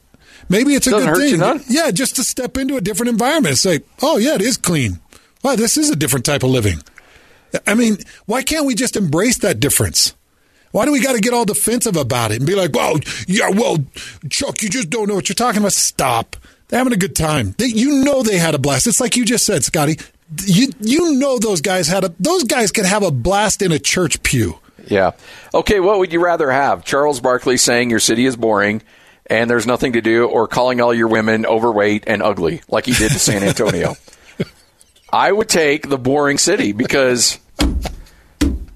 Maybe 0.49 0.75
it's 0.75 0.87
a 0.87 0.91
Doesn't 0.91 1.15
good 1.15 1.41
thing. 1.41 1.65
Yeah, 1.69 1.91
just 1.91 2.17
to 2.17 2.25
step 2.25 2.57
into 2.57 2.77
a 2.77 2.81
different 2.81 3.11
environment 3.11 3.49
and 3.49 3.59
say, 3.59 3.81
oh, 4.03 4.17
yeah, 4.17 4.35
it 4.35 4.43
is 4.43 4.57
clean. 4.57 5.01
Wow, 5.43 5.57
this 5.57 5.77
is 5.77 5.91
a 5.91 5.97
different 5.97 6.25
type 6.25 6.43
of 6.43 6.51
living. 6.51 6.83
I 7.67 7.75
mean, 7.75 7.99
why 8.27 8.43
can't 8.43 8.67
we 8.67 8.75
just 8.75 8.97
embrace 8.97 9.39
that 9.39 9.61
difference? 9.61 10.15
Why 10.73 10.85
do 10.85 10.93
we 10.93 11.01
got 11.01 11.15
to 11.15 11.21
get 11.21 11.33
all 11.33 11.45
defensive 11.45 11.97
about 11.97 12.31
it 12.31 12.39
and 12.39 12.47
be 12.47 12.55
like, 12.55 12.75
well, 12.75 12.99
yeah, 13.27 13.51
well, 13.51 13.79
Chuck, 14.29 14.63
you 14.63 14.69
just 14.69 14.91
don't 14.91 15.09
know 15.09 15.15
what 15.15 15.29
you're 15.29 15.35
talking 15.35 15.61
about? 15.61 15.73
Stop. 15.73 16.37
They're 16.69 16.79
having 16.79 16.93
a 16.93 16.97
good 16.97 17.17
time. 17.17 17.55
They, 17.59 17.67
you 17.67 18.05
know 18.05 18.23
they 18.23 18.39
had 18.39 18.55
a 18.55 18.59
blast. 18.59 18.87
It's 18.87 19.01
like 19.01 19.17
you 19.17 19.25
just 19.25 19.47
said, 19.47 19.65
Scotty 19.65 19.97
you 20.45 20.69
you 20.81 21.15
know 21.15 21.39
those 21.39 21.61
guys 21.61 21.89
had 21.89 22.05
a 22.05 22.15
those 22.21 22.45
guys 22.45 22.73
could 22.73 22.85
have 22.85 23.03
a 23.03 23.11
blast 23.11 23.63
in 23.63 23.73
a 23.73 23.79
church 23.79 24.23
pew. 24.23 24.59
Yeah. 24.87 25.13
Okay, 25.53 25.81
what 25.81 25.99
would 25.99 26.13
you 26.13 26.23
rather 26.23 26.51
have? 26.51 26.85
Charles 26.85 27.21
Barkley 27.21 27.57
saying 27.57 27.91
your 27.91 28.01
city 28.01 28.27
is 28.27 28.37
boring 28.37 28.83
and 29.27 29.51
there's 29.51 29.67
nothing 29.67 29.95
to 29.95 30.01
do 30.01 30.27
or 30.27 30.49
calling 30.49 30.81
all 30.81 30.95
your 30.95 31.09
women 31.09 31.45
overweight 31.45 32.05
and 32.07 32.23
ugly 32.23 32.63
like 32.69 32.87
he 32.87 32.93
did 32.93 33.13
to 33.13 33.19
San 33.19 33.43
Antonio. 33.43 33.95
I 35.13 35.31
would 35.33 35.49
take 35.49 35.89
the 35.89 35.99
boring 35.99 36.39
city 36.39 36.73
because 36.73 37.39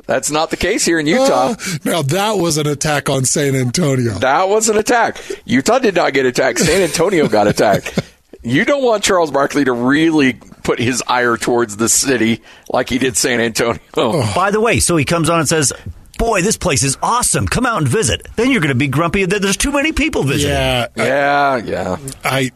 that's 0.07 0.31
not 0.31 0.51
the 0.51 0.57
case 0.57 0.85
here 0.85 0.99
in 0.99 1.07
Utah. 1.07 1.51
Uh, 1.51 1.55
now 1.85 2.03
that 2.03 2.33
was 2.33 2.59
an 2.59 2.67
attack 2.67 3.09
on 3.09 3.25
San 3.25 3.55
Antonio. 3.55 4.15
That 4.15 4.49
was 4.49 4.69
an 4.69 4.77
attack. 4.77 5.19
Utah 5.45 5.79
did 5.79 5.95
not 5.95 6.13
get 6.13 6.27
attacked. 6.27 6.59
San 6.59 6.83
Antonio 6.83 7.29
got 7.29 7.47
attacked. 7.47 7.99
You 8.45 8.65
don't 8.65 8.83
want 8.83 9.05
Charles 9.05 9.31
Barkley 9.31 9.65
to 9.67 9.73
really 9.73 10.33
put 10.33 10.81
his 10.81 11.01
ire 11.07 11.37
towards 11.37 11.77
the 11.77 11.89
city 11.89 12.43
like 12.69 12.89
he 12.89 12.99
did 12.99 13.17
San 13.17 13.41
Antonio. 13.41 13.79
Oh. 13.97 14.33
By 14.35 14.51
the 14.51 14.61
way, 14.61 14.81
so 14.81 14.97
he 14.97 15.05
comes 15.05 15.31
on 15.31 15.39
and 15.39 15.49
says, 15.49 15.73
Boy, 16.19 16.43
this 16.43 16.57
place 16.57 16.83
is 16.83 16.99
awesome. 17.03 17.47
Come 17.47 17.67
out 17.67 17.79
and 17.79 17.89
visit. 17.89 18.27
Then 18.37 18.51
you're 18.51 18.61
going 18.61 18.69
to 18.73 18.75
be 18.75 18.89
grumpy 18.89 19.25
that 19.25 19.43
there's 19.43 19.57
too 19.57 19.73
many 19.73 19.93
people 19.93 20.25
visiting. 20.25 20.57
Yeah, 20.57 20.89
yeah, 20.97 21.57
yeah. 21.57 21.97
I 22.25 22.51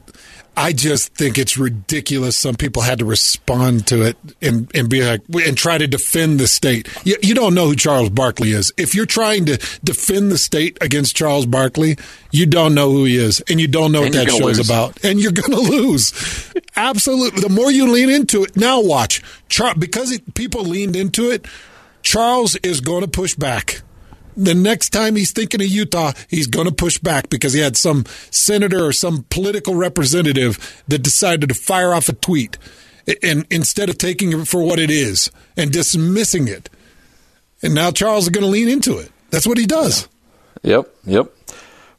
I 0.56 0.72
just 0.72 1.14
think 1.14 1.36
it's 1.36 1.58
ridiculous. 1.58 2.36
Some 2.38 2.54
people 2.54 2.80
had 2.80 3.00
to 3.00 3.04
respond 3.04 3.86
to 3.88 4.02
it 4.02 4.16
and, 4.40 4.70
and 4.74 4.88
be 4.88 5.02
like, 5.04 5.20
and 5.28 5.56
try 5.56 5.76
to 5.76 5.86
defend 5.86 6.40
the 6.40 6.46
state. 6.48 6.88
You, 7.04 7.16
you 7.22 7.34
don't 7.34 7.54
know 7.54 7.66
who 7.66 7.76
Charles 7.76 8.08
Barkley 8.08 8.52
is. 8.52 8.72
If 8.78 8.94
you're 8.94 9.04
trying 9.04 9.44
to 9.46 9.58
defend 9.84 10.32
the 10.32 10.38
state 10.38 10.78
against 10.80 11.14
Charles 11.14 11.44
Barkley, 11.44 11.98
you 12.30 12.46
don't 12.46 12.74
know 12.74 12.90
who 12.90 13.04
he 13.04 13.16
is 13.16 13.42
and 13.50 13.60
you 13.60 13.68
don't 13.68 13.92
know 13.92 14.02
and 14.04 14.14
what 14.14 14.24
that 14.24 14.32
show 14.32 14.46
lose. 14.46 14.58
about. 14.66 15.04
And 15.04 15.20
you're 15.20 15.32
going 15.32 15.50
to 15.66 15.70
lose. 15.70 16.52
Absolutely. 16.74 17.42
The 17.42 17.50
more 17.50 17.70
you 17.70 17.92
lean 17.92 18.08
into 18.08 18.42
it, 18.42 18.56
now 18.56 18.80
watch. 18.80 19.22
Char- 19.50 19.74
because 19.74 20.10
it, 20.10 20.34
people 20.34 20.62
leaned 20.62 20.96
into 20.96 21.30
it, 21.30 21.46
Charles 22.02 22.56
is 22.56 22.80
going 22.80 23.02
to 23.02 23.08
push 23.08 23.34
back 23.34 23.82
the 24.36 24.54
next 24.54 24.90
time 24.90 25.16
he's 25.16 25.32
thinking 25.32 25.60
of 25.60 25.68
Utah, 25.68 26.12
he's 26.28 26.46
going 26.46 26.66
to 26.66 26.74
push 26.74 26.98
back 26.98 27.30
because 27.30 27.52
he 27.52 27.60
had 27.60 27.76
some 27.76 28.04
senator 28.30 28.84
or 28.84 28.92
some 28.92 29.24
political 29.30 29.74
representative 29.74 30.82
that 30.88 30.98
decided 30.98 31.48
to 31.48 31.54
fire 31.54 31.94
off 31.94 32.08
a 32.08 32.12
tweet 32.12 32.58
and 33.22 33.46
instead 33.50 33.88
of 33.88 33.98
taking 33.98 34.32
it 34.32 34.48
for 34.48 34.62
what 34.62 34.78
it 34.78 34.90
is 34.90 35.30
and 35.56 35.72
dismissing 35.72 36.48
it. 36.48 36.68
And 37.62 37.74
now 37.74 37.90
Charles 37.90 38.24
is 38.24 38.30
going 38.30 38.44
to 38.44 38.50
lean 38.50 38.68
into 38.68 38.98
it. 38.98 39.10
That's 39.30 39.46
what 39.46 39.58
he 39.58 39.66
does. 39.66 40.08
Yep, 40.62 40.94
yep. 41.04 41.32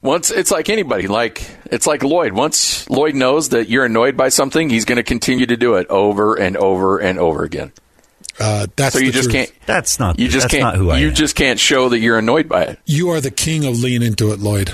Once 0.01 0.29
it's 0.29 0.51
like 0.51 0.69
anybody, 0.69 1.07
like 1.07 1.49
it's 1.71 1.87
like 1.87 2.03
Lloyd. 2.03 2.33
Once 2.33 2.87
Lloyd 2.89 3.15
knows 3.15 3.49
that 3.49 3.67
you're 3.67 3.85
annoyed 3.85 4.15
by 4.15 4.29
something, 4.29 4.69
he's 4.69 4.85
going 4.85 4.97
to 4.97 5.03
continue 5.03 5.45
to 5.45 5.57
do 5.57 5.75
it 5.75 5.87
over 5.87 6.35
and 6.35 6.55
over 6.55 6.99
and 6.99 7.17
over 7.17 7.43
again. 7.43 7.71
Uh, 8.39 8.67
that's 8.75 8.93
so 8.93 8.99
you 8.99 9.11
just 9.11 9.31
truth. 9.31 9.47
can't. 9.49 9.65
That's 9.65 9.99
not. 9.99 10.19
You 10.19 10.27
just 10.27 10.43
that's 10.45 10.51
can't. 10.53 10.63
Not 10.63 10.75
who 10.75 10.91
I 10.91 10.99
you 10.99 11.07
am. 11.09 11.15
just 11.15 11.35
can't 11.35 11.59
show 11.59 11.89
that 11.89 11.99
you're 11.99 12.19
annoyed 12.19 12.47
by 12.47 12.63
it. 12.63 12.79
You 12.85 13.09
are 13.09 13.19
the 13.21 13.31
king 13.31 13.65
of 13.65 13.79
lean 13.79 14.03
into 14.03 14.31
it, 14.31 14.39
Lloyd. 14.39 14.71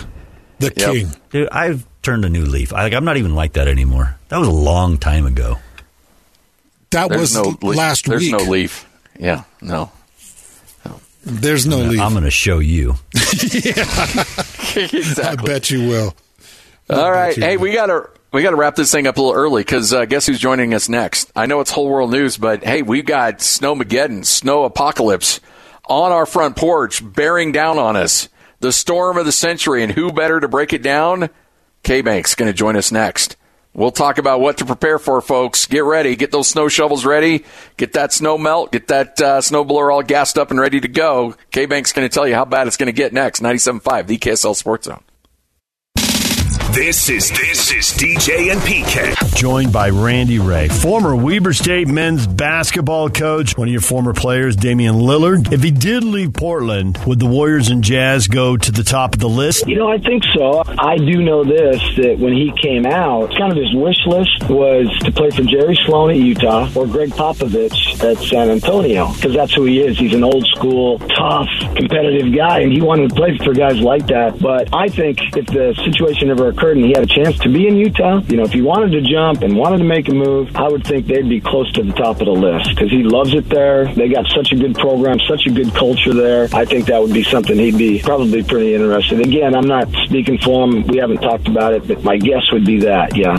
The 0.59 0.73
Yep. 0.75 0.91
king. 0.91 1.11
Dude, 1.31 1.49
I've 1.49 1.85
turned 2.01 2.25
a 2.25 2.29
new 2.29 2.43
leaf. 2.45 2.73
I, 2.73 2.83
like, 2.83 2.93
I'm 2.93 3.05
not 3.05 3.17
even 3.17 3.35
like 3.35 3.53
that 3.53 3.67
anymore. 3.67 4.17
That 4.29 4.37
was 4.39 4.47
a 4.49 4.51
long 4.51 4.97
time 4.97 5.25
ago. 5.25 5.59
That 6.91 7.09
There's 7.09 7.21
was 7.21 7.35
no 7.35 7.55
le- 7.61 7.73
last 7.73 8.05
There's 8.05 8.21
week. 8.21 8.31
There's 8.31 8.43
no 8.45 8.51
leaf. 8.51 8.87
Yeah, 9.17 9.43
no. 9.61 9.91
There's 11.25 11.65
no 11.65 11.77
I'm 11.77 11.81
gonna, 11.83 11.91
leaf. 11.91 12.01
I'm 12.01 12.11
going 12.11 12.23
to 12.25 12.31
show 12.31 12.59
you. 12.59 12.95
exactly. 14.75 15.23
I 15.23 15.35
bet 15.35 15.69
you 15.71 15.87
will. 15.87 16.13
I 16.89 16.93
All 16.95 17.01
bet 17.03 17.11
right. 17.13 17.37
you 17.37 17.43
Hey, 17.43 17.57
will. 17.57 17.63
we 17.63 17.73
got 17.73 17.85
to 17.87 18.09
we 18.33 18.41
got 18.41 18.49
to 18.49 18.55
wrap 18.55 18.75
this 18.75 18.91
thing 18.91 19.05
up 19.05 19.17
a 19.17 19.21
little 19.21 19.35
early 19.35 19.61
because 19.61 19.93
uh, 19.93 20.05
guess 20.05 20.25
who's 20.25 20.39
joining 20.39 20.73
us 20.73 20.89
next? 20.89 21.31
I 21.35 21.45
know 21.45 21.59
it's 21.59 21.69
whole 21.69 21.87
world 21.87 22.11
news, 22.11 22.35
but 22.35 22.63
hey, 22.63 22.81
we've 22.81 23.05
got 23.05 23.37
snowmageddon, 23.37 24.25
snow 24.25 24.63
apocalypse 24.63 25.39
on 25.85 26.11
our 26.11 26.25
front 26.25 26.55
porch, 26.55 27.01
bearing 27.03 27.51
down 27.51 27.77
on 27.77 27.95
us. 27.95 28.29
The 28.59 28.71
storm 28.71 29.17
of 29.17 29.25
the 29.25 29.31
century, 29.31 29.83
and 29.83 29.91
who 29.91 30.11
better 30.11 30.39
to 30.39 30.47
break 30.47 30.73
it 30.73 30.81
down? 30.81 31.29
K 31.83 32.01
Bank's 32.01 32.33
going 32.33 32.49
to 32.49 32.57
join 32.57 32.75
us 32.75 32.91
next. 32.91 33.35
We'll 33.75 33.91
talk 33.91 34.17
about 34.17 34.39
what 34.39 34.59
to 34.59 34.65
prepare 34.65 34.99
for, 34.99 35.19
folks. 35.19 35.65
Get 35.67 35.83
ready. 35.83 36.15
Get 36.15 36.31
those 36.31 36.47
snow 36.47 36.69
shovels 36.69 37.05
ready. 37.05 37.43
Get 37.77 37.93
that 37.93 38.13
snow 38.13 38.37
melt. 38.37 38.71
Get 38.71 38.87
that 38.87 39.19
uh, 39.19 39.41
snow 39.41 39.63
blower 39.63 39.91
all 39.91 40.01
gassed 40.01 40.37
up 40.37 40.49
and 40.49 40.59
ready 40.59 40.79
to 40.79 40.87
go. 40.87 41.35
K 41.51 41.65
Bank's 41.65 41.91
going 41.91 42.07
to 42.07 42.13
tell 42.13 42.27
you 42.27 42.35
how 42.35 42.45
bad 42.45 42.67
it's 42.67 42.77
going 42.77 42.87
to 42.87 42.93
get 42.93 43.13
next. 43.13 43.41
97.5, 43.41 44.07
the 44.07 44.17
KSL 44.17 44.55
Sports 44.55 44.85
Zone. 44.85 45.03
This 46.73 47.07
is 47.07 47.29
this 47.29 47.71
is 47.71 47.91
DJ 47.91 48.51
and 48.51 48.59
PK. 48.61 49.35
Joined 49.35 49.71
by 49.71 49.91
Randy 49.91 50.39
Rahe, 50.39 50.71
former 50.71 51.15
Weber 51.15 51.53
State 51.53 51.87
men's 51.87 52.25
basketball 52.25 53.11
coach, 53.11 53.55
one 53.55 53.67
of 53.67 53.71
your 53.71 53.79
former 53.79 54.11
players, 54.11 54.55
Damian 54.55 54.95
Lillard. 54.95 55.53
If 55.53 55.61
he 55.61 55.69
did 55.69 56.03
leave 56.03 56.33
Portland, 56.33 56.97
would 57.05 57.19
the 57.19 57.27
Warriors 57.27 57.69
and 57.69 57.83
Jazz 57.83 58.27
go 58.27 58.57
to 58.57 58.71
the 58.71 58.83
top 58.83 59.13
of 59.13 59.19
the 59.19 59.29
list? 59.29 59.67
You 59.67 59.75
know, 59.75 59.87
I 59.87 59.99
think 59.99 60.23
so. 60.35 60.63
I 60.65 60.97
do 60.97 61.21
know 61.21 61.43
this 61.43 61.79
that 61.97 62.17
when 62.17 62.33
he 62.33 62.51
came 62.59 62.87
out, 62.87 63.29
kind 63.37 63.51
of 63.51 63.57
his 63.57 63.71
wish 63.75 63.99
list 64.07 64.49
was 64.49 64.87
to 65.03 65.11
play 65.11 65.29
for 65.29 65.43
Jerry 65.43 65.77
Sloan 65.85 66.09
at 66.09 66.17
Utah 66.17 66.71
or 66.75 66.87
Gregg 66.87 67.11
Popovich 67.11 68.03
at 68.03 68.17
San 68.17 68.49
Antonio 68.49 69.13
because 69.13 69.35
that's 69.35 69.53
who 69.53 69.65
he 69.65 69.79
is. 69.79 69.99
He's 69.99 70.15
an 70.15 70.23
old 70.23 70.47
school, 70.47 70.97
tough, 70.97 71.49
competitive 71.75 72.35
guy, 72.35 72.61
and 72.61 72.71
he 72.73 72.81
wanted 72.81 73.09
to 73.09 73.15
play 73.15 73.37
for 73.37 73.53
guys 73.53 73.79
like 73.79 74.07
that. 74.07 74.39
But 74.39 74.73
I 74.73 74.87
think 74.87 75.19
if 75.37 75.45
the 75.45 75.79
situation 75.85 76.31
ever 76.31 76.47
occurred 76.47 76.62
and 76.71 76.85
he 76.85 76.91
had 76.91 77.03
a 77.03 77.07
chance 77.07 77.37
to 77.39 77.49
be 77.49 77.67
in 77.67 77.75
Utah, 77.75 78.21
you 78.27 78.37
know, 78.37 78.43
if 78.43 78.51
he 78.51 78.61
wanted 78.61 78.91
to 78.91 79.01
jump 79.01 79.41
and 79.41 79.55
wanted 79.55 79.79
to 79.79 79.83
make 79.83 80.07
a 80.09 80.13
move, 80.13 80.55
I 80.55 80.67
would 80.67 80.85
think 80.85 81.07
they'd 81.07 81.27
be 81.27 81.41
close 81.41 81.71
to 81.73 81.83
the 81.83 81.91
top 81.93 82.21
of 82.21 82.25
the 82.25 82.31
list 82.31 82.69
because 82.69 82.89
he 82.89 83.03
loves 83.03 83.33
it 83.33 83.49
there. 83.49 83.93
They 83.93 84.09
got 84.09 84.27
such 84.27 84.51
a 84.51 84.55
good 84.55 84.75
program, 84.75 85.19
such 85.27 85.45
a 85.45 85.51
good 85.51 85.73
culture 85.73 86.13
there. 86.13 86.47
I 86.53 86.65
think 86.65 86.85
that 86.87 87.01
would 87.01 87.13
be 87.13 87.23
something 87.23 87.57
he'd 87.57 87.77
be 87.77 88.01
probably 88.01 88.43
pretty 88.43 88.75
interested. 88.75 89.19
Again, 89.19 89.55
I'm 89.55 89.67
not 89.67 89.89
speaking 90.05 90.37
for 90.37 90.67
him. 90.67 90.87
We 90.87 90.97
haven't 90.97 91.21
talked 91.21 91.47
about 91.47 91.73
it, 91.73 91.87
but 91.87 92.03
my 92.03 92.17
guess 92.17 92.43
would 92.51 92.65
be 92.65 92.79
that, 92.79 93.15
yeah. 93.15 93.37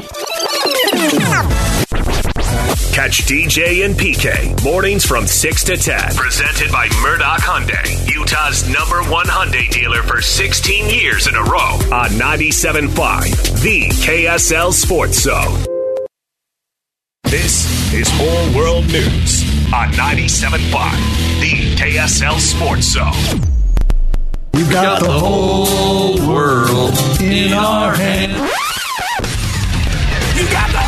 Catch 2.95 3.25
DJ 3.27 3.85
and 3.85 3.97
PK 3.97 4.63
mornings 4.63 5.05
from 5.05 5.27
6 5.27 5.65
to 5.65 5.77
10. 5.77 6.15
Presented 6.15 6.71
by 6.71 6.89
Murdoch 7.03 7.41
Hyundai, 7.41 8.09
Utah's 8.09 8.69
number 8.69 9.03
one 9.11 9.27
Hyundai 9.27 9.69
dealer 9.69 10.05
for 10.05 10.23
16 10.23 10.91
years 10.91 11.27
in 11.27 11.35
a 11.35 11.43
row 11.43 11.75
on 11.91 12.11
97.5, 12.11 13.63
the 13.63 13.89
KSL 13.89 14.73
Sports 14.73 15.23
Zone. 15.23 15.65
This 17.25 17.93
is 17.93 18.09
Whole 18.13 18.55
World 18.57 18.87
News 18.87 19.43
on 19.75 19.91
97.5, 19.95 20.61
the 21.41 21.75
KSL 21.75 22.39
Sports 22.39 22.93
Zone. 22.93 23.41
We've 24.53 24.71
got 24.71 25.03
the 25.03 25.11
whole 25.11 26.17
world 26.29 26.95
in 27.21 27.55
our 27.55 27.93
hands. 27.93 28.53
You 30.37 30.49
got 30.53 30.71
the 30.71 30.84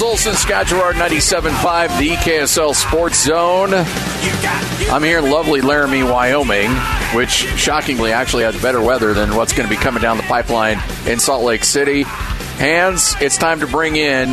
world. 0.00 0.02
Hans 0.02 0.02
Olsen, 0.02 0.34
Scott 0.34 0.66
Garrard, 0.68 0.96
97.5, 0.96 1.98
the 1.98 2.10
KSL 2.10 2.74
Sports 2.74 3.24
Zone. 3.24 3.70
I'm 4.90 5.02
here 5.02 5.18
in 5.18 5.30
lovely 5.30 5.60
Laramie, 5.60 6.02
Wyoming, 6.02 6.70
which 7.14 7.30
shockingly 7.30 8.12
actually 8.12 8.44
has 8.44 8.60
better 8.60 8.80
weather 8.80 9.14
than 9.14 9.36
what's 9.36 9.52
going 9.52 9.68
to 9.68 9.74
be 9.74 9.80
coming 9.80 10.02
down 10.02 10.16
the 10.16 10.22
pipeline 10.24 10.78
in 11.06 11.18
Salt 11.18 11.44
Lake 11.44 11.64
City. 11.64 12.02
Hans, 12.02 13.14
it's 13.20 13.36
time 13.36 13.60
to 13.60 13.66
bring 13.66 13.96
in 13.96 14.28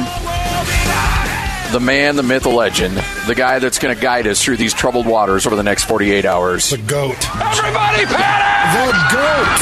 the 1.71 1.79
man, 1.79 2.15
the 2.15 2.23
myth, 2.23 2.43
the 2.43 2.49
legend, 2.49 2.97
the 3.27 3.35
guy 3.35 3.59
that's 3.59 3.77
going 3.79 3.95
to 3.95 4.01
guide 4.01 4.25
us 4.27 4.43
through 4.43 4.57
these 4.57 4.73
troubled 4.73 5.05
waters 5.05 5.45
over 5.45 5.55
the 5.55 5.63
next 5.63 5.83
48 5.85 6.25
hours. 6.25 6.69
The 6.71 6.77
goat. 6.77 7.29
Everybody 7.35 8.05
panic! 8.05 8.75
The 8.75 8.91
goat. 9.13 9.59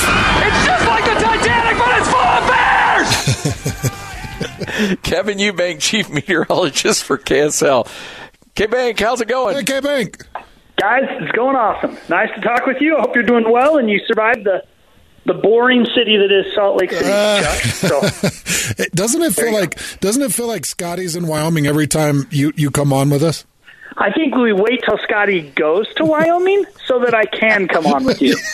It's 0.48 0.66
just 0.66 0.88
like 0.88 1.04
the 1.04 1.16
Titanic, 1.20 1.78
but 1.78 2.00
it's 2.00 2.10
full 2.10 2.22
of 2.22 2.48
bears! 2.48 3.12
Kevin 5.04 5.38
Eubank, 5.38 5.80
chief 5.80 6.10
meteorologist 6.10 7.04
for 7.04 7.18
KSL. 7.18 7.88
K 8.56 8.68
Bank, 8.68 9.00
how's 9.00 9.22
it 9.22 9.28
going? 9.28 9.56
Hey, 9.56 9.64
K 9.64 9.80
Bank. 9.80 10.26
Guys, 10.78 11.04
it's 11.20 11.32
going 11.32 11.56
awesome. 11.56 11.98
Nice 12.10 12.30
to 12.36 12.42
talk 12.42 12.66
with 12.68 12.78
you. 12.80 12.98
I 12.98 13.02
hope 13.02 13.16
you're 13.16 13.24
doing 13.24 13.52
well 13.52 13.78
and 13.78 13.90
you 13.90 14.00
survived 14.08 14.44
the 14.44 14.64
the 15.26 15.34
boring 15.34 15.86
city 15.94 16.18
that 16.18 16.32
is 16.32 16.56
Salt 16.56 16.80
Lake 16.80 16.92
City. 16.92 17.04
Uh, 17.06 17.42
Chuck. 17.42 17.60
So, 17.60 18.86
doesn't 18.96 19.22
it 19.22 19.34
feel 19.34 19.52
like 19.52 19.78
doesn't 20.00 20.22
it 20.22 20.34
feel 20.34 20.48
like 20.48 20.66
Scotty's 20.66 21.16
in 21.16 21.28
Wyoming 21.28 21.68
every 21.68 21.88
time 21.88 22.28
you, 22.32 22.54
you 22.56 22.72
come 22.72 22.94
on 22.94 23.10
with 23.10 23.24
us? 23.24 23.46
I 24.00 24.12
think 24.12 24.36
we 24.36 24.54
wait 24.54 24.82
till 24.86 24.98
Scotty 25.00 25.42
goes 25.56 25.92
to 25.96 26.06
Wyoming 26.06 26.66
so 26.86 27.00
that 27.00 27.16
I 27.16 27.26
can 27.26 27.68
come 27.68 27.88
on 27.88 28.04
with 28.04 28.22
you. 28.22 28.36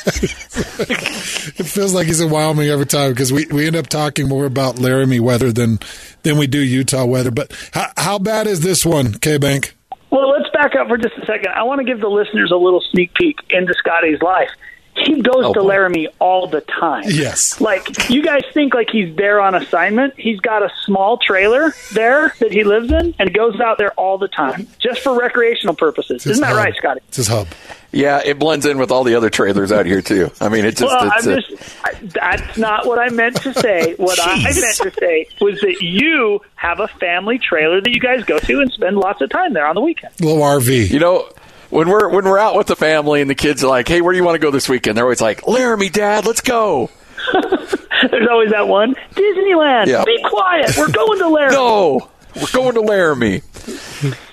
It 1.56 1.66
feels 1.66 1.94
like 1.94 2.08
he's 2.08 2.20
in 2.20 2.30
Wyoming 2.30 2.70
every 2.70 2.86
time 2.86 3.12
because 3.12 3.32
we, 3.32 3.46
we 3.48 3.68
end 3.68 3.76
up 3.76 3.88
talking 3.88 4.28
more 4.28 4.46
about 4.46 4.80
Laramie 4.80 5.20
weather 5.20 5.52
than 5.52 5.80
than 6.24 6.38
we 6.38 6.48
do 6.48 6.60
Utah 6.60 7.06
weather. 7.06 7.32
But 7.32 7.52
how, 7.74 7.92
how 7.98 8.20
bad 8.20 8.48
is 8.48 8.62
this 8.62 8.86
one, 8.86 9.14
K 9.14 9.38
Bank? 9.38 9.76
Well, 10.10 10.30
let's 10.30 10.50
back 10.54 10.76
up 10.76 10.88
for 10.88 10.98
just 10.98 11.16
a 11.18 11.26
second. 11.26 11.50
I 11.56 11.64
want 11.64 11.80
to 11.80 11.86
give 11.86 12.00
the 12.00 12.08
listeners 12.08 12.52
a 12.52 12.56
little 12.56 12.82
sneak 12.92 13.14
peek 13.14 13.38
into 13.50 13.74
Scotty's 13.78 14.22
life. 14.22 14.50
He 14.96 15.22
goes 15.22 15.46
Oh, 15.46 15.54
to 15.54 15.60
boy. 15.62 15.66
Laramie 15.68 16.08
all 16.20 16.48
the 16.48 16.62
time. 16.62 17.04
Yes. 17.08 17.60
Like 17.60 18.10
you 18.10 18.22
guys 18.24 18.44
think 18.54 18.74
like 18.74 18.90
he's 18.92 19.16
there 19.16 19.42
on 19.42 19.56
assignment. 19.56 20.14
He's 20.18 20.40
got 20.40 20.62
a 20.64 20.70
small 20.86 21.18
trailer 21.18 21.74
there 21.94 22.34
that 22.40 22.52
he 22.52 22.64
lives 22.64 22.92
in 22.92 23.16
and 23.20 23.34
goes 23.34 23.60
out 23.60 23.78
there 23.78 23.92
all 23.94 24.18
the 24.18 24.28
time 24.28 24.68
just 24.80 25.02
for 25.02 25.18
recreational 25.20 25.76
purposes. 25.76 26.26
Isn't 26.28 26.42
that 26.42 26.56
right, 26.56 26.76
Scotty? 26.76 27.02
It's 27.08 27.18
his 27.18 27.28
hub. 27.28 27.48
Yeah, 27.92 28.22
it 28.26 28.40
blends 28.40 28.66
in 28.66 28.80
with 28.80 28.90
all 28.92 29.04
the 29.04 29.14
other 29.16 29.30
trailers 29.30 29.72
out 29.72 29.86
here, 29.86 30.02
too. 30.02 30.32
I 30.42 30.50
mean, 30.50 30.66
it 30.66 30.72
just. 30.78 30.84
well, 30.92 31.12
it's, 31.16 31.28
I'm 31.28 31.42
just 31.42 31.86
I, 31.86 31.94
that's 32.02 32.58
not 32.58 32.88
what 32.88 32.98
I 32.98 33.10
meant 33.10 33.36
to 33.44 33.54
say. 33.54 33.94
What 33.96 34.18
I 34.20 34.42
meant 34.42 34.56
to 34.56 34.92
say 35.00 35.28
was 35.40 35.60
that 35.62 35.78
you 35.82 36.42
have 36.56 36.80
a 36.80 36.88
family 36.88 37.38
trailer 37.38 37.82
that 37.82 37.90
you 37.92 38.00
guys 38.00 38.24
go 38.26 38.40
to 38.40 38.62
and 38.62 38.72
spend 38.74 38.98
lots 38.98 39.22
of 39.22 39.30
time 39.30 39.54
there 39.54 39.68
on 39.68 39.76
the 39.76 39.82
weekend. 39.82 40.14
Little 40.22 40.42
RV. 40.42 40.90
You 40.90 41.00
know, 41.00 41.30
when 41.74 41.90
we're 41.90 42.08
when 42.10 42.26
we're 42.26 42.38
out 42.38 42.56
with 42.56 42.68
the 42.68 42.76
family 42.76 43.22
and 43.22 43.30
the 43.30 43.36
kids 43.36 43.64
are 43.64 43.68
like, 43.68 43.88
"Hey, 43.88 44.02
where 44.02 44.14
do 44.14 44.18
you 44.18 44.24
want 44.24 44.36
to 44.36 44.40
go 44.40 44.52
this 44.52 44.70
weekend?" 44.70 44.96
They're 44.96 45.06
always 45.06 45.22
like, 45.22 45.48
"Laramie, 45.48 45.90
Dad, 45.90 46.26
let's 46.26 46.42
go." 46.42 46.90
There's 47.34 48.28
always 48.30 48.52
that 48.52 48.68
one 48.68 48.96
Disneyland. 49.16 49.88
Yeah. 49.88 50.04
Be 50.06 50.24
quiet. 50.30 50.78
We're 50.78 50.92
going 50.92 51.20
to 51.20 51.30
Laramie. 51.30 51.56
No, 51.56 52.10
we're 52.36 52.52
going 52.52 52.76
to 52.76 52.82
Laramie. 52.82 53.42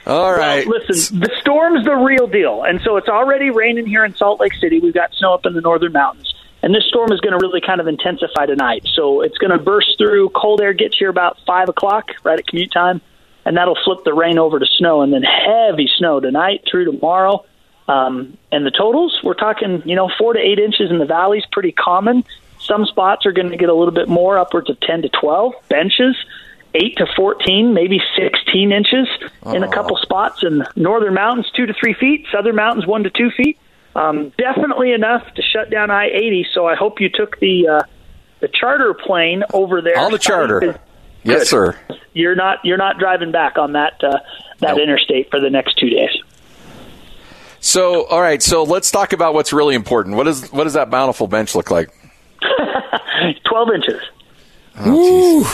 All 0.07 0.33
right. 0.33 0.67
Well, 0.67 0.81
listen, 0.89 1.21
the 1.21 1.31
storm's 1.41 1.85
the 1.85 1.95
real 1.95 2.27
deal, 2.27 2.63
and 2.65 2.81
so 2.83 2.97
it's 2.97 3.09
already 3.09 3.51
raining 3.51 3.87
here 3.87 4.05
in 4.05 4.15
Salt 4.17 4.41
Lake 4.41 4.55
City. 4.55 4.81
We've 4.81 4.95
got 4.95 5.15
snow 5.15 5.33
up 5.33 5.47
in 5.47 5.55
the 5.55 5.61
northern 5.61 5.93
mountains, 5.93 6.35
and 6.63 6.75
this 6.75 6.85
storm 6.89 7.13
is 7.13 7.21
going 7.21 7.39
to 7.39 7.47
really 7.47 7.61
kind 7.61 7.81
of 7.81 7.87
intensify 7.87 8.47
tonight. 8.47 8.87
So 8.95 9.23
it's 9.23 9.39
going 9.39 9.57
to 9.57 9.59
burst 9.59 9.97
through. 9.99 10.31
Cold 10.31 10.61
air 10.61 10.75
gets 10.75 10.99
here 10.99 11.09
about 11.11 11.39
five 11.47 11.69
o'clock, 11.69 12.09
right 12.25 12.39
at 12.39 12.47
commute 12.47 12.73
time, 12.73 13.01
and 13.45 13.57
that'll 13.57 13.79
flip 13.85 14.05
the 14.05 14.15
rain 14.15 14.39
over 14.39 14.59
to 14.59 14.67
snow, 14.67 15.03
and 15.03 15.13
then 15.13 15.23
heavy 15.23 15.89
snow 15.99 16.21
tonight 16.21 16.65
through 16.71 16.85
tomorrow. 16.87 17.45
Um, 17.89 18.39
and 18.53 18.65
the 18.65 18.71
totals, 18.71 19.19
we're 19.25 19.35
talking, 19.35 19.83
you 19.85 19.97
know, 19.97 20.11
four 20.17 20.35
to 20.35 20.39
eight 20.39 20.59
inches 20.59 20.91
in 20.91 20.99
the 20.99 21.07
valleys, 21.07 21.45
pretty 21.51 21.73
common. 21.73 22.25
Some 22.61 22.87
spots 22.87 23.27
are 23.27 23.33
going 23.33 23.51
to 23.51 23.57
get 23.57 23.69
a 23.69 23.75
little 23.75 23.95
bit 23.95 24.09
more, 24.09 24.39
upwards 24.39 24.71
of 24.71 24.79
10 24.81 25.03
to 25.03 25.09
12. 25.09 25.55
Benches, 25.69 26.17
8 26.75 26.97
to 26.99 27.07
14, 27.17 27.75
maybe 27.75 28.01
16 28.17 28.71
inches 28.71 29.09
in 29.47 29.65
a 29.65 29.73
couple 29.73 29.97
spots. 29.97 30.45
In 30.45 30.65
northern 30.77 31.15
mountains, 31.15 31.51
2 31.57 31.67
to 31.67 31.73
3 31.73 31.95
feet. 31.95 32.27
Southern 32.31 32.55
mountains, 32.55 32.87
1 32.87 33.05
to 33.05 33.11
2 33.11 33.31
feet. 33.31 33.59
Um, 33.97 34.33
definitely 34.39 34.93
enough 34.93 35.35
to 35.35 35.43
shut 35.43 35.71
down 35.71 35.91
I 35.91 36.07
80. 36.07 36.47
So 36.55 36.67
I 36.67 36.77
hope 36.77 37.01
you 37.01 37.09
took 37.09 37.41
the 37.41 37.67
uh, 37.67 37.83
the 38.39 38.49
charter 38.49 38.95
plane 38.95 39.43
over 39.53 39.83
there. 39.83 39.99
All 39.99 40.11
the 40.11 40.19
charter. 40.19 40.79
Yes, 41.25 41.51
sir. 41.51 41.77
You're 42.13 42.35
not 42.35 42.59
you're 42.65 42.77
not 42.77 42.99
driving 42.99 43.31
back 43.33 43.57
on 43.59 43.73
that 43.73 44.03
uh, 44.03 44.19
that 44.59 44.79
interstate 44.79 45.31
for 45.31 45.41
the 45.41 45.51
next 45.51 45.79
two 45.79 45.89
days. 45.91 46.11
So, 47.61 48.07
all 48.07 48.21
right. 48.21 48.43
So 48.43 48.63
let's 48.65 48.91
talk 48.91 49.13
about 49.13 49.35
what's 49.35 49.53
really 49.53 49.75
important. 49.75 50.17
What 50.17 50.27
is 50.27 50.51
what 50.51 50.65
does 50.65 50.73
that 50.75 50.91
bountiful 50.91 51.27
bench 51.27 51.55
look 51.55 51.71
like? 51.71 51.91
12 53.45 53.69
inches. 53.75 54.01
Ooh. 54.87 55.45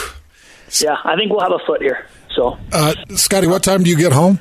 Yeah, 0.80 0.96
I 1.04 1.16
think 1.16 1.30
we'll 1.32 1.40
have 1.40 1.52
a 1.52 1.59
foot 1.66 1.82
here. 1.82 2.07
So 2.34 2.59
Uh, 2.72 2.94
Scotty, 3.16 3.46
what 3.48 3.62
time 3.62 3.82
do 3.82 3.90
you 3.90 3.96
get 3.96 4.12
home? 4.12 4.40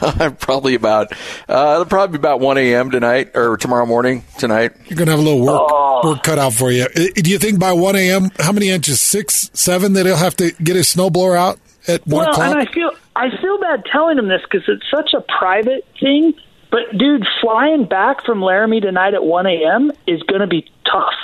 probably 0.40 0.74
about 0.74 1.12
uh, 1.48 1.72
it'll 1.74 1.84
probably 1.86 2.18
be 2.18 2.20
about 2.20 2.40
one 2.40 2.58
a.m. 2.58 2.90
tonight 2.90 3.30
or 3.34 3.56
tomorrow 3.56 3.86
morning 3.86 4.24
tonight. 4.38 4.72
You're 4.86 4.96
going 4.96 5.06
to 5.06 5.12
have 5.12 5.20
a 5.20 5.22
little 5.22 5.40
work 5.44 5.60
Oh. 5.72 6.10
work 6.10 6.22
cut 6.22 6.38
out 6.38 6.52
for 6.52 6.70
you. 6.70 6.86
Do 6.88 7.30
you 7.30 7.38
think 7.38 7.58
by 7.60 7.72
1 7.72 7.96
a.m., 7.96 8.30
how 8.38 8.52
many 8.52 8.68
inches? 8.68 9.00
Six, 9.00 9.50
seven 9.54 9.92
that 9.94 10.04
he'll 10.06 10.16
have 10.16 10.36
to 10.36 10.50
get 10.62 10.76
his 10.76 10.92
snowblower 10.92 11.36
out 11.38 11.58
at 11.86 12.06
1 12.06 12.18
well, 12.20 12.30
o'clock? 12.30 12.46
and 12.50 12.58
I 12.58 12.70
feel 12.72 12.90
I 13.16 13.30
feel 13.40 13.58
bad 13.60 13.84
telling 13.90 14.18
him 14.18 14.28
this 14.28 14.42
because 14.42 14.68
it's 14.68 14.84
such 14.90 15.14
a 15.14 15.20
private 15.38 15.86
thing. 16.00 16.34
But 16.70 16.98
dude, 16.98 17.24
flying 17.40 17.84
back 17.86 18.24
from 18.24 18.42
Laramie 18.42 18.80
tonight 18.80 19.14
at 19.14 19.22
1 19.24 19.46
a.m. 19.46 19.92
is 20.06 20.22
going 20.24 20.40
to 20.40 20.46
be 20.48 20.68
tough, 20.90 21.14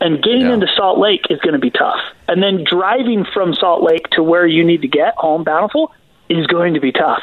and 0.00 0.22
getting 0.22 0.48
into 0.48 0.68
Salt 0.76 0.98
Lake 0.98 1.22
is 1.30 1.40
going 1.40 1.54
to 1.54 1.58
be 1.58 1.70
tough, 1.70 2.00
and 2.28 2.40
then 2.42 2.64
driving 2.64 3.24
from 3.34 3.52
Salt 3.54 3.82
Lake 3.82 4.08
to 4.12 4.22
where 4.22 4.46
you 4.46 4.64
need 4.64 4.82
to 4.82 4.88
get 4.88 5.14
home, 5.16 5.42
Bountiful, 5.42 5.92
is 6.28 6.46
going 6.46 6.74
to 6.74 6.80
be 6.80 6.92
tough. 6.92 7.22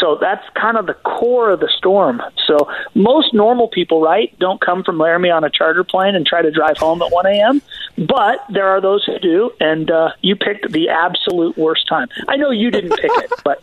So 0.00 0.16
that's 0.20 0.44
kind 0.54 0.76
of 0.76 0.86
the 0.86 0.94
core 0.94 1.50
of 1.50 1.60
the 1.60 1.68
storm. 1.76 2.22
So 2.46 2.70
most 2.94 3.34
normal 3.34 3.68
people, 3.68 4.00
right, 4.00 4.36
don't 4.38 4.60
come 4.60 4.84
from 4.84 4.98
Laramie 4.98 5.30
on 5.30 5.44
a 5.44 5.50
charter 5.50 5.84
plane 5.84 6.14
and 6.14 6.24
try 6.26 6.42
to 6.42 6.50
drive 6.50 6.78
home 6.78 7.02
at 7.02 7.10
1 7.10 7.26
a.m. 7.26 7.62
But 7.96 8.44
there 8.48 8.68
are 8.68 8.80
those 8.80 9.04
who 9.04 9.18
do, 9.18 9.50
and 9.60 9.90
uh, 9.90 10.10
you 10.20 10.36
picked 10.36 10.70
the 10.70 10.88
absolute 10.88 11.56
worst 11.58 11.88
time. 11.88 12.08
I 12.28 12.36
know 12.36 12.50
you 12.50 12.70
didn't 12.70 12.90
pick 12.96 13.10
it, 13.10 13.32
but 13.44 13.62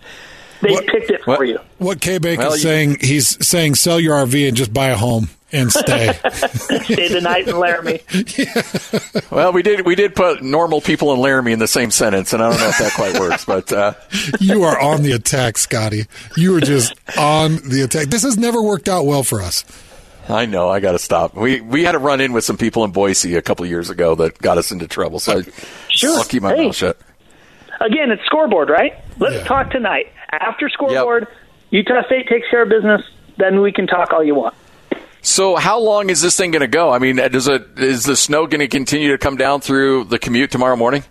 they 0.61 0.75
picked 0.87 1.09
it 1.11 1.23
for 1.23 1.43
you. 1.43 1.59
What 1.77 2.01
K 2.01 2.17
Bank 2.17 2.39
Well, 2.39 2.53
is 2.53 2.63
you- 2.63 2.69
saying, 2.69 2.97
he's 3.01 3.45
saying 3.47 3.75
sell 3.75 3.99
your 3.99 4.15
RV 4.25 4.47
and 4.47 4.57
just 4.57 4.73
buy 4.73 4.87
a 4.87 4.97
home 4.97 5.29
and 5.55 5.71
stay. 5.71 6.11
Stay 6.33 7.07
the 7.07 7.21
night 7.21 7.47
in 7.47 7.57
Laramie. 7.57 8.01
Well, 9.31 9.53
we 9.53 9.63
did 9.63 9.85
we 9.85 9.95
did 9.95 10.15
put 10.15 10.43
normal 10.43 10.81
people 10.81 11.13
in 11.13 11.19
Laramie 11.19 11.51
in 11.53 11.59
the 11.59 11.67
same 11.67 11.91
sentence, 11.91 12.33
and 12.33 12.43
I 12.43 12.49
don't 12.49 12.59
know 12.59 12.67
if 12.69 12.77
that 12.79 12.93
quite 12.93 13.19
works, 13.19 13.45
but 13.45 13.71
uh, 13.71 13.93
you 14.39 14.63
are 14.63 14.79
on 14.79 15.01
the 15.03 15.13
attack, 15.13 15.57
Scotty. 15.57 16.05
You 16.37 16.55
are 16.57 16.61
just 16.61 16.93
on 17.17 17.55
the 17.67 17.81
attack. 17.83 18.07
This 18.07 18.23
has 18.23 18.37
never 18.37 18.61
worked 18.61 18.89
out 18.89 19.05
well 19.05 19.23
for 19.23 19.41
us. 19.41 19.63
I 20.27 20.45
know 20.47 20.69
I 20.69 20.79
got 20.79 20.93
to 20.93 20.99
stop. 20.99 21.35
We 21.35 21.61
we 21.61 21.83
had 21.83 21.95
a 21.95 21.99
run 21.99 22.19
in 22.21 22.33
with 22.33 22.43
some 22.43 22.57
people 22.57 22.83
in 22.83 22.91
Boise 22.91 23.35
a 23.35 23.41
couple 23.41 23.63
of 23.63 23.69
years 23.69 23.89
ago 23.89 24.15
that 24.15 24.37
got 24.39 24.57
us 24.57 24.71
into 24.71 24.87
trouble, 24.87 25.19
so 25.19 25.39
I, 25.39 25.43
Sure. 25.89 26.17
I'll 26.17 26.23
keep 26.25 26.41
my 26.43 26.55
Hey. 26.55 26.65
mouth 26.67 26.75
shut. 26.75 26.97
Again, 27.79 28.09
it's 28.11 28.23
scoreboard, 28.25 28.69
right? 28.69 28.93
Let's 29.19 29.45
talk 29.47 29.69
tonight. 29.71 30.11
After 30.31 30.69
scoreboard, 30.69 31.27
Utah 31.71 32.03
State 32.05 32.27
takes 32.27 32.49
care 32.49 32.63
of 32.63 32.69
business, 32.69 33.01
then 33.37 33.61
we 33.61 33.71
can 33.71 33.85
talk 33.85 34.13
all 34.13 34.23
you 34.23 34.33
want. 34.35 34.55
So, 35.25 35.55
how 35.55 35.79
long 35.79 36.11
is 36.11 36.21
this 36.21 36.37
thing 36.37 36.51
going 36.51 36.61
to 36.61 36.67
go? 36.67 36.91
I 36.91 36.99
mean, 36.99 37.15
does 37.15 37.47
it 37.47 37.79
is 37.79 38.03
the 38.03 38.15
snow 38.15 38.45
going 38.45 38.59
to 38.59 38.67
continue 38.67 39.09
to 39.11 39.17
come 39.17 39.37
down 39.37 39.59
through 39.59 40.03
the 40.03 40.19
commute 40.19 40.51
tomorrow 40.51 40.75
morning? 40.75 41.03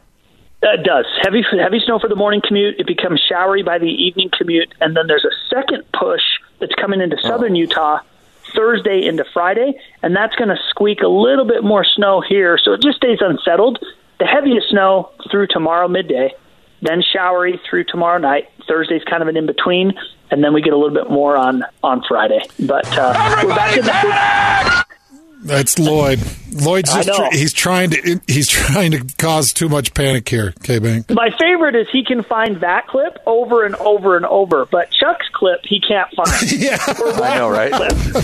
It 0.63 0.85
does. 0.85 1.05
Heavy 1.23 1.43
heavy 1.61 1.81
snow 1.85 1.99
for 1.99 2.09
the 2.09 2.15
morning 2.15 2.41
commute. 2.47 2.79
It 2.79 2.87
becomes 2.87 3.21
showery 3.29 3.65
by 3.65 3.79
the 3.79 3.89
evening 3.89 4.31
commute, 4.39 4.73
and 4.81 4.97
then 4.97 5.09
there's 5.09 5.25
a 5.25 5.35
second 5.53 5.83
push 5.93 6.23
that's 6.61 6.75
coming 6.77 7.01
into 7.01 7.17
oh. 7.25 7.29
southern 7.29 7.57
Utah 7.57 8.03
Thursday 8.55 9.05
into 9.05 9.25
Friday, 9.35 9.75
and 10.01 10.15
that's 10.15 10.37
going 10.37 10.49
to 10.49 10.59
squeak 10.69 11.01
a 11.03 11.09
little 11.09 11.45
bit 11.45 11.65
more 11.65 11.85
snow 11.85 12.21
here. 12.21 12.57
So 12.57 12.75
it 12.75 12.83
just 12.83 12.99
stays 12.99 13.19
unsettled. 13.21 13.85
The 14.21 14.27
heaviest 14.27 14.71
snow 14.71 15.11
through 15.29 15.49
tomorrow 15.49 15.89
midday, 15.89 16.33
then 16.85 17.03
showery 17.15 17.59
through 17.69 17.85
tomorrow 17.85 18.19
night. 18.19 18.49
Thursday's 18.69 19.03
kind 19.05 19.23
of 19.23 19.29
an 19.29 19.37
in 19.37 19.47
between, 19.47 19.93
and 20.31 20.43
then 20.45 20.55
we 20.55 20.63
get 20.63 20.73
a 20.73 20.77
little 20.77 20.95
bit 20.95 21.11
more 21.11 21.37
on 21.37 21.65
on 21.83 22.03
Friday. 22.09 22.41
But 22.61 22.87
uh, 22.97 23.41
we're 23.45 23.55
back 23.55 23.77
in 23.77 23.85
the 23.85 24.85
That's 25.45 25.79
Lloyd. 25.79 26.21
Lloyd's 26.53 26.95
just 26.95 27.09
tr- 27.13 27.25
he's 27.37 27.53
trying 27.53 27.91
to 27.91 28.21
he's 28.27 28.49
trying 28.63 28.93
to 28.93 29.05
cause 29.19 29.53
too 29.53 29.69
much 29.69 29.93
panic 29.93 30.29
here, 30.29 30.55
K 30.63 30.79
Bank. 30.79 31.11
My 31.11 31.31
favorite 31.39 31.75
is 31.75 31.89
he 31.93 32.05
can 32.05 32.23
find 32.23 32.61
that 32.61 32.87
clip 32.87 33.19
over 33.27 33.65
and 33.65 33.75
over 33.77 34.17
and 34.17 34.25
over, 34.25 34.65
but 34.67 34.91
Chuck's 34.93 35.27
clip 35.35 35.61
he 35.65 35.81
can't 35.81 36.09
find. 36.15 36.53
yeah, 36.53 36.79
I 36.81 37.37
know, 37.39 37.51
right? 37.51 37.73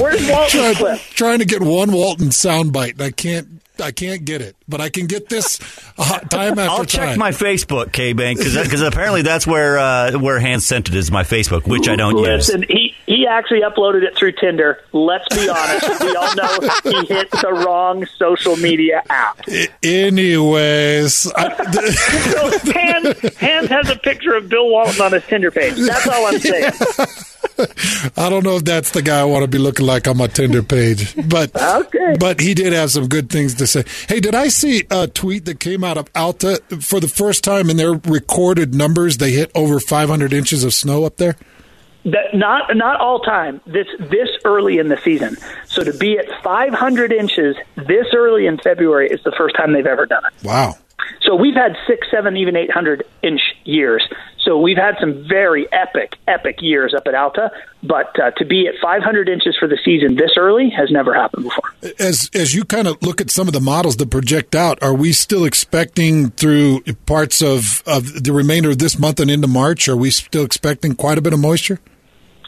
Where's 0.00 0.26
Walton's 0.30 0.52
Trying, 0.52 0.74
clip? 0.76 1.00
trying 1.00 1.38
to 1.40 1.44
get 1.44 1.60
one 1.60 1.92
Walton 1.92 2.28
soundbite. 2.28 2.92
and 2.92 3.02
I 3.02 3.10
can't 3.10 3.59
I 3.80 3.92
can't 3.92 4.24
get 4.24 4.40
it, 4.42 4.56
but 4.68 4.80
I 4.80 4.88
can 4.90 5.06
get 5.06 5.28
this 5.28 5.60
uh, 5.98 6.18
time 6.20 6.58
after 6.58 6.62
I'll 6.62 6.76
time. 6.78 6.86
check 6.86 7.18
my 7.18 7.30
Facebook, 7.30 7.92
K 7.92 8.12
Bank, 8.12 8.38
because 8.38 8.82
apparently 8.82 9.22
that's 9.22 9.46
where 9.46 9.78
uh, 9.78 10.18
where 10.18 10.38
Hans 10.40 10.66
sent 10.66 10.88
it 10.88 10.94
is 10.94 11.10
my 11.10 11.22
Facebook, 11.22 11.66
which 11.66 11.88
I 11.88 11.96
don't 11.96 12.18
use. 12.18 12.26
Listen, 12.48 12.64
he 12.68 12.94
he 13.06 13.26
actually 13.26 13.62
uploaded 13.62 14.02
it 14.04 14.16
through 14.16 14.32
Tinder. 14.32 14.78
Let's 14.92 15.26
be 15.36 15.48
honest, 15.48 16.00
we 16.00 16.14
all 16.14 16.34
know 16.36 16.58
he 16.84 17.06
hit 17.06 17.30
the 17.30 17.52
wrong 17.66 18.06
social 18.16 18.56
media 18.56 19.02
app. 19.10 19.40
Anyways, 19.82 21.30
I, 21.34 21.64
So 22.30 22.72
Hans, 22.72 23.36
Hans 23.38 23.68
has 23.68 23.90
a 23.90 23.96
picture 23.96 24.34
of 24.34 24.48
Bill 24.48 24.68
Walton 24.68 25.00
on 25.02 25.12
his 25.12 25.24
Tinder 25.26 25.50
page. 25.50 25.74
That's 25.76 26.06
all 26.06 26.26
I'm 26.26 26.38
saying. 26.38 26.72
I 28.16 28.28
don't 28.28 28.44
know 28.44 28.56
if 28.56 28.64
that's 28.64 28.90
the 28.90 29.02
guy 29.02 29.20
I 29.20 29.24
want 29.24 29.42
to 29.42 29.48
be 29.48 29.58
looking 29.58 29.86
like 29.86 30.08
on 30.08 30.16
my 30.16 30.26
Tinder 30.26 30.62
page, 30.62 31.14
but 31.28 31.54
okay. 31.54 32.16
but 32.18 32.40
he 32.40 32.54
did 32.54 32.72
have 32.72 32.90
some 32.90 33.08
good 33.08 33.30
things 33.30 33.54
to 33.54 33.66
say. 33.66 33.84
Hey, 34.08 34.20
did 34.20 34.34
I 34.34 34.48
see 34.48 34.84
a 34.90 35.06
tweet 35.06 35.44
that 35.46 35.60
came 35.60 35.84
out 35.84 35.98
of 35.98 36.08
Alta 36.14 36.60
for 36.80 37.00
the 37.00 37.08
first 37.08 37.44
time 37.44 37.70
in 37.70 37.76
their 37.76 37.92
recorded 37.92 38.74
numbers? 38.74 39.18
They 39.18 39.32
hit 39.32 39.50
over 39.54 39.80
500 39.80 40.32
inches 40.32 40.64
of 40.64 40.74
snow 40.74 41.04
up 41.04 41.16
there. 41.16 41.36
That 42.04 42.32
not 42.32 42.76
not 42.76 42.98
all 42.98 43.20
time. 43.20 43.60
This 43.66 43.86
this 43.98 44.28
early 44.44 44.78
in 44.78 44.88
the 44.88 44.96
season. 44.98 45.36
So 45.66 45.84
to 45.84 45.92
be 45.92 46.18
at 46.18 46.26
500 46.42 47.12
inches 47.12 47.56
this 47.76 48.06
early 48.14 48.46
in 48.46 48.56
February 48.58 49.10
is 49.10 49.22
the 49.22 49.32
first 49.36 49.54
time 49.56 49.74
they've 49.74 49.86
ever 49.86 50.06
done 50.06 50.22
it. 50.24 50.44
Wow. 50.44 50.76
So 51.22 51.34
we've 51.34 51.54
had 51.54 51.76
six, 51.86 52.06
seven, 52.10 52.36
even 52.36 52.56
800 52.56 53.04
inch 53.22 53.40
years. 53.64 54.06
So 54.42 54.58
we've 54.58 54.76
had 54.76 54.96
some 54.98 55.26
very 55.28 55.70
epic, 55.72 56.16
epic 56.26 56.58
years 56.60 56.94
up 56.96 57.06
at 57.06 57.14
Alta. 57.14 57.50
But 57.82 58.18
uh, 58.20 58.30
to 58.32 58.44
be 58.44 58.66
at 58.68 58.74
500 58.82 59.28
inches 59.28 59.56
for 59.58 59.66
the 59.68 59.78
season 59.84 60.16
this 60.16 60.32
early 60.36 60.70
has 60.70 60.90
never 60.90 61.14
happened 61.14 61.44
before. 61.44 61.94
As 61.98 62.30
as 62.34 62.54
you 62.54 62.64
kind 62.64 62.86
of 62.86 63.02
look 63.02 63.20
at 63.20 63.30
some 63.30 63.46
of 63.46 63.54
the 63.54 63.60
models 63.60 63.96
that 63.96 64.10
project 64.10 64.54
out, 64.54 64.82
are 64.82 64.94
we 64.94 65.12
still 65.12 65.44
expecting 65.44 66.30
through 66.32 66.82
parts 67.06 67.42
of, 67.42 67.82
of 67.86 68.24
the 68.24 68.32
remainder 68.32 68.70
of 68.70 68.78
this 68.78 68.98
month 68.98 69.20
and 69.20 69.30
into 69.30 69.46
March? 69.46 69.88
Are 69.88 69.96
we 69.96 70.10
still 70.10 70.44
expecting 70.44 70.94
quite 70.94 71.16
a 71.16 71.22
bit 71.22 71.32
of 71.32 71.38
moisture? 71.38 71.80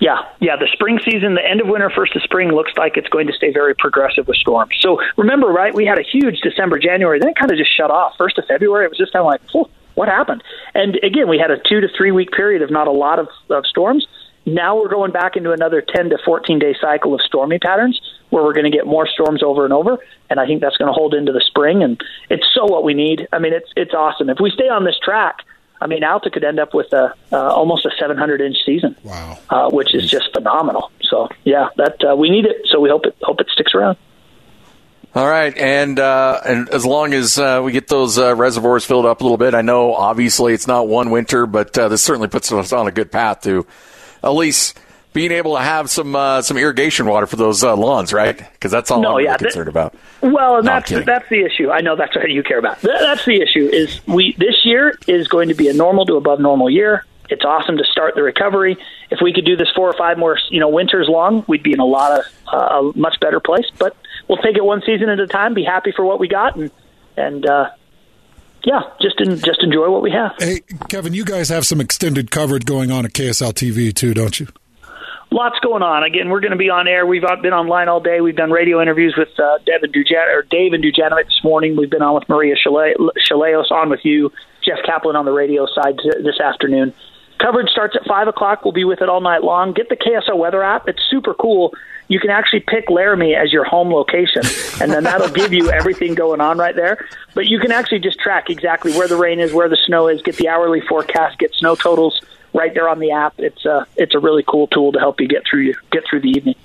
Yeah, 0.01 0.19
yeah. 0.41 0.57
The 0.57 0.69
spring 0.73 0.99
season, 1.05 1.35
the 1.35 1.49
end 1.49 1.61
of 1.61 1.69
winter, 1.69 1.89
first 1.89 2.17
of 2.17 2.23
spring, 2.23 2.49
looks 2.49 2.73
like 2.77 2.97
it's 2.97 3.09
going 3.09 3.29
to 3.29 3.33
stay 3.33 3.53
very 3.53 3.75
progressive 3.75 4.27
with 4.27 4.37
storms. 4.37 4.77
So 4.81 5.01
remember, 5.17 5.47
right? 5.47 5.73
We 5.73 5.87
had 5.87 5.97
a 5.97 6.03
huge 6.03 6.41
December, 6.41 6.81
January, 6.81 7.21
then 7.21 7.29
it 7.29 7.37
kind 7.37 7.53
of 7.53 7.57
just 7.57 7.71
shut 7.75 7.91
off. 7.91 8.15
First 8.19 8.37
of 8.37 8.45
February, 8.47 8.85
it 8.85 8.89
was 8.89 8.99
just 8.99 9.13
kind 9.13 9.21
of 9.21 9.27
like, 9.27 9.41
"Whew, 9.53 9.71
what 9.95 10.09
happened? 10.09 10.43
And 10.75 10.97
again, 11.03 11.29
we 11.29 11.39
had 11.39 11.51
a 11.51 11.59
two 11.59 11.81
to 11.81 11.89
three 11.97 12.13
week 12.13 12.31
period 12.33 12.63
of 12.63 12.71
not 12.71 12.89
a 12.89 12.93
lot 12.93 13.19
of, 13.19 13.29
of 13.51 13.67
storms. 13.67 14.07
Now 14.45 14.77
we're 14.77 14.89
going 14.89 15.13
back 15.13 15.37
into 15.37 15.53
another 15.53 15.81
10 15.81 16.11
to 16.11 16.19
14 16.25 16.59
day 16.59 16.75
cycle 16.81 17.15
of 17.15 17.21
stormy 17.23 17.59
patterns 17.59 18.01
where 18.31 18.43
we're 18.43 18.55
going 18.55 18.71
to 18.71 18.77
get 18.77 18.87
more 18.87 19.07
storms 19.07 19.43
over 19.43 19.65
and 19.65 19.73
over. 19.73 19.99
And 20.31 20.41
I 20.41 20.47
think 20.47 20.61
that's 20.61 20.77
going 20.77 20.89
to 20.89 20.93
hold 20.93 21.15
into 21.15 21.33
the 21.33 21.43
spring. 21.47 21.83
And 21.83 22.01
it's 22.29 22.47
so 22.53 22.65
what 22.65 22.83
we 22.83 22.95
need. 22.95 23.29
I 23.33 23.39
mean, 23.39 23.53
it's, 23.53 23.71
it's 23.77 23.95
awesome. 23.95 24.29
If 24.31 24.39
we 24.41 24.51
stay 24.51 24.69
on 24.69 24.85
this 24.85 24.99
track, 24.99 25.43
I 25.83 25.87
mean, 25.87 26.05
Alta 26.05 26.31
could 26.31 26.45
end 26.45 26.61
up 26.61 26.75
with 26.75 26.93
a 26.93 27.13
uh, 27.33 27.37
almost 27.37 27.85
a 27.85 27.91
700 27.99 28.41
inch 28.41 28.57
season. 28.65 28.95
Wow, 29.03 29.39
uh, 29.51 29.71
which 29.71 29.97
is 29.97 30.09
just 30.09 30.33
phenomenal. 30.33 30.93
So 31.03 31.29
yeah, 31.43 31.71
that 31.77 32.05
uh, 32.05 32.15
we 32.15 32.31
need 32.31 32.47
it. 32.47 32.69
So 32.71 32.79
we 32.79 32.89
hope 32.89 33.05
it 33.05 33.17
hope 33.23 33.41
it 33.41 33.49
sticks 33.53 33.75
around. 33.75 33.99
All 35.15 35.29
right, 35.29 35.55
and 35.59 35.99
uh, 35.99 36.41
and 36.45 36.71
as 36.71 36.87
long 36.87 37.13
as 37.13 37.39
uh, 37.39 37.61
we 37.63 37.73
get 37.73 37.87
those 37.87 38.19
uh, 38.19 38.35
reservoirs 38.35 38.87
filled 38.87 39.05
up 39.05 39.21
a 39.21 39.25
little 39.25 39.37
bit, 39.37 39.55
I 39.55 39.61
know 39.61 39.95
obviously 39.95 40.55
it's 40.55 40.67
not 40.67 40.89
one 40.89 41.11
winter, 41.11 41.45
but 41.47 41.77
uh, 41.77 41.89
this 41.89 42.03
certainly 42.03 42.29
puts 42.29 42.51
us 42.51 42.73
on 42.73 42.87
a 42.87 42.91
good 42.91 43.13
path 43.13 43.43
to 43.43 43.67
at 44.25 44.31
least 44.31 44.79
being 45.13 45.31
able 45.31 45.57
to 45.57 45.61
have 45.63 45.91
some 45.91 46.17
uh, 46.17 46.41
some 46.41 46.57
irrigation 46.57 47.05
water 47.05 47.27
for 47.27 47.37
those 47.37 47.63
uh, 47.63 47.77
lawns, 47.77 48.15
right? 48.15 48.39
Because 48.39 48.71
that's 48.71 48.91
all 48.91 49.03
No, 49.03 49.19
I'm 49.19 49.25
yeah, 49.25 49.33
that- 49.33 49.41
concerned 49.41 49.69
about. 49.69 49.95
Well, 50.23 50.57
and 50.57 50.65
No, 50.65 50.73
I'm 50.73 50.83
that's 50.89 51.05
that's 51.05 51.29
the 51.29 51.45
issue. 51.45 51.71
I 51.71 51.83
know 51.83 51.95
that's 51.95 52.17
what 52.17 52.31
you 52.31 52.43
care 52.43 52.59
about. 52.59 52.81
Th- 52.81 52.99
That's 52.99 53.27
the 53.27 53.43
issue. 53.43 53.69
Is 53.71 54.01
we 54.07 54.35
this 54.39 54.65
year 54.65 54.99
is 55.07 55.29
going 55.29 55.49
to 55.49 55.55
be 55.55 55.69
a 55.69 55.75
normal 55.75 56.07
to 56.07 56.15
above 56.17 56.41
normal 56.41 56.71
year. 56.71 57.05
It's 57.29 57.45
awesome 57.45 57.77
to 57.77 57.85
start 57.85 58.15
the 58.15 58.23
recovery. 58.23 58.79
If 59.11 59.21
we 59.23 59.35
could 59.35 59.45
do 59.45 59.57
this 59.57 59.69
four 59.77 59.89
or 59.91 59.95
five 59.97 60.17
more, 60.17 60.39
you 60.51 60.59
know, 60.61 60.69
winters 60.71 61.07
long, 61.09 61.45
we'd 61.47 61.63
be 61.63 61.73
in 61.73 61.81
a 61.81 61.85
lot 61.85 62.19
of 62.19 62.25
uh, 62.51 62.91
a 62.91 62.99
much 62.99 63.21
better 63.21 63.41
place. 63.41 63.67
But 63.79 63.95
we'll 64.33 64.43
take 64.43 64.57
it 64.57 64.65
one 64.65 64.83
season 64.87 65.11
at 65.11 65.21
a 65.21 65.27
time. 65.27 65.53
Be 65.53 65.65
happy 65.65 65.93
for 65.93 66.05
what 66.05 66.19
we 66.19 66.29
got, 66.29 66.57
and 66.57 66.71
and 67.17 67.47
uh, 67.47 67.71
yeah, 68.65 68.81
just 69.01 69.21
in, 69.21 69.37
just 69.39 69.63
enjoy 69.63 69.91
what 69.91 70.03
we 70.03 70.11
have. 70.11 70.33
Hey, 70.39 70.61
Kevin, 70.89 71.13
you 71.13 71.25
guys 71.25 71.51
have 71.51 71.67
some 71.67 71.81
extended 71.81 72.31
coverage 72.31 72.65
going 72.65 72.91
on 72.91 73.05
at 73.05 73.13
KSL 73.13 73.53
TV 73.53 73.95
too, 73.95 74.15
don't 74.15 74.41
you? 74.41 74.49
lots 75.33 75.59
going 75.61 75.83
on. 75.83 76.05
Again, 76.05 76.29
we're 76.29 76.41
going 76.41 76.53
to 76.53 76.59
be 76.59 76.69
on 76.69 76.87
air. 76.87 77.07
We've 77.07 77.25
been 77.43 77.55
online 77.55 77.89
all 77.89 78.01
day. 78.01 78.21
We've 78.21 78.37
done 78.37 78.51
radio 78.51 78.83
interviews 78.83 79.15
with 79.17 79.29
uh, 79.41 79.59
Devin 79.65 79.91
Dujan 79.91 80.35
or 80.35 80.43
Dave 80.43 80.75
and 80.75 80.85
Dujanovic 80.85 81.25
this 81.25 81.41
morning. 81.43 81.75
We've 81.75 81.89
been 81.89 82.03
on 82.03 82.15
with 82.15 82.29
Maria 82.29 82.55
Chale- 82.55 83.11
Shilaos, 83.19 83.71
on 83.71 83.89
with 83.89 84.05
you, 84.05 84.31
Jeff 84.63 84.79
Caplan 84.87 85.15
on 85.15 85.25
the 85.25 85.33
radio 85.33 85.67
side 85.67 85.99
this 86.23 86.39
afternoon. 86.39 86.93
Coverage 87.41 87.71
starts 87.71 87.97
at 87.97 88.07
five 88.07 88.29
o'clock. 88.29 88.65
We'll 88.65 88.73
be 88.73 88.85
with 88.85 89.01
it 89.01 89.09
all 89.09 89.21
night 89.21 89.43
long. 89.43 89.73
Get 89.73 89.89
the 89.89 89.97
KSL 89.97 90.39
weather 90.39 90.63
app. 90.63 90.87
It's 90.87 91.03
super 91.11 91.35
cool. 91.35 91.73
You 92.13 92.21
can 92.21 92.29
actually 92.29 92.61
pick 92.61 92.91
Laramie 92.91 93.35
as 93.35 93.55
your 93.55 93.65
home 93.65 93.91
location, 93.91 94.43
and 94.83 94.93
then 94.93 95.05
that'll 95.05 95.31
give 95.31 95.55
you 95.55 95.71
everything 95.71 96.15
going 96.15 96.43
on 96.43 96.59
right 96.59 96.77
there. 96.77 97.09
But 97.33 97.47
you 97.47 97.59
can 97.59 97.73
actually 97.73 98.01
just 98.01 98.19
track 98.19 98.51
exactly 98.51 98.93
where 98.93 99.09
the 99.09 99.17
rain 99.17 99.41
is, 99.41 99.55
where 99.55 99.67
the 99.67 99.79
snow 99.87 100.09
is, 100.09 100.21
get 100.21 100.37
the 100.37 100.51
hourly 100.51 100.83
forecast, 100.83 101.39
get 101.39 101.55
snow 101.55 101.75
totals 101.75 102.21
right 102.53 102.75
there 102.75 102.87
on 102.87 102.99
the 102.99 103.13
app. 103.13 103.33
It's 103.39 103.65
a 103.65 103.87
it's 103.97 104.15
a 104.15 104.19
really 104.19 104.45
cool 104.47 104.67
tool 104.67 104.93
to 104.93 104.99
help 104.99 105.23
you 105.23 105.27
get 105.27 105.45
through 105.49 105.73
get 105.91 106.05
through 106.07 106.21
the 106.21 106.29
evening. 106.29 106.57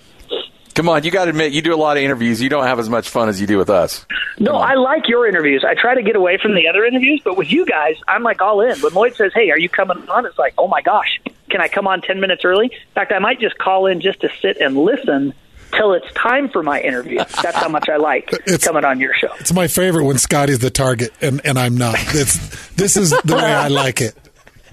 Come 0.77 0.89
on, 0.89 1.03
you 1.03 1.09
got 1.09 1.23
to 1.23 1.31
admit 1.31 1.53
you 1.53 1.63
do 1.63 1.73
a 1.73 1.75
lot 1.75 1.97
of 1.97 2.03
interviews. 2.03 2.39
You 2.39 2.49
don't 2.49 2.65
have 2.65 2.77
as 2.77 2.87
much 2.87 3.09
fun 3.09 3.29
as 3.29 3.41
you 3.41 3.47
do 3.47 3.57
with 3.57 3.71
us. 3.71 4.05
No, 4.37 4.57
I 4.57 4.75
like 4.75 5.07
your 5.07 5.27
interviews. 5.27 5.65
I 5.67 5.73
try 5.73 5.95
to 5.95 6.03
get 6.03 6.15
away 6.15 6.37
from 6.37 6.53
the 6.53 6.67
other 6.67 6.85
interviews, 6.85 7.19
but 7.23 7.35
with 7.35 7.51
you 7.51 7.65
guys, 7.65 7.95
I'm 8.07 8.21
like 8.21 8.43
all 8.43 8.61
in. 8.61 8.79
When 8.81 8.93
Lloyd 8.93 9.15
says, 9.15 9.31
"Hey, 9.33 9.49
are 9.49 9.57
you 9.57 9.69
coming 9.69 10.07
on?" 10.07 10.27
It's 10.27 10.37
like, 10.37 10.53
"Oh 10.55 10.67
my 10.67 10.83
gosh, 10.83 11.19
can 11.49 11.61
I 11.61 11.67
come 11.67 11.87
on 11.87 12.01
10 12.01 12.19
minutes 12.19 12.45
early?" 12.45 12.65
In 12.65 12.93
fact, 12.93 13.11
I 13.11 13.17
might 13.17 13.39
just 13.39 13.57
call 13.57 13.87
in 13.87 14.01
just 14.01 14.21
to 14.21 14.29
sit 14.39 14.57
and 14.57 14.77
listen 14.77 15.33
till 15.71 15.93
it's 15.93 16.13
time 16.13 16.47
for 16.47 16.61
my 16.61 16.79
interview. 16.79 17.17
That's 17.17 17.57
how 17.57 17.69
much 17.69 17.89
I 17.89 17.97
like 17.97 18.29
it's, 18.45 18.63
coming 18.63 18.85
on 18.85 18.99
your 18.99 19.15
show. 19.15 19.33
It's 19.39 19.51
my 19.51 19.65
favorite 19.65 20.03
when 20.05 20.19
Scotty's 20.19 20.59
the 20.59 20.69
target 20.69 21.11
and, 21.21 21.41
and 21.43 21.57
I'm 21.57 21.75
not. 21.75 21.95
It's, 21.99 22.69
this 22.73 22.97
is 22.97 23.09
the 23.09 23.35
way 23.35 23.41
I 23.41 23.67
like 23.67 23.99
it. 23.99 24.15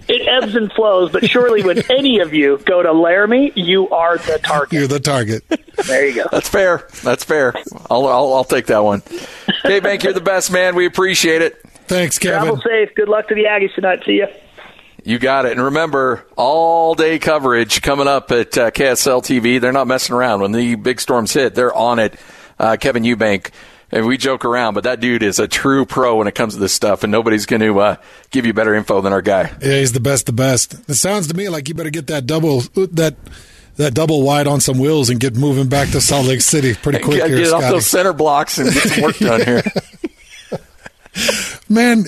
It 0.08 0.26
ebbs 0.28 0.54
and 0.54 0.72
flows, 0.72 1.10
but 1.10 1.28
surely 1.28 1.62
when 1.62 1.78
any 1.90 2.20
of 2.20 2.34
you 2.34 2.58
go 2.64 2.82
to 2.82 2.92
Laramie, 2.92 3.52
you 3.54 3.88
are 3.90 4.18
the 4.18 4.38
target. 4.42 4.72
You're 4.72 4.88
the 4.88 5.00
target. 5.00 5.44
There 5.86 6.06
you 6.06 6.14
go. 6.14 6.24
That's 6.30 6.48
fair. 6.48 6.86
That's 7.02 7.24
fair. 7.24 7.54
I'll, 7.90 8.06
I'll, 8.06 8.32
I'll 8.34 8.44
take 8.44 8.66
that 8.66 8.84
one. 8.84 9.02
K 9.62 9.80
Bank, 9.80 10.04
you're 10.04 10.12
the 10.12 10.20
best, 10.20 10.52
man. 10.52 10.74
We 10.76 10.86
appreciate 10.86 11.42
it. 11.42 11.60
Thanks, 11.86 12.18
Kevin. 12.18 12.40
Travel 12.42 12.62
safe. 12.62 12.94
Good 12.94 13.08
luck 13.08 13.28
to 13.28 13.34
the 13.34 13.44
Aggies 13.44 13.74
tonight. 13.74 14.02
See 14.06 14.12
you. 14.14 14.26
You 15.04 15.18
got 15.18 15.44
it. 15.44 15.52
And 15.52 15.62
remember, 15.62 16.26
all 16.36 16.94
day 16.94 17.18
coverage 17.18 17.82
coming 17.82 18.08
up 18.08 18.32
at 18.32 18.56
uh, 18.56 18.70
KSL 18.70 19.22
TV. 19.22 19.60
They're 19.60 19.72
not 19.72 19.86
messing 19.86 20.16
around. 20.16 20.40
When 20.40 20.52
the 20.52 20.76
big 20.76 21.00
storms 21.00 21.32
hit, 21.32 21.54
they're 21.54 21.74
on 21.74 21.98
it. 21.98 22.18
Uh, 22.58 22.76
Kevin 22.80 23.02
Eubank. 23.02 23.50
And 23.94 24.06
we 24.06 24.18
joke 24.18 24.44
around, 24.44 24.74
but 24.74 24.82
that 24.82 24.98
dude 24.98 25.22
is 25.22 25.38
a 25.38 25.46
true 25.46 25.86
pro 25.86 26.16
when 26.16 26.26
it 26.26 26.34
comes 26.34 26.54
to 26.54 26.60
this 26.60 26.72
stuff, 26.72 27.04
and 27.04 27.12
nobody's 27.12 27.46
going 27.46 27.62
to 27.62 27.78
uh, 27.78 27.96
give 28.32 28.44
you 28.44 28.52
better 28.52 28.74
info 28.74 29.00
than 29.00 29.12
our 29.12 29.22
guy. 29.22 29.52
Yeah, 29.62 29.78
he's 29.78 29.92
the 29.92 30.00
best, 30.00 30.26
the 30.26 30.32
best. 30.32 30.74
It 30.90 30.94
sounds 30.94 31.28
to 31.28 31.34
me 31.34 31.48
like 31.48 31.68
you 31.68 31.76
better 31.76 31.90
get 31.90 32.08
that 32.08 32.26
double 32.26 32.62
that 32.74 33.14
that 33.76 33.94
double 33.94 34.22
wide 34.22 34.48
on 34.48 34.60
some 34.60 34.80
wheels 34.80 35.10
and 35.10 35.20
get 35.20 35.36
moving 35.36 35.68
back 35.68 35.90
to 35.90 36.00
Salt 36.00 36.26
Lake 36.26 36.40
City 36.40 36.74
pretty 36.74 36.98
quick 36.98 37.18
get, 37.18 37.28
here, 37.28 37.38
get 37.38 37.52
off 37.52 37.62
those 37.62 37.86
center 37.86 38.12
blocks 38.12 38.58
and 38.58 38.72
get 38.72 38.82
some 38.82 39.04
work 39.04 39.16
done 39.18 39.44
here. 39.44 39.62
Man, 41.68 42.06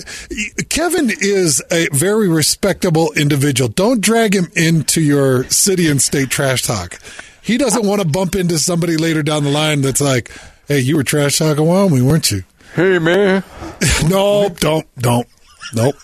Kevin 0.67 1.09
is 1.09 1.63
a 1.71 1.87
very 1.93 2.27
respectable 2.27 3.13
individual. 3.13 3.69
Don't 3.69 4.01
drag 4.01 4.35
him 4.35 4.51
into 4.57 4.99
your 4.99 5.45
city 5.45 5.89
and 5.89 6.01
state 6.01 6.29
trash 6.29 6.63
talk. 6.63 6.99
He 7.41 7.57
doesn't 7.57 7.87
want 7.87 8.01
to 8.01 8.07
bump 8.07 8.35
into 8.35 8.59
somebody 8.59 8.97
later 8.97 9.23
down 9.23 9.45
the 9.45 9.49
line 9.49 9.79
that's 9.79 10.01
like, 10.01 10.29
"Hey, 10.67 10.79
you 10.79 10.97
were 10.97 11.03
trash 11.03 11.37
talking 11.37 11.65
Wyoming, 11.65 12.05
weren't 12.05 12.31
you?" 12.31 12.43
Hey, 12.75 12.99
man. 12.99 13.43
no, 14.07 14.49
don't, 14.49 14.87
don't, 14.99 15.27
nope, 15.73 15.95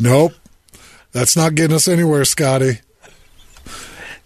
nope. 0.00 0.32
That's 1.12 1.36
not 1.36 1.54
getting 1.54 1.76
us 1.76 1.86
anywhere, 1.86 2.24
Scotty. 2.24 2.80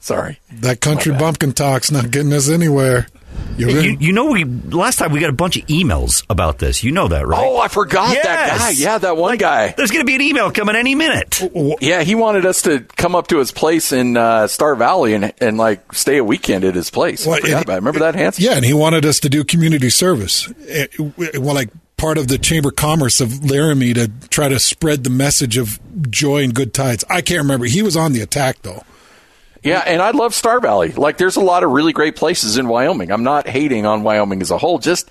Sorry. 0.00 0.40
That 0.50 0.80
country 0.80 1.12
bumpkin 1.12 1.52
talk's 1.52 1.90
not 1.90 2.10
getting 2.10 2.32
us 2.32 2.48
anywhere. 2.48 3.08
You're 3.56 3.70
You, 3.70 4.12
know, 4.12 4.30
we 4.30 4.44
last 4.44 4.98
time 5.00 5.10
we 5.10 5.18
got 5.18 5.30
a 5.30 5.32
bunch 5.32 5.56
of 5.56 5.66
emails 5.66 6.24
about 6.30 6.58
this. 6.58 6.84
You 6.84 6.92
know 6.92 7.08
that, 7.08 7.26
right? 7.26 7.44
Oh, 7.44 7.58
I 7.58 7.66
forgot 7.66 8.14
that 8.14 8.58
guy. 8.58 8.70
Yeah, 8.70 8.98
that 8.98 9.16
one 9.16 9.36
guy. 9.36 9.74
There's 9.76 9.90
going 9.90 10.02
to 10.02 10.06
be 10.06 10.14
an 10.14 10.20
email 10.20 10.52
coming 10.52 10.76
any 10.76 10.94
minute. 10.94 11.40
Yeah, 11.80 12.02
he 12.02 12.14
wanted 12.14 12.46
us 12.46 12.62
to 12.62 12.80
come 12.80 13.16
up 13.16 13.26
to 13.28 13.38
his 13.38 13.50
place 13.50 13.90
in 13.92 14.16
uh, 14.16 14.46
Star 14.46 14.76
Valley 14.76 15.14
and 15.14 15.32
and 15.40 15.58
like 15.58 15.92
stay 15.92 16.18
a 16.18 16.24
weekend 16.24 16.64
at 16.64 16.74
his 16.76 16.88
place. 16.90 17.26
I 17.26 17.30
What, 17.30 17.40
forgot 17.40 17.54
and- 17.56 17.64
about 17.64 17.72
it. 17.74 17.76
Remember 17.76 18.00
that, 18.00 18.14
Hans? 18.14 18.38
Yeah, 18.38 18.52
and 18.54 18.64
he 18.64 18.72
wanted 18.74 19.04
us 19.04 19.18
to 19.20 19.28
do 19.28 19.42
community 19.42 19.90
service. 19.90 20.48
Eh, 20.68 20.86
Well, 21.38 21.54
like 21.54 21.70
part 21.96 22.16
of 22.16 22.28
the 22.28 22.38
Chamber 22.38 22.68
of 22.68 22.76
Commerce 22.76 23.20
of 23.20 23.44
Laramie 23.50 23.92
to 23.94 24.08
try 24.30 24.48
to 24.48 24.60
spread 24.60 25.02
the 25.02 25.10
message 25.10 25.56
of 25.56 25.80
joy 26.10 26.44
and 26.44 26.54
good 26.54 26.72
tides. 26.72 27.04
I 27.10 27.22
can't 27.22 27.40
remember. 27.42 27.66
He 27.66 27.82
was 27.82 27.96
on 27.96 28.12
the 28.12 28.20
attack 28.20 28.62
though. 28.62 28.84
Yeah, 29.62 29.82
and 29.86 30.00
I 30.00 30.12
love 30.12 30.34
Star 30.34 30.60
Valley. 30.60 30.92
Like, 30.92 31.18
there's 31.18 31.36
a 31.36 31.40
lot 31.40 31.64
of 31.64 31.70
really 31.70 31.92
great 31.92 32.16
places 32.16 32.58
in 32.58 32.68
Wyoming. 32.68 33.10
I'm 33.10 33.24
not 33.24 33.48
hating 33.48 33.86
on 33.86 34.02
Wyoming 34.02 34.40
as 34.40 34.50
a 34.50 34.58
whole. 34.58 34.78
Just 34.78 35.10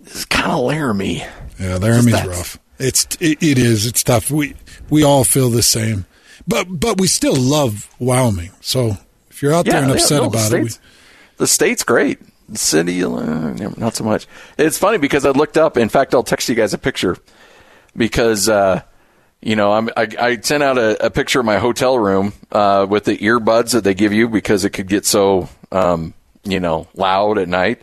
it's 0.00 0.24
kind 0.24 0.50
of 0.50 0.60
Laramie. 0.60 1.24
Yeah, 1.58 1.76
Laramie's 1.76 2.26
rough. 2.26 2.58
It's 2.78 3.06
it, 3.20 3.42
it 3.42 3.58
is. 3.58 3.86
It's 3.86 4.02
tough. 4.02 4.30
We 4.30 4.54
we 4.90 5.02
all 5.02 5.24
feel 5.24 5.50
the 5.50 5.62
same, 5.62 6.06
but 6.46 6.66
but 6.68 7.00
we 7.00 7.06
still 7.06 7.36
love 7.36 7.88
Wyoming. 7.98 8.50
So 8.60 8.98
if 9.30 9.42
you're 9.42 9.54
out 9.54 9.66
there 9.66 9.76
and 9.76 9.88
yeah, 9.88 9.94
upset 9.94 10.22
no, 10.22 10.28
the 10.28 10.38
about 10.38 10.52
it, 10.52 10.62
we, 10.62 10.70
the 11.38 11.46
state's 11.46 11.84
great. 11.84 12.18
The 12.48 12.58
city, 12.58 13.02
uh, 13.02 13.10
not 13.76 13.96
so 13.96 14.04
much. 14.04 14.28
It's 14.56 14.78
funny 14.78 14.98
because 14.98 15.26
I 15.26 15.30
looked 15.30 15.56
up. 15.56 15.76
In 15.76 15.88
fact, 15.88 16.14
I'll 16.14 16.22
text 16.22 16.48
you 16.48 16.54
guys 16.54 16.72
a 16.72 16.78
picture 16.78 17.16
because 17.96 18.48
uh, 18.48 18.82
you 19.42 19.56
know 19.56 19.72
I'm, 19.72 19.88
I, 19.96 20.08
I 20.18 20.40
sent 20.40 20.62
out 20.62 20.78
a, 20.78 21.06
a 21.06 21.10
picture 21.10 21.40
of 21.40 21.46
my 21.46 21.58
hotel 21.58 21.98
room 21.98 22.32
uh, 22.52 22.86
with 22.88 23.04
the 23.04 23.16
earbuds 23.18 23.72
that 23.72 23.84
they 23.84 23.94
give 23.94 24.12
you 24.12 24.28
because 24.28 24.64
it 24.64 24.70
could 24.70 24.88
get 24.88 25.04
so 25.06 25.48
um, 25.72 26.14
you 26.44 26.60
know 26.60 26.88
loud 26.94 27.38
at 27.38 27.48
night. 27.48 27.82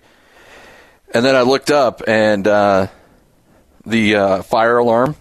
And 1.13 1.23
then 1.23 1.35
I 1.35 1.41
looked 1.41 1.69
up 1.69 2.01
and 2.07 2.47
uh, 2.47 2.87
the 3.85 4.15
uh, 4.15 4.41
fire 4.43 4.77
alarm 4.79 5.15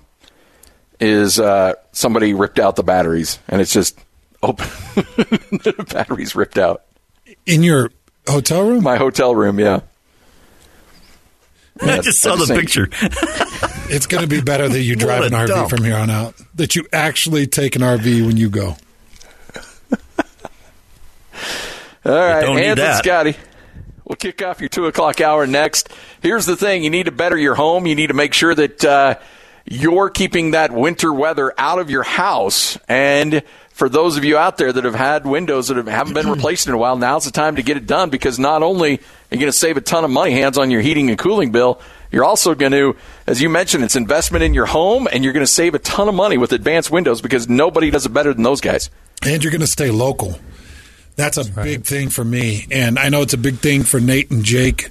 is 0.98 1.38
uh, 1.38 1.74
somebody 1.92 2.32
ripped 2.32 2.58
out 2.58 2.76
the 2.76 2.82
batteries 2.82 3.38
and 3.48 3.60
it's 3.60 3.72
just 3.72 3.98
open. 4.42 4.66
the 4.94 5.86
batteries 5.92 6.34
ripped 6.34 6.56
out. 6.58 6.82
in 7.44 7.62
your 7.62 7.90
hotel 8.26 8.62
room, 8.66 8.82
My 8.82 8.96
hotel 8.96 9.34
room, 9.34 9.60
yeah. 9.60 9.80
I 11.80 12.00
just 12.00 12.20
saw 12.20 12.36
the 12.36 12.46
saying. 12.46 12.60
picture. 12.60 12.88
it's 13.92 14.06
going 14.06 14.22
to 14.22 14.28
be 14.28 14.40
better 14.40 14.68
that 14.68 14.80
you 14.80 14.96
drive 14.96 15.24
an 15.24 15.32
RV 15.32 15.48
dump. 15.48 15.70
from 15.70 15.84
here 15.84 15.96
on 15.96 16.10
out. 16.10 16.34
That 16.54 16.74
you 16.74 16.86
actually 16.92 17.46
take 17.46 17.76
an 17.76 17.82
RV 17.82 18.26
when 18.26 18.36
you 18.36 18.50
go. 18.50 18.76
All 22.04 22.12
right, 22.12 22.40
don't 22.40 22.56
need 22.56 22.64
Hans 22.64 22.78
and 22.78 22.78
that. 22.78 23.04
Scotty. 23.04 23.36
We'll 24.04 24.16
kick 24.16 24.42
off 24.42 24.60
your 24.60 24.68
two 24.68 24.86
o'clock 24.86 25.20
hour 25.20 25.46
next. 25.46 25.88
Here's 26.20 26.46
the 26.46 26.56
thing: 26.56 26.82
you 26.82 26.90
need 26.90 27.04
to 27.04 27.12
better 27.12 27.36
your 27.36 27.54
home. 27.54 27.86
You 27.86 27.94
need 27.94 28.08
to 28.08 28.14
make 28.14 28.34
sure 28.34 28.54
that 28.54 28.84
uh, 28.84 29.14
you're 29.64 30.10
keeping 30.10 30.52
that 30.52 30.72
winter 30.72 31.12
weather 31.12 31.54
out 31.56 31.78
of 31.78 31.90
your 31.90 32.02
house. 32.02 32.76
And 32.88 33.42
for 33.70 33.88
those 33.88 34.16
of 34.16 34.24
you 34.24 34.36
out 34.36 34.58
there 34.58 34.72
that 34.72 34.84
have 34.84 34.94
had 34.94 35.24
windows 35.24 35.68
that 35.68 35.76
have, 35.76 35.86
haven't 35.86 36.14
been 36.14 36.28
replaced 36.28 36.66
in 36.66 36.74
a 36.74 36.78
while, 36.78 36.96
now's 36.96 37.24
the 37.24 37.30
time 37.30 37.56
to 37.56 37.62
get 37.62 37.76
it 37.76 37.86
done 37.86 38.10
because 38.10 38.38
not 38.38 38.62
only 38.62 38.94
are 38.94 39.00
you 39.30 39.38
going 39.38 39.52
to 39.52 39.52
save 39.52 39.76
a 39.76 39.80
ton 39.80 40.04
of 40.04 40.10
money, 40.10 40.32
hands 40.32 40.58
on 40.58 40.70
your 40.70 40.80
heating 40.82 41.08
and 41.08 41.18
cooling 41.18 41.52
bill, 41.52 41.80
you're 42.12 42.24
also 42.24 42.54
going 42.54 42.72
to, 42.72 42.94
as 43.26 43.40
you 43.42 43.48
mentioned, 43.48 43.82
it's 43.84 43.96
investment 43.96 44.44
in 44.44 44.54
your 44.54 44.66
home, 44.66 45.08
and 45.10 45.24
you're 45.24 45.32
going 45.32 45.44
to 45.44 45.50
save 45.50 45.74
a 45.74 45.78
ton 45.80 46.08
of 46.08 46.14
money 46.14 46.36
with 46.38 46.52
advanced 46.52 46.90
windows 46.90 47.20
because 47.22 47.48
nobody 47.48 47.90
does 47.90 48.06
it 48.06 48.10
better 48.10 48.32
than 48.32 48.42
those 48.42 48.60
guys. 48.60 48.90
and 49.24 49.42
you're 49.42 49.50
going 49.50 49.60
to 49.62 49.66
stay 49.66 49.90
local. 49.90 50.38
That's 51.16 51.36
a 51.36 51.44
big 51.50 51.84
thing 51.84 52.08
for 52.08 52.24
me, 52.24 52.66
and 52.70 52.98
I 52.98 53.08
know 53.08 53.22
it's 53.22 53.34
a 53.34 53.38
big 53.38 53.58
thing 53.58 53.82
for 53.82 54.00
Nate 54.00 54.30
and 54.30 54.44
Jake. 54.44 54.90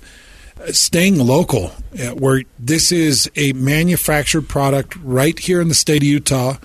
Uh, 0.59 0.71
Staying 0.71 1.17
local, 1.17 1.71
uh, 1.99 2.09
where 2.11 2.43
this 2.59 2.91
is 2.91 3.29
a 3.35 3.53
manufactured 3.53 4.47
product 4.47 4.95
right 4.97 5.37
here 5.39 5.59
in 5.61 5.67
the 5.67 5.73
state 5.73 6.03
of 6.03 6.07
Utah, 6.07 6.57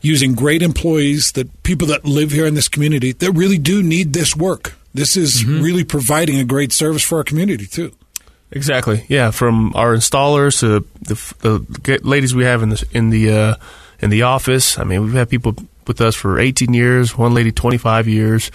using 0.00 0.34
great 0.34 0.62
employees, 0.62 1.32
that 1.32 1.62
people 1.64 1.88
that 1.88 2.04
live 2.04 2.30
here 2.30 2.46
in 2.46 2.54
this 2.54 2.68
community 2.68 3.10
that 3.12 3.32
really 3.32 3.58
do 3.58 3.82
need 3.82 4.12
this 4.12 4.36
work. 4.36 4.74
This 4.94 5.16
is 5.16 5.44
really 5.44 5.84
providing 5.84 6.38
a 6.38 6.44
great 6.44 6.72
service 6.72 7.02
for 7.02 7.18
our 7.18 7.24
community 7.24 7.66
too. 7.66 7.92
Exactly. 8.52 9.04
Yeah, 9.08 9.30
from 9.30 9.72
our 9.76 9.94
installers 9.94 10.60
to 10.60 10.84
the, 11.02 11.14
the 11.40 12.00
ladies 12.02 12.34
we 12.34 12.44
have 12.44 12.62
in 12.62 12.70
the 12.70 12.84
in 12.92 13.10
the 13.10 13.30
uh, 13.30 13.54
in 14.00 14.10
the 14.10 14.22
office. 14.22 14.78
I 14.78 14.84
mean, 14.84 15.04
we've 15.04 15.12
had 15.14 15.28
people 15.28 15.54
with 15.86 16.00
us 16.00 16.14
for 16.14 16.38
18 16.38 16.74
years. 16.74 17.16
One 17.16 17.34
lady 17.34 17.52
25 17.52 18.08
years. 18.08 18.50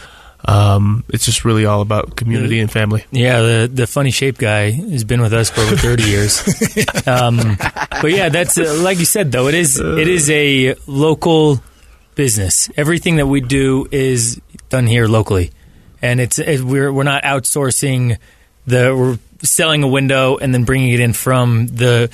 Um, 0.48 1.04
it's 1.10 1.26
just 1.26 1.44
really 1.44 1.66
all 1.66 1.82
about 1.82 2.16
community 2.16 2.60
and 2.60 2.72
family. 2.72 3.04
Yeah, 3.10 3.42
the 3.42 3.72
the 3.74 3.88
funny 3.88 4.12
shape 4.12 4.38
guy 4.38 4.70
has 4.70 5.04
been 5.04 5.20
with 5.22 5.34
us 5.34 5.50
for 5.50 5.62
over 5.62 5.76
thirty 5.76 6.04
years. 6.08 6.38
um, 7.08 7.58
but 8.02 8.12
yeah, 8.12 8.30
that's 8.30 8.56
uh, 8.56 8.80
like 8.84 9.00
you 9.00 9.06
said 9.06 9.32
though. 9.32 9.48
It 9.48 9.56
is 9.56 9.80
it 9.80 10.08
is 10.08 10.30
a 10.30 10.76
local 10.86 11.62
business. 12.14 12.70
Everything 12.78 13.16
that 13.16 13.26
we 13.26 13.42
do 13.42 13.88
is 13.92 14.40
done 14.70 14.86
here 14.86 15.08
locally, 15.08 15.50
and 16.00 16.20
it's 16.20 16.38
it, 16.38 16.62
we're 16.62 16.94
we're 16.94 17.02
not 17.02 17.24
outsourcing 17.24 18.20
the 18.68 18.96
we're 18.96 19.20
selling 19.44 19.84
a 19.84 19.88
window 19.88 20.38
and 20.38 20.54
then 20.54 20.64
bringing 20.64 20.92
it 20.92 21.00
in 21.00 21.14
from 21.14 21.68
the 21.68 22.10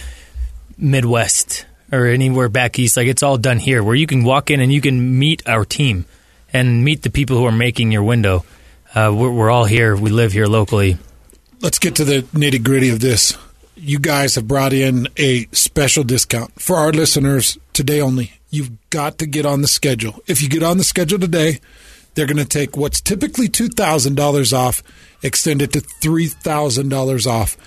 Midwest 0.77 1.65
or 1.91 2.05
anywhere 2.05 2.49
back 2.49 2.79
east. 2.79 2.97
Like 2.97 3.07
it's 3.07 3.23
all 3.23 3.37
done 3.37 3.59
here, 3.59 3.83
where 3.83 3.95
you 3.95 4.07
can 4.07 4.23
walk 4.23 4.49
in 4.49 4.59
and 4.59 4.71
you 4.71 4.81
can 4.81 5.19
meet 5.19 5.47
our 5.47 5.65
team 5.65 6.05
and 6.53 6.83
meet 6.83 7.03
the 7.03 7.09
people 7.09 7.37
who 7.37 7.45
are 7.45 7.51
making 7.51 7.91
your 7.91 8.03
window. 8.03 8.43
Uh, 8.93 9.13
we're, 9.15 9.31
we're 9.31 9.49
all 9.49 9.65
here. 9.65 9.95
We 9.95 10.09
live 10.09 10.33
here 10.33 10.47
locally. 10.47 10.97
Let's 11.61 11.79
get 11.79 11.95
to 11.95 12.05
the 12.05 12.23
nitty 12.33 12.63
gritty 12.63 12.89
of 12.89 12.99
this. 12.99 13.37
You 13.75 13.99
guys 13.99 14.35
have 14.35 14.47
brought 14.47 14.73
in 14.73 15.07
a 15.17 15.45
special 15.51 16.03
discount 16.03 16.59
for 16.59 16.75
our 16.75 16.91
listeners 16.91 17.57
today 17.73 18.01
only. 18.01 18.33
You've 18.49 18.71
got 18.89 19.17
to 19.19 19.25
get 19.25 19.45
on 19.45 19.61
the 19.61 19.67
schedule. 19.67 20.21
If 20.27 20.41
you 20.41 20.49
get 20.49 20.63
on 20.63 20.77
the 20.77 20.83
schedule 20.83 21.19
today, 21.19 21.59
they're 22.14 22.26
going 22.26 22.38
to 22.38 22.45
take 22.45 22.76
what's 22.76 23.01
typically 23.01 23.47
$2,000 23.47 24.53
off, 24.53 24.84
extend 25.24 25.62
it 25.62 25.74
to 25.74 25.80
$3,000 25.80 27.28
off. 27.28 27.57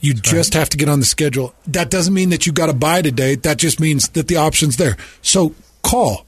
You 0.00 0.14
just 0.14 0.54
have 0.54 0.70
to 0.70 0.78
get 0.78 0.88
on 0.88 1.00
the 1.00 1.06
schedule. 1.06 1.54
That 1.66 1.90
doesn't 1.90 2.14
mean 2.14 2.30
that 2.30 2.46
you 2.46 2.52
got 2.52 2.66
to 2.66 2.72
buy 2.72 3.02
today. 3.02 3.34
That 3.34 3.58
just 3.58 3.80
means 3.80 4.08
that 4.10 4.28
the 4.28 4.36
option's 4.36 4.78
there. 4.78 4.96
So 5.20 5.54
call 5.82 6.24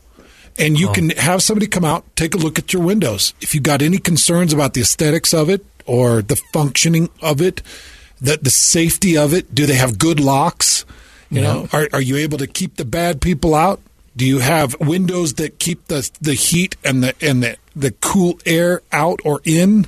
and 0.59 0.79
you 0.79 0.91
oh. 0.91 0.93
can 0.93 1.11
have 1.11 1.43
somebody 1.43 1.67
come 1.67 1.85
out, 1.85 2.05
take 2.17 2.35
a 2.35 2.39
look 2.39 2.59
at 2.59 2.73
your 2.73 2.83
windows. 2.83 3.33
If 3.41 3.55
you 3.55 3.61
got 3.61 3.83
any 3.83 3.99
concerns 3.99 4.53
about 4.53 4.75
the 4.75 4.83
aesthetics 4.83 5.33
of 5.33 5.49
it 5.49 5.65
or 5.87 6.23
the 6.23 6.37
functioning 6.53 7.09
of 7.21 7.41
it, 7.41 7.63
the, 8.21 8.37
the 8.37 8.51
safety 8.51 9.17
of 9.17 9.33
it, 9.33 9.55
do 9.55 9.67
they 9.67 9.75
have 9.75 9.99
good 9.99 10.21
locks? 10.21 10.85
You 11.31 11.41
know, 11.41 11.67
are, 11.73 11.89
are 11.95 12.01
you 12.01 12.17
able 12.19 12.37
to 12.39 12.47
keep 12.47 12.77
the 12.77 12.85
bad 12.85 13.23
people 13.23 13.55
out? 13.55 13.81
Do 14.17 14.27
you 14.27 14.41
have 14.41 14.79
windows 14.81 15.35
that 15.35 15.59
keep 15.59 15.87
the 15.87 16.09
the 16.21 16.35
heat 16.35 16.77
and 16.85 17.03
the 17.03 17.15
and 17.21 17.43
the, 17.43 17.57
the 17.75 17.93
cool 17.93 18.39
air 18.45 18.83
out 18.93 19.21
or 19.25 19.41
in? 19.45 19.87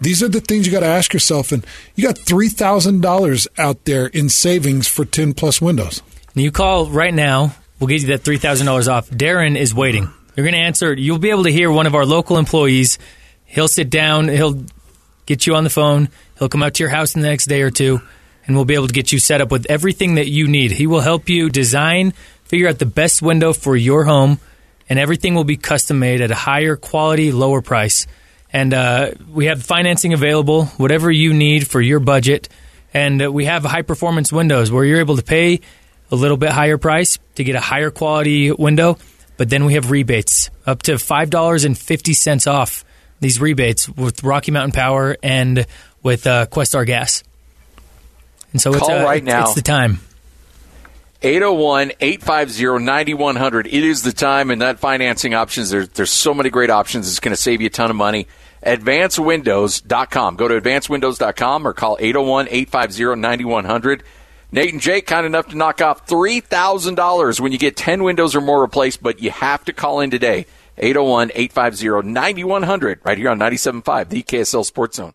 These 0.00 0.20
are 0.22 0.28
the 0.28 0.40
things 0.40 0.66
you 0.66 0.72
got 0.72 0.80
to 0.80 0.86
ask 0.86 1.12
yourself. 1.12 1.52
And 1.52 1.64
you 1.94 2.04
got 2.04 2.18
three 2.18 2.48
thousand 2.48 3.02
dollars 3.02 3.46
out 3.56 3.84
there 3.84 4.06
in 4.06 4.28
savings 4.28 4.88
for 4.88 5.04
ten 5.04 5.32
plus 5.32 5.60
windows. 5.60 6.02
You 6.34 6.50
call 6.50 6.86
right 6.86 7.12
now. 7.14 7.54
we'll 7.78 7.88
get 7.88 8.00
you 8.00 8.08
that 8.08 8.22
$3,000 8.22 8.90
off. 8.90 9.10
Darren 9.10 9.54
is 9.56 9.74
waiting. 9.74 10.08
You're 10.34 10.44
going 10.44 10.54
to 10.54 10.60
answer. 10.60 10.94
You'll 10.94 11.18
be 11.18 11.28
able 11.28 11.44
to 11.44 11.52
hear 11.52 11.70
one 11.70 11.86
of 11.86 11.94
our 11.94 12.06
local 12.06 12.38
employees. 12.38 12.98
He'll 13.44 13.68
sit 13.68 13.90
down. 13.90 14.28
He'll 14.28 14.64
get 15.26 15.46
you 15.46 15.54
on 15.56 15.64
the 15.64 15.68
phone. 15.70 16.08
He'll 16.38 16.48
come 16.48 16.62
out 16.62 16.74
to 16.74 16.82
your 16.82 16.88
house 16.90 17.14
in 17.14 17.20
the 17.20 17.28
next 17.28 17.46
day 17.46 17.60
or 17.60 17.70
two, 17.70 18.00
and 18.46 18.56
we'll 18.56 18.64
be 18.64 18.74
able 18.74 18.86
to 18.86 18.94
get 18.94 19.12
you 19.12 19.18
set 19.18 19.42
up 19.42 19.50
with 19.50 19.66
everything 19.68 20.14
that 20.14 20.28
you 20.28 20.48
need. 20.48 20.70
He 20.70 20.86
will 20.86 21.00
help 21.00 21.28
you 21.28 21.50
design, 21.50 22.14
figure 22.52 22.68
out 22.68 22.78
the 22.78 22.84
best 22.84 23.22
window 23.22 23.54
for 23.54 23.74
your 23.74 24.04
home, 24.04 24.38
and 24.86 24.98
everything 24.98 25.34
will 25.34 25.42
be 25.42 25.56
custom 25.56 25.98
made 25.98 26.20
at 26.20 26.30
a 26.30 26.34
higher 26.34 26.76
quality, 26.76 27.32
lower 27.32 27.62
price. 27.62 28.06
And 28.52 28.74
uh, 28.74 29.12
we 29.26 29.46
have 29.46 29.62
financing 29.62 30.12
available, 30.12 30.66
whatever 30.76 31.10
you 31.10 31.32
need 31.32 31.66
for 31.66 31.80
your 31.80 31.98
budget. 31.98 32.50
And 32.92 33.22
uh, 33.22 33.32
we 33.32 33.46
have 33.46 33.64
high 33.64 33.80
performance 33.80 34.30
windows 34.30 34.70
where 34.70 34.84
you're 34.84 35.00
able 35.00 35.16
to 35.16 35.22
pay 35.22 35.60
a 36.10 36.14
little 36.14 36.36
bit 36.36 36.50
higher 36.50 36.76
price 36.76 37.18
to 37.36 37.42
get 37.42 37.54
a 37.54 37.60
higher 37.60 37.90
quality 37.90 38.52
window. 38.52 38.98
But 39.38 39.48
then 39.48 39.64
we 39.64 39.72
have 39.72 39.90
rebates 39.90 40.50
up 40.66 40.82
to 40.82 40.96
$5.50 40.96 42.52
off 42.52 42.84
these 43.18 43.40
rebates 43.40 43.88
with 43.88 44.22
Rocky 44.22 44.50
Mountain 44.50 44.72
Power 44.72 45.16
and 45.22 45.64
with 46.02 46.26
uh, 46.26 46.44
Questar 46.48 46.86
Gas. 46.86 47.24
And 48.52 48.60
so 48.60 48.74
it's, 48.74 48.80
Call 48.80 48.90
uh, 48.90 49.04
right 49.04 49.24
now. 49.24 49.44
it's 49.44 49.54
the 49.54 49.62
time. 49.62 50.00
801 51.24 51.92
850 52.00 52.84
9100. 52.84 53.66
It 53.68 53.72
is 53.72 54.02
the 54.02 54.12
time, 54.12 54.50
and 54.50 54.60
that 54.60 54.80
financing 54.80 55.34
options, 55.34 55.70
there, 55.70 55.86
there's 55.86 56.10
so 56.10 56.34
many 56.34 56.50
great 56.50 56.70
options. 56.70 57.08
It's 57.08 57.20
going 57.20 57.34
to 57.34 57.40
save 57.40 57.60
you 57.60 57.68
a 57.68 57.70
ton 57.70 57.90
of 57.90 57.96
money. 57.96 58.26
AdvanceWindows.com. 58.64 60.36
Go 60.36 60.48
to 60.48 60.60
AdvanceWindows.com 60.60 61.66
or 61.66 61.72
call 61.74 61.96
801 62.00 62.48
850 62.50 63.20
9100. 63.20 64.02
Nate 64.50 64.72
and 64.72 64.82
Jake, 64.82 65.06
kind 65.06 65.24
enough 65.24 65.46
to 65.48 65.56
knock 65.56 65.80
off 65.80 66.06
$3,000 66.06 67.40
when 67.40 67.52
you 67.52 67.58
get 67.58 67.76
10 67.76 68.02
windows 68.02 68.34
or 68.34 68.40
more 68.40 68.60
replaced, 68.60 69.02
but 69.02 69.22
you 69.22 69.30
have 69.30 69.64
to 69.64 69.72
call 69.72 70.00
in 70.00 70.10
today. 70.10 70.46
801 70.76 71.30
850 71.34 72.08
9100, 72.10 73.00
right 73.04 73.18
here 73.18 73.30
on 73.30 73.38
97.5, 73.38 74.08
the 74.08 74.22
KSL 74.22 74.64
Sports 74.64 74.96
Zone. 74.96 75.14